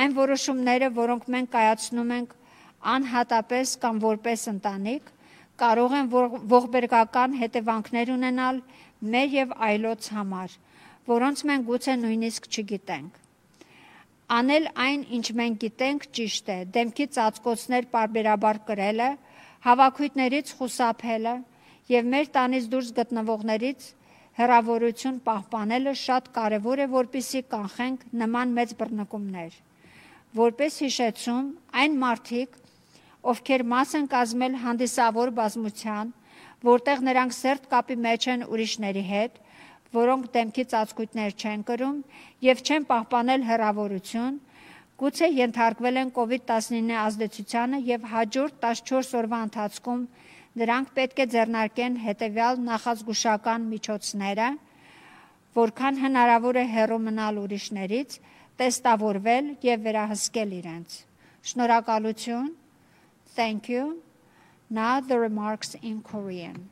[0.00, 2.36] Այն որոշումները, որոնք մենք կայացնում ենք
[2.94, 5.08] անհատապես կամ որպես ընտանիք,
[5.60, 6.12] կարող են
[6.52, 8.60] ողբերգական հետևանքներ ունենալ
[9.14, 10.54] մեր եւ այլոց համար,
[11.10, 13.18] որոնց մենք գուցե նույնիսկ չգիտենք։
[14.30, 19.08] Անել այն, ինչ մենք գիտենք, ճիշտ է։ Դեմքի ծածկոցներ parberabar կրելը,
[19.64, 21.34] հավաքույտներից խուսափելը
[21.90, 23.88] եւ մեր տանից դուրս գտնվողներից
[24.40, 29.58] հերավորություն պահպանելը շատ կարևոր է, որpիսի կանխենք նման մեծ բռնկումներ։
[30.40, 31.46] Որպես հիշեցում,
[31.82, 32.56] այն մարդիկ,
[33.30, 36.12] ովքեր մաս են կազմել հանդիսավոր բազմության,
[36.70, 39.40] որտեղ նրանք սերտ կապի մեջ են ուրիշների հետ,
[39.96, 41.98] որոնք դեմքի ծածկույթներ չեն կրում
[42.46, 44.36] եւ չեն պահպանել հեռավորություն,
[45.01, 50.03] գուցե ենթարկվել են COVID-19 ազդեցությանը եւ հաջորդ 14 օրվա ընթացքում
[50.61, 54.49] նրանք պետք է ձեռնարկեն հետեւյալ նախազգուշական միջոցները,
[55.59, 58.19] որքան հնարավոր է հեռու մնալ ուրիշներից,
[58.59, 61.01] տեստավորվել եւ վերահսկել իրենց։
[61.49, 62.53] Շնորհակալություն
[63.35, 64.01] Thank you.
[64.69, 66.69] Now the remarks in Korean.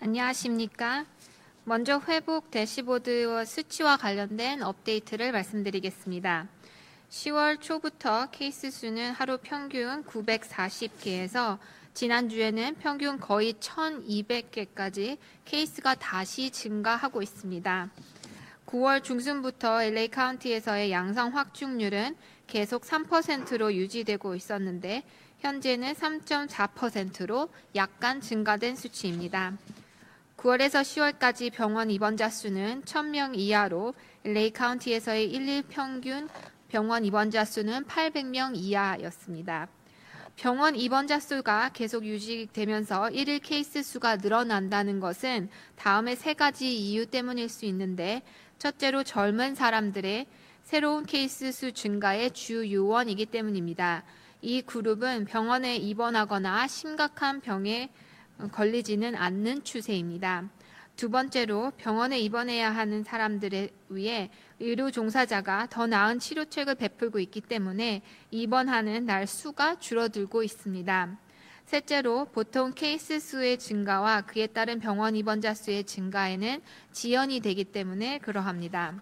[0.00, 1.04] 안녕하십니까?
[1.63, 6.47] 먼저 회복 대시보드 수치와 관련된 업데이트를 말씀드리겠습니다.
[7.09, 11.59] 10월 초부터 케이스 수는 하루 평균 940개에서
[11.93, 17.89] 지난주에는 평균 거의 1200개까지 케이스가 다시 증가하고 있습니다.
[18.65, 22.15] 9월 중순부터 LA 카운티에서의 양성 확중률은
[22.47, 25.03] 계속 3%로 유지되고 있었는데
[25.39, 29.53] 현재는 3.4%로 약간 증가된 수치입니다.
[30.41, 33.93] 9월에서 10월까지 병원 입원자 수는 1000명 이하로
[34.25, 36.27] LA 카운티에서의 1일 평균
[36.67, 39.67] 병원 입원자 수는 800명 이하였습니다.
[40.35, 47.47] 병원 입원자 수가 계속 유지되면서 1일 케이스 수가 늘어난다는 것은 다음에 세 가지 이유 때문일
[47.47, 48.23] 수 있는데
[48.57, 50.25] 첫째로 젊은 사람들의
[50.63, 54.03] 새로운 케이스 수 증가의 주 요원이기 때문입니다.
[54.41, 57.91] 이 그룹은 병원에 입원하거나 심각한 병에
[58.49, 60.49] 걸리지는 않는 추세입니다.
[60.95, 68.01] 두 번째로 병원에 입원해야 하는 사람들에 위해 의료 종사자가 더 나은 치료책을 베풀고 있기 때문에
[68.29, 71.17] 입원하는 날 수가 줄어들고 있습니다.
[71.65, 76.61] 셋째로 보통 케이스 수의 증가와 그에 따른 병원 입원자 수의 증가에는
[76.91, 79.01] 지연이 되기 때문에 그러합니다.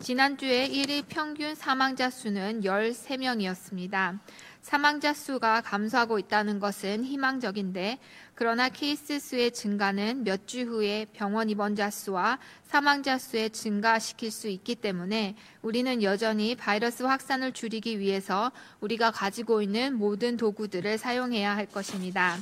[0.00, 4.18] 지난주에 1일 평균 사망자 수는 13명이었습니다.
[4.62, 7.98] 사망자 수가 감소하고 있다는 것은 희망적인데
[8.34, 14.74] 그러나 케이스 수의 증가는 몇 주 후에 병원 입원자 수와 사망자 수에 증가시킬 수 있기
[14.74, 18.50] 때문에 우리는 여전히 바이러스 확산을 줄이기 위해서
[18.80, 22.36] 우리가 가지고 있는 모든 도구들을 사용해야 할 것입니다.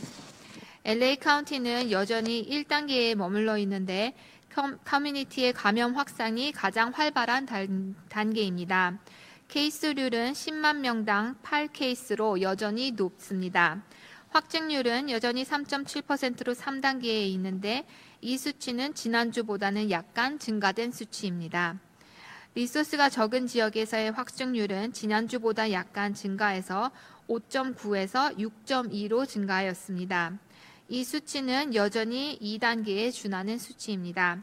[0.84, 4.14] LA 카운티는 여전히 1단계에 머물러 있는데
[4.84, 7.46] 커뮤니티의 감염 확산이 가장 활발한
[8.08, 8.98] 단계입니다.
[9.48, 13.82] 케이스률은 10만 명당 8케이스로 여전히 높습니다.
[14.28, 17.86] 확진율은 여전히 3.7%로 3단계에 있는데
[18.20, 21.80] 이 수치는 지난주보다는 약간 증가된 수치입니다.
[22.54, 26.90] 리소스가 적은 지역에서의 확진율은 지난주보다 약간 증가해서
[27.26, 30.38] 5.9에서 6.2로 증가하였습니다.
[30.88, 34.42] 이 수치는 여전히 2단계에 준하는 수치입니다.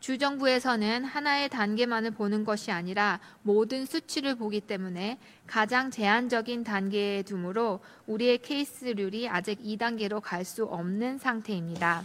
[0.00, 8.38] 주정부에서는 하나의 단계만을 보는 것이 아니라 모든 수치를 보기 때문에 가장 제한적인 단계에 두므로 우리의
[8.38, 12.04] 케이스률이 아직 2단계로 갈 수 없는 상태입니다.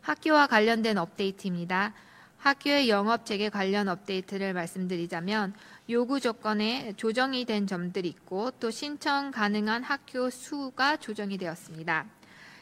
[0.00, 1.92] 학교와 관련된 업데이트입니다.
[2.38, 5.52] 학교의 영업 재개 관련 업데이트를 말씀드리자면
[5.90, 12.06] 요구 조건에 조정이 된 점들이 있고 또 신청 가능한 학교 수가 조정이 되었습니다.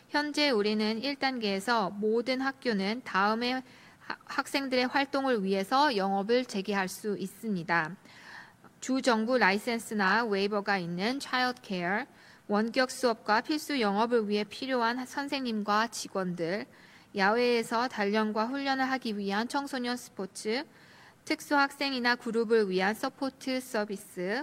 [0.09, 3.63] 현재 우리는 1단계에서 모든 학교는 다음에
[4.25, 7.95] 학생들의 활동을 위해서 영업을 재개할 수 있습니다.
[8.81, 12.07] 주 정부 라이센스나 웨이버가 있는 차일드 케어,
[12.47, 16.65] 원격 수업과 필수 영업을 위해 필요한 선생님과 직원들,
[17.15, 20.65] 야외에서 단련과 훈련을 하기 위한 청소년 스포츠,
[21.27, 24.43] 특수 학생이나 그룹을 위한 서포트 서비스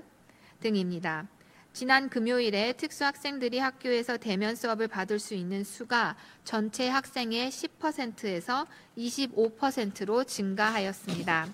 [0.59, 1.27] 등입니다.
[1.75, 6.15] 지난 금요일에 특수학생들이 학교에서 대면 수업을 받을 수 있는 수가
[6.45, 8.65] 전체 학생의 10%에서
[8.97, 11.49] 25%로 증가하였습니다.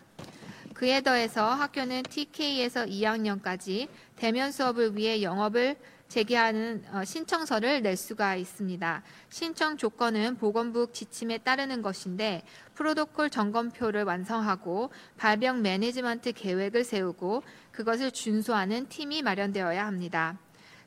[0.76, 5.76] 그에 더해서 학교는 TK에서 2학년까지 대면 수업을 위해 영업을
[6.12, 9.02] 재개하는 어, 신청서를 낼 수가 있습니다.
[9.30, 12.44] 신청 조건은 보건부 지침에 따르는 것인데
[12.74, 20.38] 프로토콜 점검표를 완성하고 발병 매니지먼트 계획을 세우고 그것을 준수하는 팀이 마련되어야 합니다.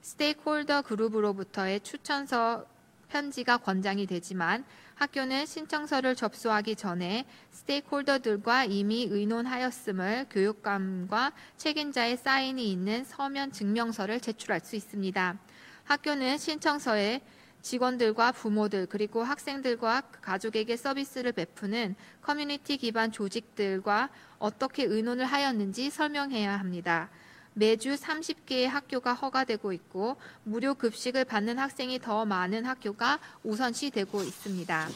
[0.03, 2.67] 스테이크홀더 그룹으로부터의 추천서
[3.09, 4.63] 편지가 권장이 되지만
[4.95, 14.77] 학교는 신청서를 접수하기 전에 스테이크홀더들과 이미 의논하였음을 교육감과 책임자의 사인이 있는 서면 증명서를 제출할 수
[14.77, 15.39] 있습니다.
[15.85, 17.23] 학교는 신청서에
[17.61, 27.11] 직원들과 부모들 그리고 학생들과 가족에게 서비스를 베푸는 커뮤니티 기반 조직들과 어떻게 의논을 하였는지 설명해야 합니다.
[27.55, 34.89] 매주 30개의 학교가 허가되고 있고 무료 급식을 받는 학생이 더 많은 학교가 우선시되고 있습니다.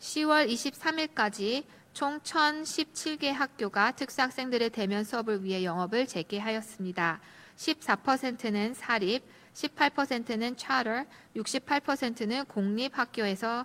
[0.00, 7.20] 10월 23일까지 총 1,017개 학교가 특수학생들의 대면 수업을 위해 영업을 재개하였습니다.
[7.56, 9.22] 14%는 사립,
[9.54, 11.04] 18%는 차터,
[11.36, 13.64] 68%는 공립 학교에서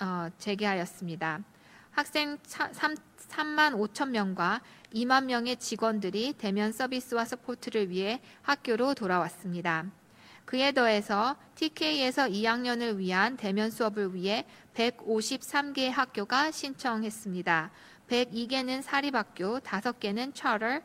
[0.00, 1.40] 어, 재개하였습니다.
[1.94, 4.60] 학생 3, 3만 5천 명과
[4.92, 9.86] 2만 명의 직원들이 대면 서비스와 서포트를 위해 학교로 돌아왔습니다.
[10.44, 14.44] 그에 더해서 TK에서 2학년을 위한 대면 수업을 위해
[14.74, 17.70] 153개 학교가 신청했습니다.
[18.08, 20.80] 102개는 사립학교, 5개는 차터,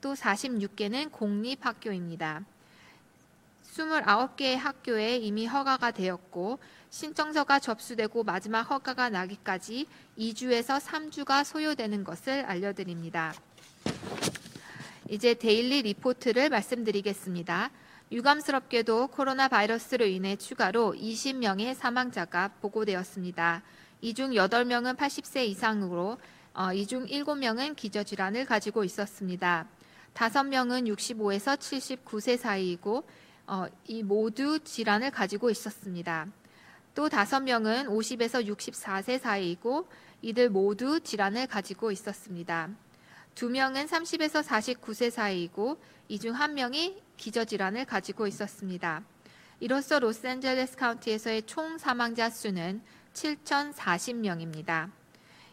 [0.00, 2.42] 또 46개는 공립학교입니다.
[3.64, 6.60] 29개의 학교에 이미 허가가 되었고
[6.96, 9.86] 신청서가 접수되고 마지막 허가가 나기까지
[10.18, 13.34] 2주에서 3주가 소요되는 것을 알려드립니다.
[15.10, 17.70] 이제 데일리 리포트를 말씀드리겠습니다.
[18.10, 23.62] 유감스럽게도 코로나 바이러스로 인해 추가로 20명의 사망자가 보고되었습니다.
[24.00, 26.16] 이 중 8명은 80세 이상으로
[26.54, 29.68] 어, 이중 7명은 기저질환을 가지고 있었습니다.
[30.14, 33.04] 5명은 65에서 79세 사이이고
[33.48, 36.26] 어, 이 모두 질환을 가지고 있었습니다.
[36.96, 39.86] 또 다섯 명은 50에서 64세 사이이고
[40.22, 42.70] 이들 모두 질환을 가지고 있었습니다.
[43.34, 45.76] 두 명은 30에서 49세 사이이고
[46.08, 49.02] 이 중 한 명이 기저질환을 가지고 있었습니다.
[49.60, 52.80] 이로써 로스앤젤레스 카운티에서의 총 사망자 수는
[53.12, 54.90] 7,040명입니다.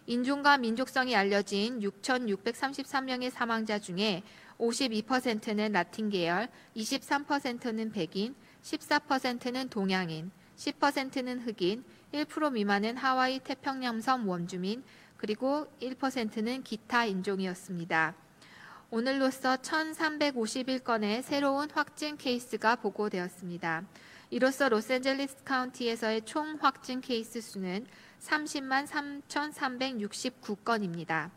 [0.07, 4.24] 인종과 민족성이 알려진 6,633명의 사망자 중에
[4.60, 6.48] 52%는 라틴 계열,
[6.78, 8.34] 23%는 백인,
[8.64, 10.32] 14%는 동양인,
[10.64, 11.84] 10%는 흑인,
[12.14, 14.81] 1% 미만은 하와이 태평양섬 원주민,
[15.18, 18.15] 그리고 1%는 기타 인종이었습니다.
[18.90, 23.84] 오늘로써 1,351건의 새로운 확진 케이스가 보고되었습니다.
[24.30, 27.85] 이로써 로스앤젤리스 카운티에서의 총 확진 케이스 수는
[28.22, 31.30] 30만 3,369건입니다.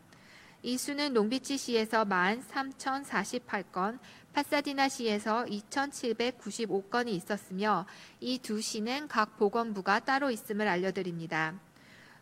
[0.62, 3.98] 이 수는 롱비치시에서 13,048건,
[4.36, 7.86] 파사디나시에서 2,795건이 있었으며
[8.20, 11.54] 이 두 시는 각 보건부가 따로 있음을 알려드립니다.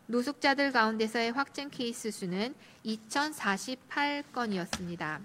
[0.07, 2.55] 노숙자들 가운데서의 확진 케이스 수는
[2.86, 5.23] 2,048건이었습니다.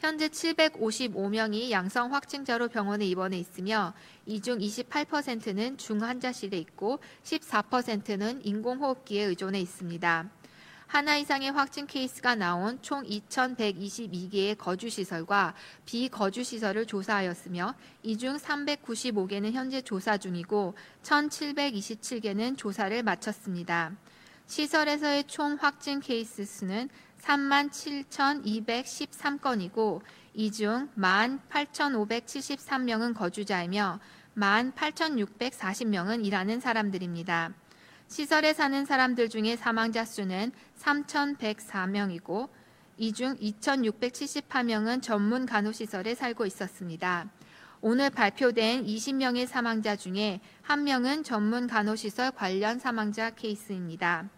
[0.00, 3.94] 현재 755명이 양성 확진자로 병원에 입원해 있으며
[4.26, 10.30] 이 중 28%는 중환자실에 있고 14%는 인공호흡기에 의존해 있습니다.
[10.88, 15.52] 하나 이상의 확진 케이스가 나온 총 2,122개의 거주시설과
[15.84, 23.92] 비거주시설을 조사하였으며 이 중 395개는 현재 조사 중이고 1,727개는 조사를 마쳤습니다.
[24.46, 26.88] 시설에서의 총 확진 케이스 수는
[27.20, 30.00] 37,213건이고
[30.32, 34.00] 이 중 18,573명은 거주자이며
[34.38, 37.52] 18,640명은 일하는 사람들입니다.
[38.08, 42.48] 시설에 사는 사람들 중에 사망자 수는 3,104명이고
[42.96, 47.30] 이 중 2,678명은 전문 간호시설에 살고 있었습니다.
[47.80, 54.28] 오늘 발표된 20명의 사망자 중에 1명은 전문 간호시설 관련 사망자 케이스입니다.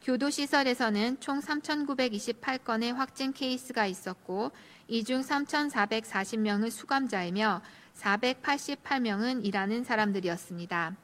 [0.00, 4.52] 교도시설에서는 총 3,928건의 확진 케이스가 있었고
[4.86, 7.60] 이 중 3,440명은 수감자이며
[7.98, 10.96] 488명은 일하는 사람들이었습니다.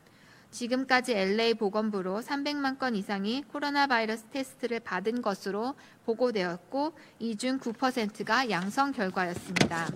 [0.54, 5.74] 지금까지 LA 보건부로 300만 건 이상이 코로나 바이러스 테스트를 받은 것으로
[6.06, 9.88] 보고되었고 이 중 9%가 양성 결과였습니다.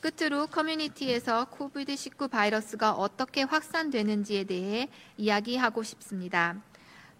[0.00, 4.88] 끝으로 커뮤니티에서 코비드19 바이러스가 어떻게 확산되는지에 대해
[5.18, 6.56] 이야기하고 싶습니다.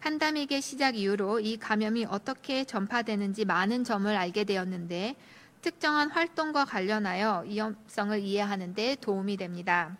[0.00, 5.16] 팬데믹의 시작 이후로 이 감염이 어떻게 전파되는지 많은 점을 알게 되었는데
[5.60, 9.98] 특정한 활동과 관련하여 위험성을 이해하는 데 도움이 됩니다.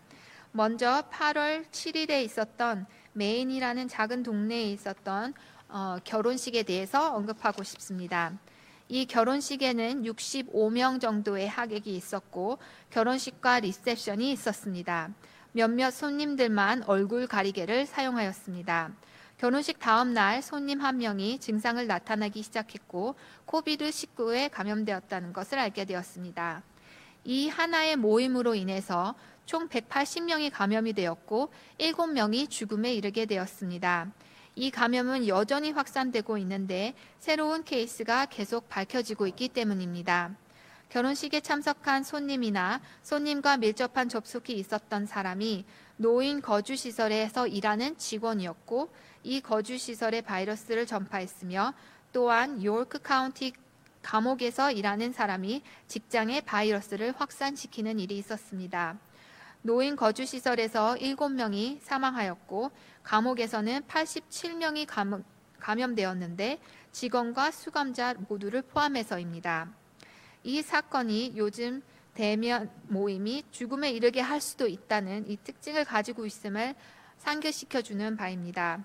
[0.52, 5.34] 먼저 8월 7일에 있었던 메인이라는 작은 동네에 있었던
[5.68, 8.32] 어, 결혼식에 대해서 언급하고 싶습니다.
[8.88, 12.58] 이 결혼식에는 65명 정도의 하객이 있었고
[12.90, 15.10] 결혼식과 리셉션이 있었습니다.
[15.52, 18.92] 몇몇 손님들만 얼굴 가리개를 사용하였습니다.
[19.38, 23.16] 결혼식 다음 날 손님 한 명이 증상을 나타나기 시작했고
[23.46, 26.62] 코비드19에 감염되었다는 것을 알게 되었습니다.
[27.24, 29.14] 이 하나의 모임으로 인해서
[29.46, 34.12] 총 180명이 감염이 되었고 7명이 죽음에 이르게 되었습니다.
[34.56, 40.34] 이 감염은 여전히 확산되고 있는데 새로운 케이스가 계속 밝혀지고 있기 때문입니다.
[40.88, 45.64] 결혼식에 참석한 손님이나 손님과 밀접한 접촉이 있었던 사람이
[45.96, 48.88] 노인 거주시설에서 일하는 직원이었고
[49.24, 51.74] 이 거주시설에 바이러스를 전파했으며
[52.12, 53.52] 또한 요크 카운티
[54.02, 58.96] 감옥에서 일하는 사람이 직장에 바이러스를 확산시키는 일이 있었습니다.
[59.66, 62.70] 노인 거주시설에서 7명이 사망하였고
[63.02, 64.86] 감옥에서는 87명이
[65.58, 66.60] 감염되었는데
[66.92, 69.68] 직원과 수감자 모두를 포함해서입니다.
[70.44, 71.82] 이 사건이 요즘
[72.14, 76.76] 대면 모임이 죽음에 이르게 할 수도 있다는 이 특징을 가지고 있음을
[77.18, 78.84] 상기시켜주는 바입니다.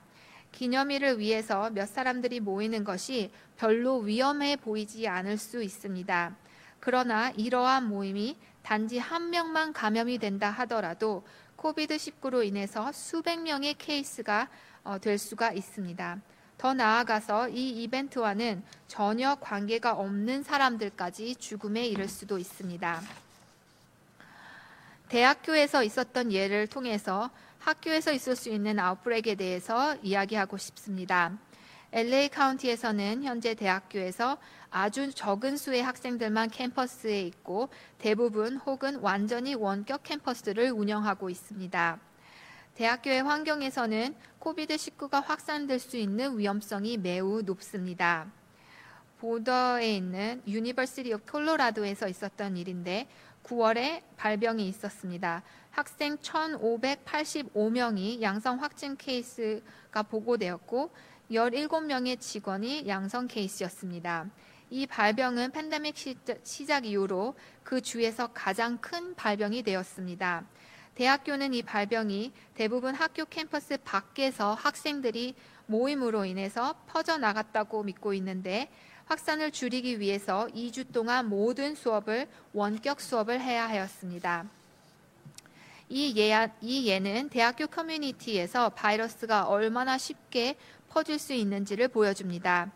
[0.51, 6.35] 기념일을 위해서 몇 사람들이 모이는 것이 별로 위험해 보이지 않을 수 있습니다.
[6.79, 11.23] 그러나 이러한 모임이 단지 한 명만 감염이 된다 하더라도
[11.57, 14.47] 코비드19로 인해서 수백 명의 케이스가
[14.83, 16.19] 어, 될 수가 있습니다.
[16.57, 23.01] 더 나아가서 이 이벤트와는 전혀 관계가 없는 사람들까지 죽음에 이를 수도 있습니다.
[25.09, 27.29] 대학교에서 있었던 예를 통해서
[27.59, 31.31] 학교에서 있을 수 있는 아웃브레이크에 대해서 이야기하고 싶습니다.
[31.91, 34.37] LA 카운티에서는 현재 대학교에서
[34.71, 37.67] 아주 적은 수의 학생들만 캠퍼스에 있고
[37.97, 41.99] 대부분 혹은 완전히 원격 캠퍼스를 운영하고 있습니다.
[42.75, 48.31] 대학교의 환경에서는 코비드19가 확산될 수 있는 위험성이 매우 높습니다.
[49.19, 53.09] 보더에 있는 유니버시티 오브 콜로라도에서 있었던 일인데
[53.43, 55.43] 9월에 발병이 있었습니다.
[55.69, 60.91] 학생 1,585명이 양성 확진 케이스가 보고되었고
[61.29, 64.29] 17명의 직원이 양성 케이스였습니다.
[64.73, 65.95] 이 발병은 팬데믹
[66.43, 70.45] 시작 이후로 그 주에서 가장 큰 발병이 되었습니다.
[70.95, 75.35] 대학교는 이 발병이 대부분 학교 캠퍼스 밖에서 학생들이
[75.65, 78.69] 모임으로 인해서 퍼져나갔다고 믿고 있는데
[79.07, 84.45] 확산을 줄이기 위해서 2주 동안 모든 수업을 원격 수업을 해야 하였습니다.
[85.89, 90.55] 이, 예, 이 예는 대학교 커뮤니티에서 바이러스가 얼마나 쉽게
[90.87, 92.71] 퍼질 수 있는지를 보여줍니다.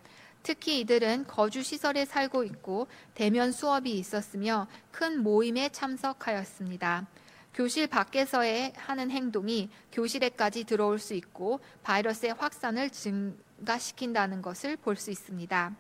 [0.46, 7.08] 특히 이들은 거주 시설에 살고 있고 대면 수업이 있었으며 큰 모임에 참석하였습니다.
[7.56, 15.76] 교실 밖에서의 하는 행동이 교실에까지 들어올 수 있고 바이러스의 확산을 증가시킨다는 것을 볼 수 있습니다.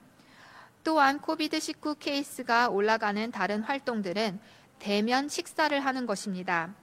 [0.84, 4.40] 또한 코비드19 케이스가 올라가는 다른 활동들은
[4.80, 6.74] 대면 식사를 하는 것입니다.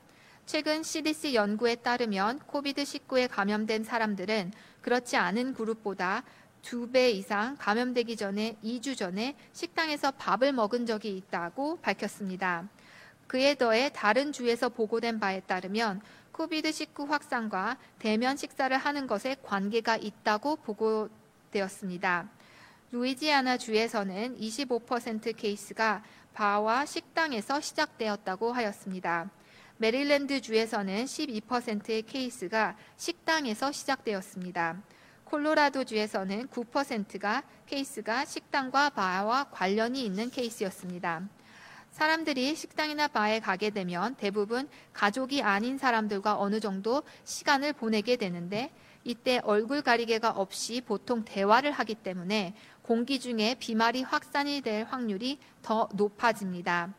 [0.47, 4.53] 최근 CDC 연구에 따르면 코비드19에 감염된 사람들은
[4.83, 6.25] 그렇지 않은 그룹보다
[6.63, 12.69] 두 배 이상 감염되기 전에 2주 전에 식당에서 밥을 먹은 적이 있다고 밝혔습니다.
[13.27, 16.01] 그에 더해 다른 주에서 보고된 바에 따르면
[16.33, 21.09] 코비드19 확산과 대면 식사를 하는 것에 관계가 있다고 보고
[21.51, 22.29] 되었습니다.
[22.91, 26.03] 루이지아나 주에서는 25% 케이스가
[26.35, 29.31] 바와 식당에서 시작되었다고 하였습니다.
[29.79, 34.81] 메릴랜드 주에서는 12%의 케이스가 식당에서 시작되었습니다.
[35.33, 41.23] 콜로라도 주에서는 9%가 케이스가 식당과 바와 관련이 있는 케이스였습니다.
[41.91, 48.71] 사람들이 식당이나 바에 가게 되면 대부분 가족이 아닌 사람들과 어느 정도 시간을 보내게 되는데
[49.05, 55.89] 이때 얼굴 가리개가 없이 보통 대화를 하기 때문에 공기 중에 비말이 확산이 될 확률이 더
[55.95, 56.93] 높아집니다.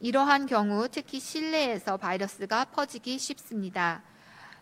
[0.00, 4.02] 이러한 경우 특히 실내에서 바이러스가 퍼지기 쉽습니다.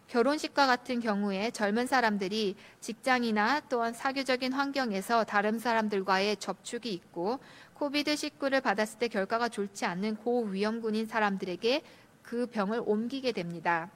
[0.09, 7.41] 결혼식과 같은 경우에 젊은 사람들이 직장이나 또한 사교적인 환경에서 다른 사람들과의 접촉이 있고
[7.79, 11.83] 코비드19를 받았을 때 결과가 좋지 않는 고위험군인 사람들에게
[12.23, 13.91] 그 병을 옮기게 됩니다.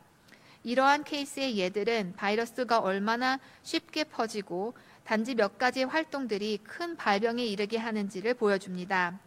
[0.62, 4.74] 이러한 케이스의 예들은 바이러스가 얼마나 쉽게 퍼지고
[5.04, 9.18] 단지 몇 가지 활동들이 큰 발병에 이르게 하는지를 보여줍니다.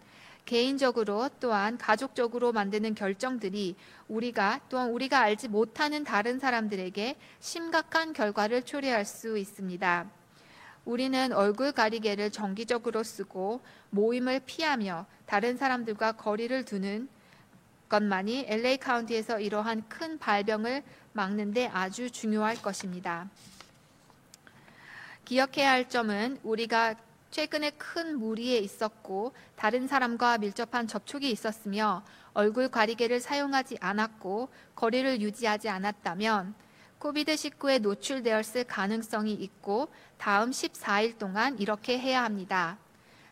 [0.46, 3.76] 개인적으로 또한 가족적으로 만드는 결정들이
[4.08, 10.10] 우리가 또한 우리가 알지 못하는 다른 사람들에게 심각한 결과를 초래할 수 있습니다.
[10.86, 17.08] 우리는 얼굴 가리개를 정기적으로 쓰고 모임을 피하며 다른 사람들과 거리를 두는
[17.88, 20.84] 것만이 LA 카운티에서 이러한 큰 발병을
[21.14, 23.30] 막는데 아주 중요할 것입니다.
[25.26, 26.96] 기억해야 할 점은 우리가
[27.34, 32.04] 최근에 큰 무리에 있었고 다른 사람과 밀접한 접촉이 있었으며
[32.36, 36.54] 얼굴 가리개를 사용하지 않았고 거리를 유지하지 않았다면
[37.00, 39.88] 코비드19에 노출되었을 가능성이 있고
[40.20, 42.78] 다음 14일 동안 이렇게 해야 합니다.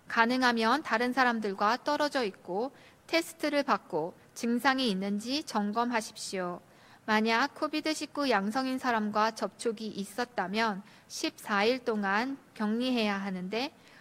[0.08, 2.72] 가능하면 다른 사람들과 떨어져 있고
[3.06, 6.60] 테스트를 받고 증상이 있는지 점검하십시오.
[7.06, 13.72] 만약 코비드19 양성인 사람과 접촉이 있었다면 14일 동안 격리해야 하는데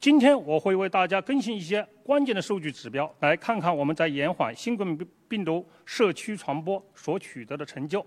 [0.00, 4.98] 今天我会为大家更新一些关键的数据指标，来看看我们在延缓新冠
[5.28, 8.04] 病毒社区传播所取得的成就。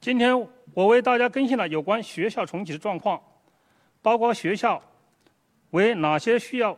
[0.00, 0.38] 今天
[0.74, 3.20] 我为大家更新了有关学校重启的状况，
[4.02, 4.82] 包括学校。
[5.72, 6.74] 为哪些需要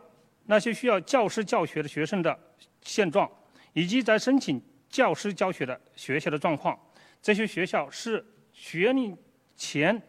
[0.46, 2.36] 那些需要教师教学的学生的
[2.82, 3.30] 现状，
[3.72, 6.76] 以及在申请教师教学的学校的状况。
[7.22, 9.14] 这些学校是学历
[9.54, 10.02] 前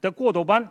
[0.00, 0.66] 的过渡班。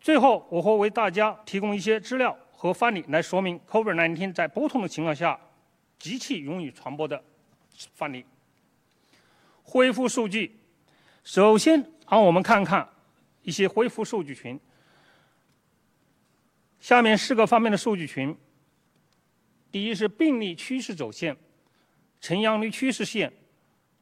[0.00, 5.38] 最后，我会为大家提供一些资料和范例来说明 COVID-19 在不同的情况下
[5.98, 7.22] 极其容易传播的
[7.94, 8.24] 范例。
[9.64, 10.60] 恢复数据，
[11.24, 12.88] 首先让我们看看
[13.42, 14.58] 一些恢复数据群。
[16.78, 18.36] 下面四个方面的数据群：
[19.72, 21.36] 第一是病例趋势走线、
[22.20, 23.32] 呈阳率趋势线、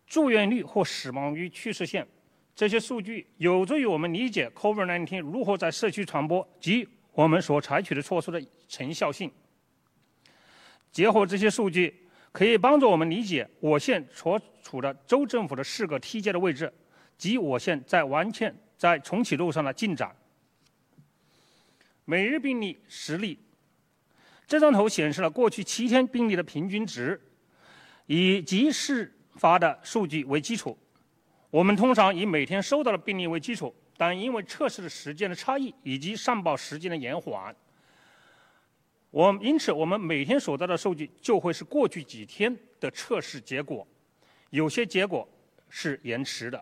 [0.07, 2.07] 住院率或死亡率趋势线。
[2.55, 9.31] 这些数据有助于我们理解 COVID-19 如何在社区传播及我们所采取的措施的成效性。
[10.93, 16.73] 结合这些数据，可以帮助我们理解我县所处的州政府的四个梯阶的位置
[17.19, 20.15] 及我县在完全在重启路上的进展。
[22.05, 23.41] 每日病例十例，
[24.47, 27.21] 这张图显示了过去七天病例的平均值，
[28.07, 30.79] 以及事发的数据为基础。
[31.55, 37.55] 我们通常以每天收到的病例为基础，但因为测试的时间的差异以及上报时间的延缓，
[39.13, 43.87] 我因此我们每天所得的数据就会是过去几天的测试结果，
[44.51, 45.29] 有些结果
[45.69, 46.61] 是延迟的。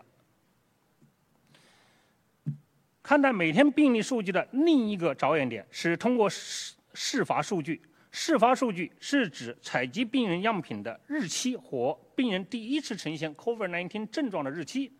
[3.01, 7.81] 看待每天病例数据的另一个着眼点是通过事事发数据。
[8.15, 14.93] 事发数据是指采集病人样品的日期和病人第一次呈现 COVID-19 症状的日期，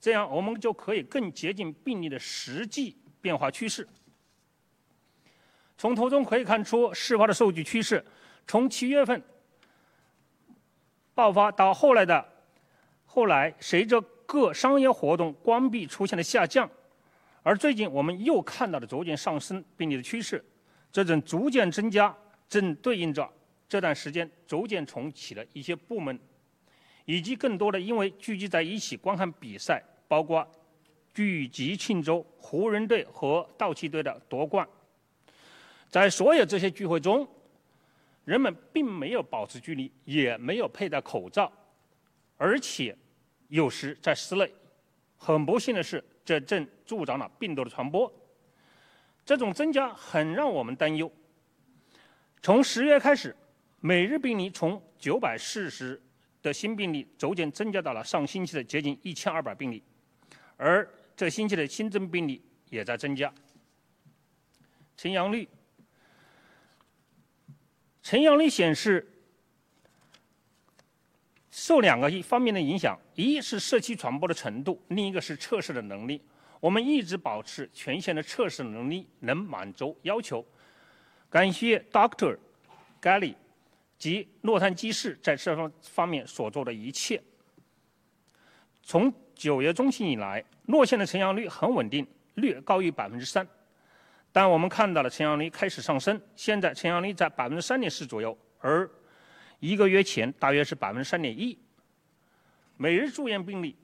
[0.00, 3.88] 这样我们就可以更接近病例的实际变化趋势。
[5.76, 8.04] 从图中可以看出事发的数据趋势，
[8.44, 9.22] 从七月份
[11.14, 12.26] 爆发到后来的
[13.06, 16.68] 后来，随着各商业活动关闭出现了下降。
[17.44, 20.44] 而最近，我们又看到了逐渐上升病例的趋势，
[20.90, 22.12] 这种逐渐增加
[22.48, 23.30] 正对应着
[23.68, 26.18] 这段时间逐渐重启的一些部门，
[27.04, 30.46] 以及更多的因为聚集在一起观看比赛，包括
[31.12, 34.66] 聚集庆祝湖人队和道奇队的夺冠。
[35.90, 37.26] 在所有这些聚会中，
[38.24, 41.50] 人们并没有保持距离，也没有佩戴口罩，
[42.36, 42.96] 而且
[43.48, 44.50] 有时在室内。
[45.16, 48.12] 很不幸的是，这正助长了病毒的传播。
[49.24, 51.10] 这种增加很让我们担忧。
[52.40, 53.34] 从十月开始，
[53.80, 56.00] 每日病例从九百四十
[56.40, 59.82] 的新病例逐渐增加到了上星期的接近一千二百病例，
[60.56, 63.32] 而这星期的新增病例也在增加。
[64.96, 65.48] 呈阳率，
[68.02, 69.06] 呈阳率显示
[71.50, 76.22] 受两个一方面的影响，一是社区传播的程度，另一个是测试的能力。
[76.60, 80.44] 我们一直保持全线的测试能力能满足要求。
[81.30, 82.38] 感谢 Doctor
[83.02, 83.34] Gally
[83.98, 87.22] 及洛杉矶市在这方方面所做的一切。
[88.82, 93.46] 从九月中旬以来，洛县的呈阳率很稳定，略高于百分之三。
[94.32, 98.88] 但我们看到了呈阳率开始上升，现在呈阳率在百分之三点四左右，而
[99.58, 101.58] 一个月前大约是百分之三点一。
[102.76, 103.76] 每日住院病例。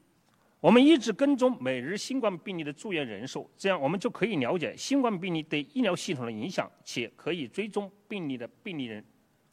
[0.65, 9.05] 我们一直跟踪每日新冠病例的住院人数，这样我们就可以了解新冠病例对医疗系统的影响，且可以追踪病例的病例人、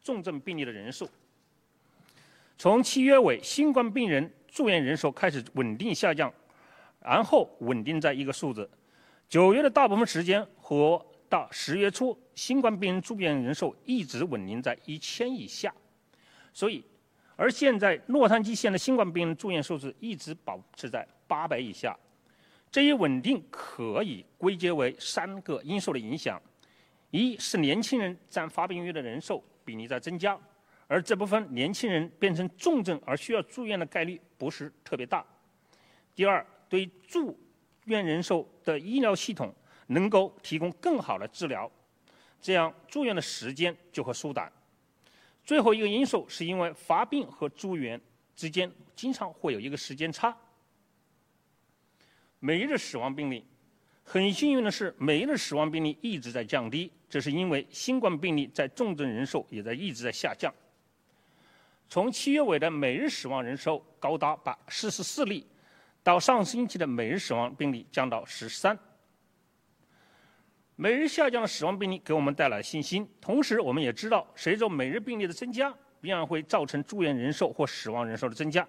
[0.01, 1.09] 重症病例的人数。
[2.57, 6.33] 从七月尾，新冠病人住院人数开始稳定下降，
[7.01, 8.71] 然后稳定在一个数字。
[9.27, 15.75] 九月的大部分时间和到十月初，新冠病人住院人数一直稳定在一千以下，
[16.53, 16.81] 所以。
[17.35, 21.97] 而现在，洛杉矶县的新冠病人住院数字一直保持在八百以下，
[22.69, 26.39] 这一稳定可以归结为三个因素的影响：
[27.09, 30.37] 一是年轻人占发病率的人数比例在增加，
[30.87, 35.25] 而这部分年轻人变成重症而需要住院的概率不是特别大；
[36.13, 37.39] 第二，对住
[37.85, 39.51] 院人数的医疗系统
[39.87, 41.69] 能够提供更好的治疗，
[42.39, 44.51] 这样住院的时间就会缩短。
[45.43, 47.99] 最后一个因素是因为发病和住院
[48.35, 50.35] 之间经常会有一个时间差。
[52.39, 53.45] 每日死亡病例，
[54.03, 60.53] 很幸运的是，每日死亡病例一直在降低，这是因为新冠病例在重症人数也在一直在下降。
[61.89, 65.45] 从七月尾的每日死亡人数高达百四十四例，
[66.01, 68.77] 到上星期的每日死亡病例降到十三。
[70.81, 75.71] 每日下降的死亡病例给我们带来信心，同时我们也知道，随着每日病例的增加，
[76.01, 78.67] 必然会造成住院人数或死亡人数的增加。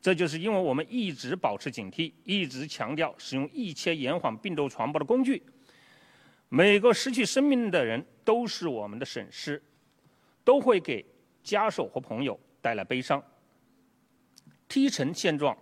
[0.00, 5.42] 这就是因为我们一直保持警惕，一直强调使用一切延缓病毒传播的工具。
[6.48, 9.62] 每个失去生命的人都是我们的损失，
[10.42, 11.04] 都会给
[11.42, 13.22] 家属和朋友带来悲伤。
[14.66, 15.54] 梯层现状，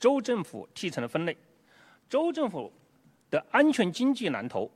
[0.00, 1.36] 州政府梯层的分类，
[2.08, 2.72] 州政府
[3.30, 4.68] 的安全经济蓝图。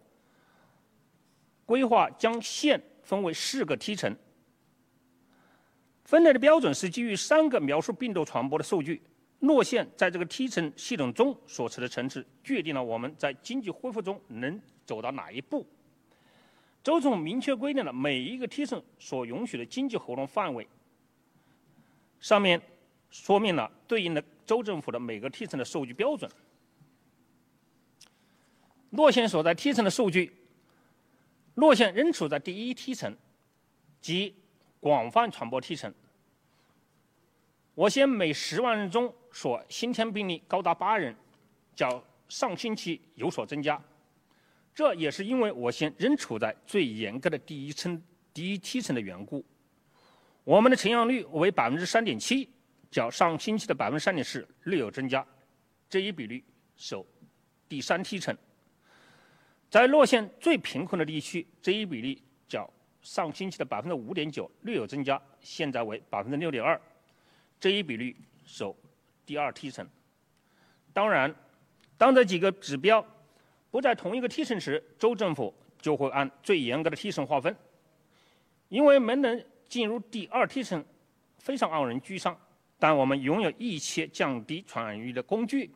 [1.72, 4.14] 规划将县分为四个梯层，
[6.04, 9.00] 分类的标准是基于三个描述病毒传播的数据。
[9.40, 15.66] 洛县在这个梯层系统中所处的层次，决定了我们在经济恢复中能走到哪一步。
[16.84, 20.68] 州总明确规定了每一个梯层所允许的经济活动范围，
[22.20, 22.60] 上面
[23.08, 26.30] 说明了对应的州政府的每个梯层的数据标准。
[28.90, 30.30] 洛县所在梯层的数据。
[31.54, 33.14] 洛县仍处在第一梯层，
[34.00, 34.34] 即
[34.80, 35.92] 广泛传播梯层。
[37.74, 41.14] 我县每十万人中所新添病例高达八人，
[41.74, 43.80] 较上星期有所增加。
[44.74, 48.02] 这也是因为我县仍处在最严格的第一层、
[48.32, 49.44] 第一梯层的缘故。
[50.44, 52.48] 我们的呈阳率为百分之三点七，
[52.90, 55.26] 较上星期的百分之三点四略有增加。
[55.88, 56.42] 这一比率
[56.76, 57.06] 属
[57.68, 58.34] 第三梯层。
[59.72, 62.68] 在洛县最贫困的地区，这一比例较
[63.00, 66.78] 上星期的百分之五点九略有增加，现在为百分之六点二。
[67.58, 68.76] 这一比率首
[69.24, 69.88] 第二梯层。
[70.92, 71.34] 当然，
[71.96, 73.02] 当这几个指标
[73.70, 77.56] 不在同一个梯层时，州政府就会按最严格的梯层划分。
[78.68, 80.84] 因为没能进入第二梯层，
[81.38, 82.38] 非常让人沮丧。
[82.78, 85.70] 但我们拥有一切降低传染率的工具。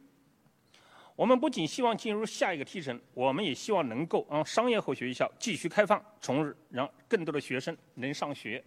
[1.16, 8.62] 我们不仅希望进入下一个梯层，我们也希望能够让商业和学校继续开放，从而让更多的学生能上学。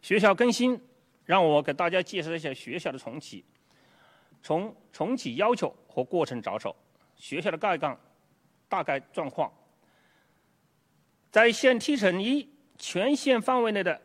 [0.00, 0.80] 学校更新，
[1.24, 3.44] 让我给大家介绍一下学校的重启。
[4.40, 6.74] 从重启要求和过程着手，
[7.16, 7.98] 学校的概纲、
[8.68, 9.52] 大概状况。
[11.32, 12.48] 在线梯层一，
[12.78, 14.00] 全县范围内的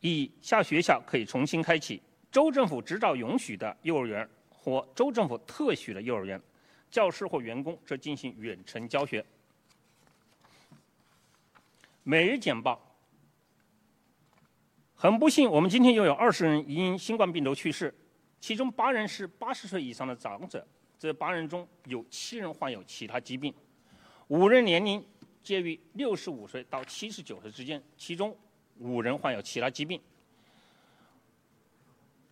[0.00, 2.02] 以下学校可以重新开启：
[2.32, 4.28] 州政府执照允许的幼儿园。
[4.62, 6.40] 或州政府特许的幼儿园，
[6.90, 9.24] 教师或员工则进行远程教学。
[12.02, 12.78] 每日简报。
[14.94, 17.94] 很不幸，我们今天又有二十人因新冠病毒去世，
[18.38, 20.66] 其中八人是八十岁以上的长者。
[20.98, 23.54] 这八人中有七人患有其他疾病，
[24.28, 25.02] 五人年龄
[25.42, 28.36] 介于六十五岁到七十九岁之间，其中
[28.76, 29.98] 五人患有其他疾病。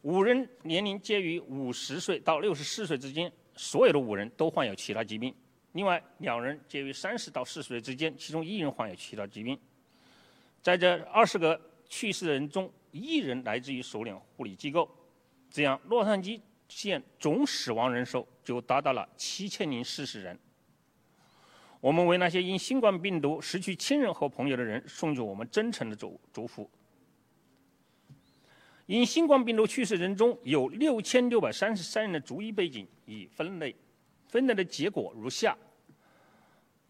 [0.03, 5.35] 五人年龄介于五十岁到六十四岁之间，所有的五人都患有其他疾病。
[5.73, 9.59] 另外两人介于三十到四十岁之间，其中一人患有其他疾病。
[10.63, 14.89] 在这二十个去世的人中，一人来自于首领护理机构，
[15.51, 20.39] 这样洛杉矶县总死亡人数就达到了七千零四十人。
[21.81, 26.69] 我们为那些因新冠病毒失去亲人和朋友的人送去我们真诚的祝祝福。
[28.89, 33.77] 因新冠病毒去世人中有六千六百三十三人的族裔背景已分类，
[34.29, 35.55] 分类的结果如下：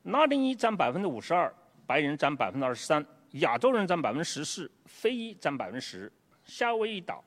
[0.04, 1.52] 拉丁裔占百分之五十二，
[1.88, 3.04] 白人占百分之二十三。
[3.32, 6.12] 亚洲人占百分之十四，非裔占百分之十，
[6.44, 7.22] 夏威夷岛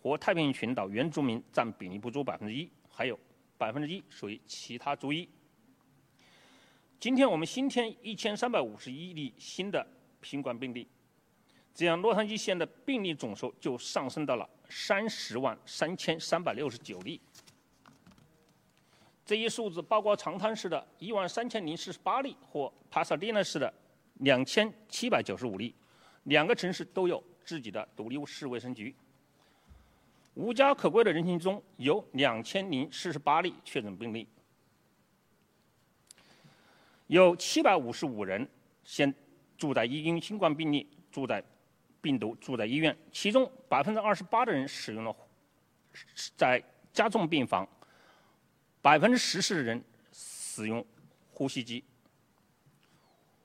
[0.00, 3.18] 和太平洋群岛原住民占比例不足百分之一，还有
[3.58, 5.28] 百分之一属于其他族裔。
[7.00, 9.84] 今天我们新添一千三百五十一例新的
[10.22, 10.86] 新冠病例，
[11.74, 17.20] 这样洛杉矶县的病例总数就上升到了三十万三千三百六十九例。
[19.26, 23.72] 这一数字包括长滩市的一万三千零四十八例和帕萨迪纳市的。
[24.20, 25.74] 两千七百九十五例，
[26.22, 28.94] 两个城市都有自己的独立市卫生局。
[30.34, 34.28] 无家可归的人群中有两千零四十八例确诊病例，
[37.08, 38.48] 有七百五十五人
[38.84, 39.12] 现
[39.58, 41.42] 住在因新冠病例住在
[42.04, 45.16] 病毒住在医院，其中百分之二十八的人使用了
[46.36, 46.62] 在
[46.92, 47.66] 加重病房，
[48.82, 49.82] 百分之十四的人
[50.12, 50.84] 使用
[51.32, 51.82] 呼吸机。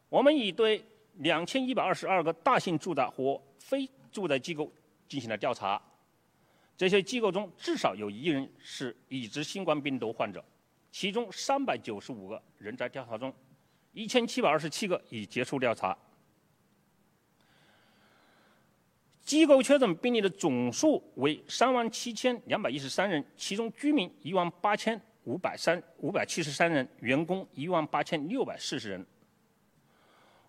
[0.09, 0.83] 我们已对
[1.19, 4.69] 两千一百二十二个大型住宅和非住宅机构
[5.07, 5.81] 进行了调查，
[6.75, 10.43] 这些机构中至少有一人是已知新冠病毒患者，
[10.91, 13.33] 其中三百九十五个人在调查中，
[13.93, 15.97] 一千七百二十七个已结束调查。
[19.29, 29.05] 机构确诊病例的总数为三万七千两百一十三人，其中居民一万八千五百三五百七十三人，员工一万八千六百四十人。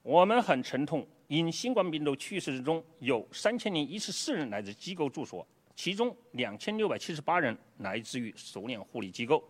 [0.02, 5.46] 我们很沉痛，因新冠病毒去世之中有三千零一十四人来自机构住所，
[5.76, 9.44] 其中两千六百七十八人来自于熟练护理机构。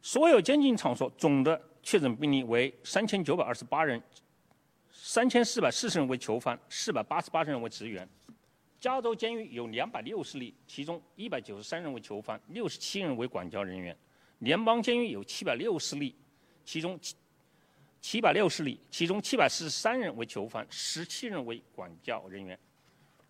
[0.00, 4.00] 所有监禁场所总的确诊病例为三千九百二十八人，
[5.12, 8.08] 三千四百四十人为囚犯，四百八十八人为职员。
[8.78, 13.96] 加州监狱有两百六十例，其中一百九十三人为囚犯，六十七人为管教人员。
[14.38, 16.14] 联邦监狱有七百六十例，
[16.64, 16.96] 其中
[18.00, 22.56] 七百六十例，其中七百四十三人为囚犯，十七人为管教人员。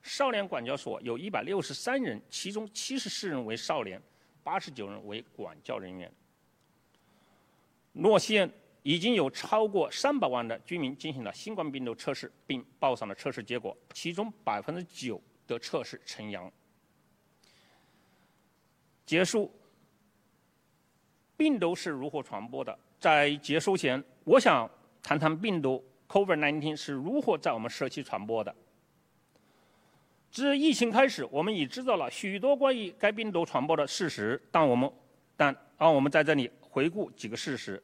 [0.03, 3.99] 少年管教所有一百六十三人，其中七十四人为少年，
[4.43, 6.13] 八十九人为管教人员。
[7.95, 8.53] 洛县
[8.83, 16.51] 已经有超过三百万的居民进行了新冠病毒测试，并报上了测试结果，其中百分之九的测试呈阳。
[19.05, 19.53] 结束。
[21.37, 22.79] 病毒是如何传播的？
[22.99, 24.71] 在结束前，我想
[25.03, 28.55] 谈谈病毒 COVID-19 是如何在我们社区传播的。
[30.31, 34.93] 自疫情开始，我们已知道了许多关于该病毒传播的事实，但我们
[35.35, 37.83] 但让我们在这里回顾几个事实：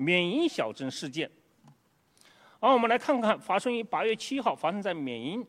[0.00, 1.30] 缅因小镇事件。
[2.58, 5.46] 让我们来看看发生于八月七号发生在缅因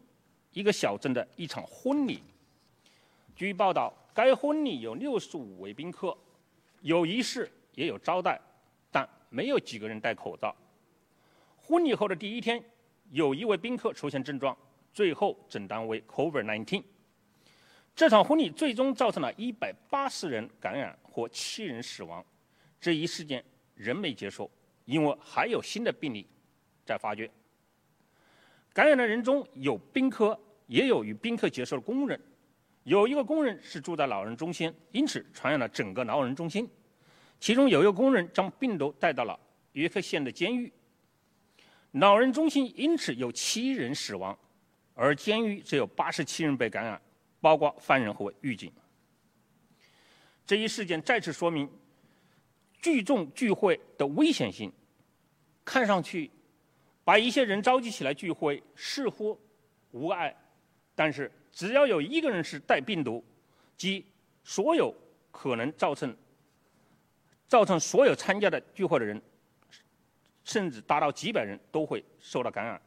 [0.51, 2.21] 一个小镇的一场婚礼。
[3.33, 6.17] 据报道，该婚礼有六十五位宾客。
[6.81, 8.41] 有仪式，也有招待，
[8.91, 10.53] 但没有几个人戴口罩。
[11.55, 12.61] 婚礼后的第一天，
[13.11, 14.57] 有一位宾客出现症状，
[14.91, 16.83] 最后诊断为 COVID-19。
[17.95, 22.25] 这场婚礼最终造成了一百八十人感染或七人死亡。
[22.79, 23.43] 这一事件
[23.81, 24.49] 仍没结束，
[24.85, 26.27] 因为还有新的病例
[26.85, 27.29] 在发掘。
[28.71, 32.19] 感染的人中有宾客，也有与宾客接触的工人。
[32.83, 36.69] 有一个工人是住在老人中心，因此传染了整个老人中心。
[37.39, 39.39] 其中有一个工人将病毒带到了
[39.73, 40.71] 约克县的监狱，
[41.91, 44.37] 老人中心因此有七人死亡，
[44.93, 47.01] 而监狱只有八十七人被感染，
[47.39, 48.71] 包括犯人和狱警。
[50.45, 51.69] 这一事件再次说明
[52.81, 54.71] 聚众聚会的危险性。
[55.63, 56.31] 看上去，
[57.03, 59.39] 把一些人召集起来聚会似乎
[59.91, 60.35] 无碍，
[60.95, 61.31] 但是。
[61.53, 63.21] 只要有一个人是带病毒，
[63.75, 64.05] 即
[64.41, 64.95] 所有
[65.31, 66.15] 可能造成
[67.45, 69.21] 造成所有参加的聚会的人
[70.45, 72.81] 甚至达到几百人都会受到感染，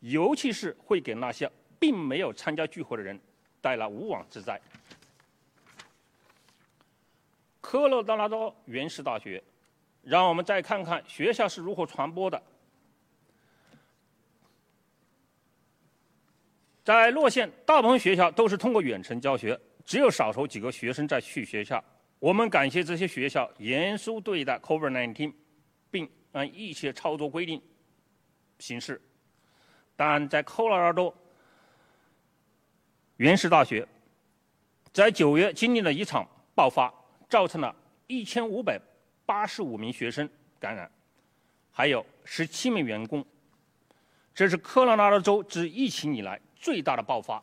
[0.00, 1.48] 尤其是会给那些
[1.78, 3.16] 并没有参加聚会的人
[3.60, 4.60] 带来无妄之灾。
[7.66, 9.42] 科罗拉多原始大学，
[10.00, 12.40] 让我们再看看学校是如何传播的。
[16.84, 21.82] 在洛县，大部分学校都是通过远程教学，只有少数几个学生在去学校。
[22.20, 25.34] 我们感谢这些学校严肃对待 COVID-19，
[25.90, 27.60] 并按一切操作规定
[28.60, 29.02] 行事。
[29.96, 31.12] 但在科罗拉多
[33.16, 33.84] 原始大学，
[34.92, 36.24] 在九月经历了一场
[36.54, 36.94] 爆发，
[37.28, 37.74] 造成了
[38.06, 38.80] 一千五百
[39.24, 40.28] 八十五名学生
[40.58, 40.90] 感染，
[41.70, 43.24] 还有十七名员工。
[44.34, 46.40] 这是科罗拉多州自疫情以来。
[46.58, 47.40] 最大的爆发，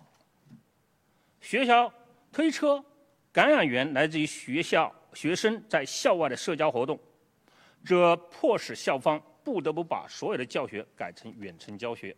[1.39, 1.93] 学校
[2.31, 2.83] 推车
[3.31, 6.99] 感染源来自于学校学生在校外的社交活动，
[7.85, 12.13] 这迫使校方不得不把所有的教学改成远程教学。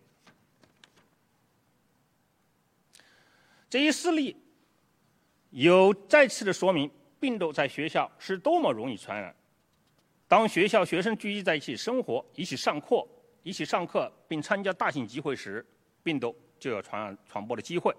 [3.69, 4.35] 这一事例
[5.51, 6.89] 有再次的说明，
[7.19, 9.35] 病毒在学校是多么容易传染。
[10.27, 13.07] 当学校学生聚集在一起生活、一起上课、
[13.43, 15.65] 一起上课并参加大型集会时，
[16.03, 16.35] 病毒。
[16.57, 17.93] 就有传染传播的机会。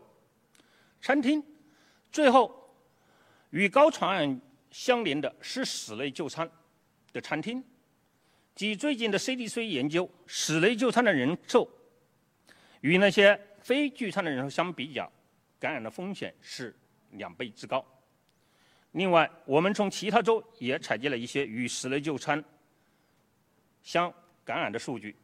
[1.03, 1.45] 餐厅，
[2.11, 2.75] 最后
[3.51, 4.41] 与高传染
[4.71, 6.51] 相连的是室内就餐
[7.13, 7.63] 的餐厅。
[8.57, 11.71] 据最近的 CDC 研究，室内就餐的人数
[12.81, 15.13] 与那些非聚餐的人数相比较，
[15.61, 16.75] 感染的风险是
[17.11, 17.85] 两倍之高。
[18.97, 22.43] 另外，我们从其他州也采集了一些与室内就餐
[23.83, 24.13] 相
[24.45, 25.15] 感染的数据。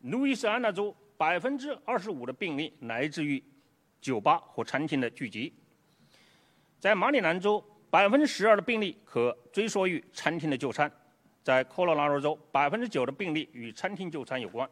[0.00, 0.94] 路易斯安那州。
[1.18, 3.42] 百分之二十五的病例来自于
[4.00, 5.52] 酒吧和餐厅的聚集。
[6.78, 10.88] 在马里兰州，百分之十二的病例可追溯于餐厅的就餐；
[11.42, 14.70] 在科罗拉多州，百分之九的病例与餐厅就餐有关。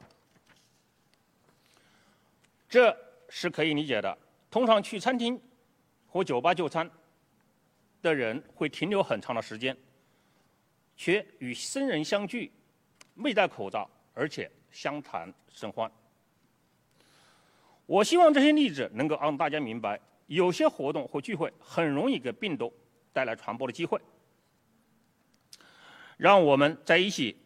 [2.69, 2.97] 这
[3.29, 4.17] 是可以理解的。
[4.49, 5.37] 通常去餐厅
[6.07, 6.89] 和酒吧就餐
[8.07, 9.77] 的人会停留很长的时间，
[10.97, 12.53] 却与生人相聚，
[13.17, 15.91] 未戴口罩，而且相谈甚欢。
[17.85, 22.73] 我希望这些例子能够让大家明白，有些活动或聚会很容易给病毒
[23.13, 24.01] 带来传播的机会。
[26.17, 27.37] 让我们在一起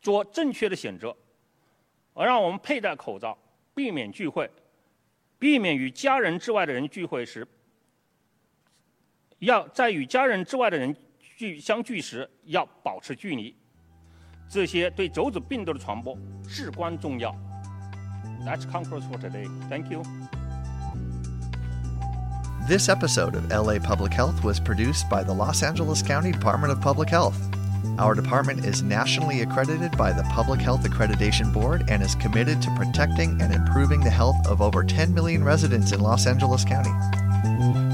[0.00, 1.14] 做正确的选择，
[2.14, 3.36] 而让我们佩戴口罩，
[3.74, 4.50] 避免聚会，
[5.38, 7.46] 避免与家人之外的人聚会时，
[9.39, 10.95] 要在与家人之外的人
[11.37, 13.55] 聚相聚时要保持距离。
[14.47, 16.17] 这些对肘子病毒的传播
[16.47, 17.35] 至关重要。
[18.45, 19.47] That's Conference for today.
[19.69, 20.03] Thank you.
[22.67, 26.81] This episode of LA Public Health was produced by the Los Angeles County Department of
[26.81, 27.37] Public Health.
[27.97, 32.75] Our department is nationally accredited by the Public Health Accreditation Board and is committed to
[32.75, 36.91] protecting and improving the health of over 10 million residents in Los Angeles County.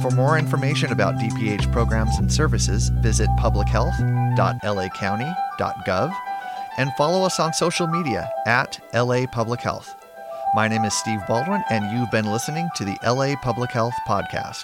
[0.07, 6.15] For more information about DPH programs and services, visit publichealth.lacounty.gov
[6.79, 9.97] and follow us on social media at LA Public Health.
[10.55, 14.63] My name is Steve Baldwin, and you've been listening to the LA Public Health Podcast.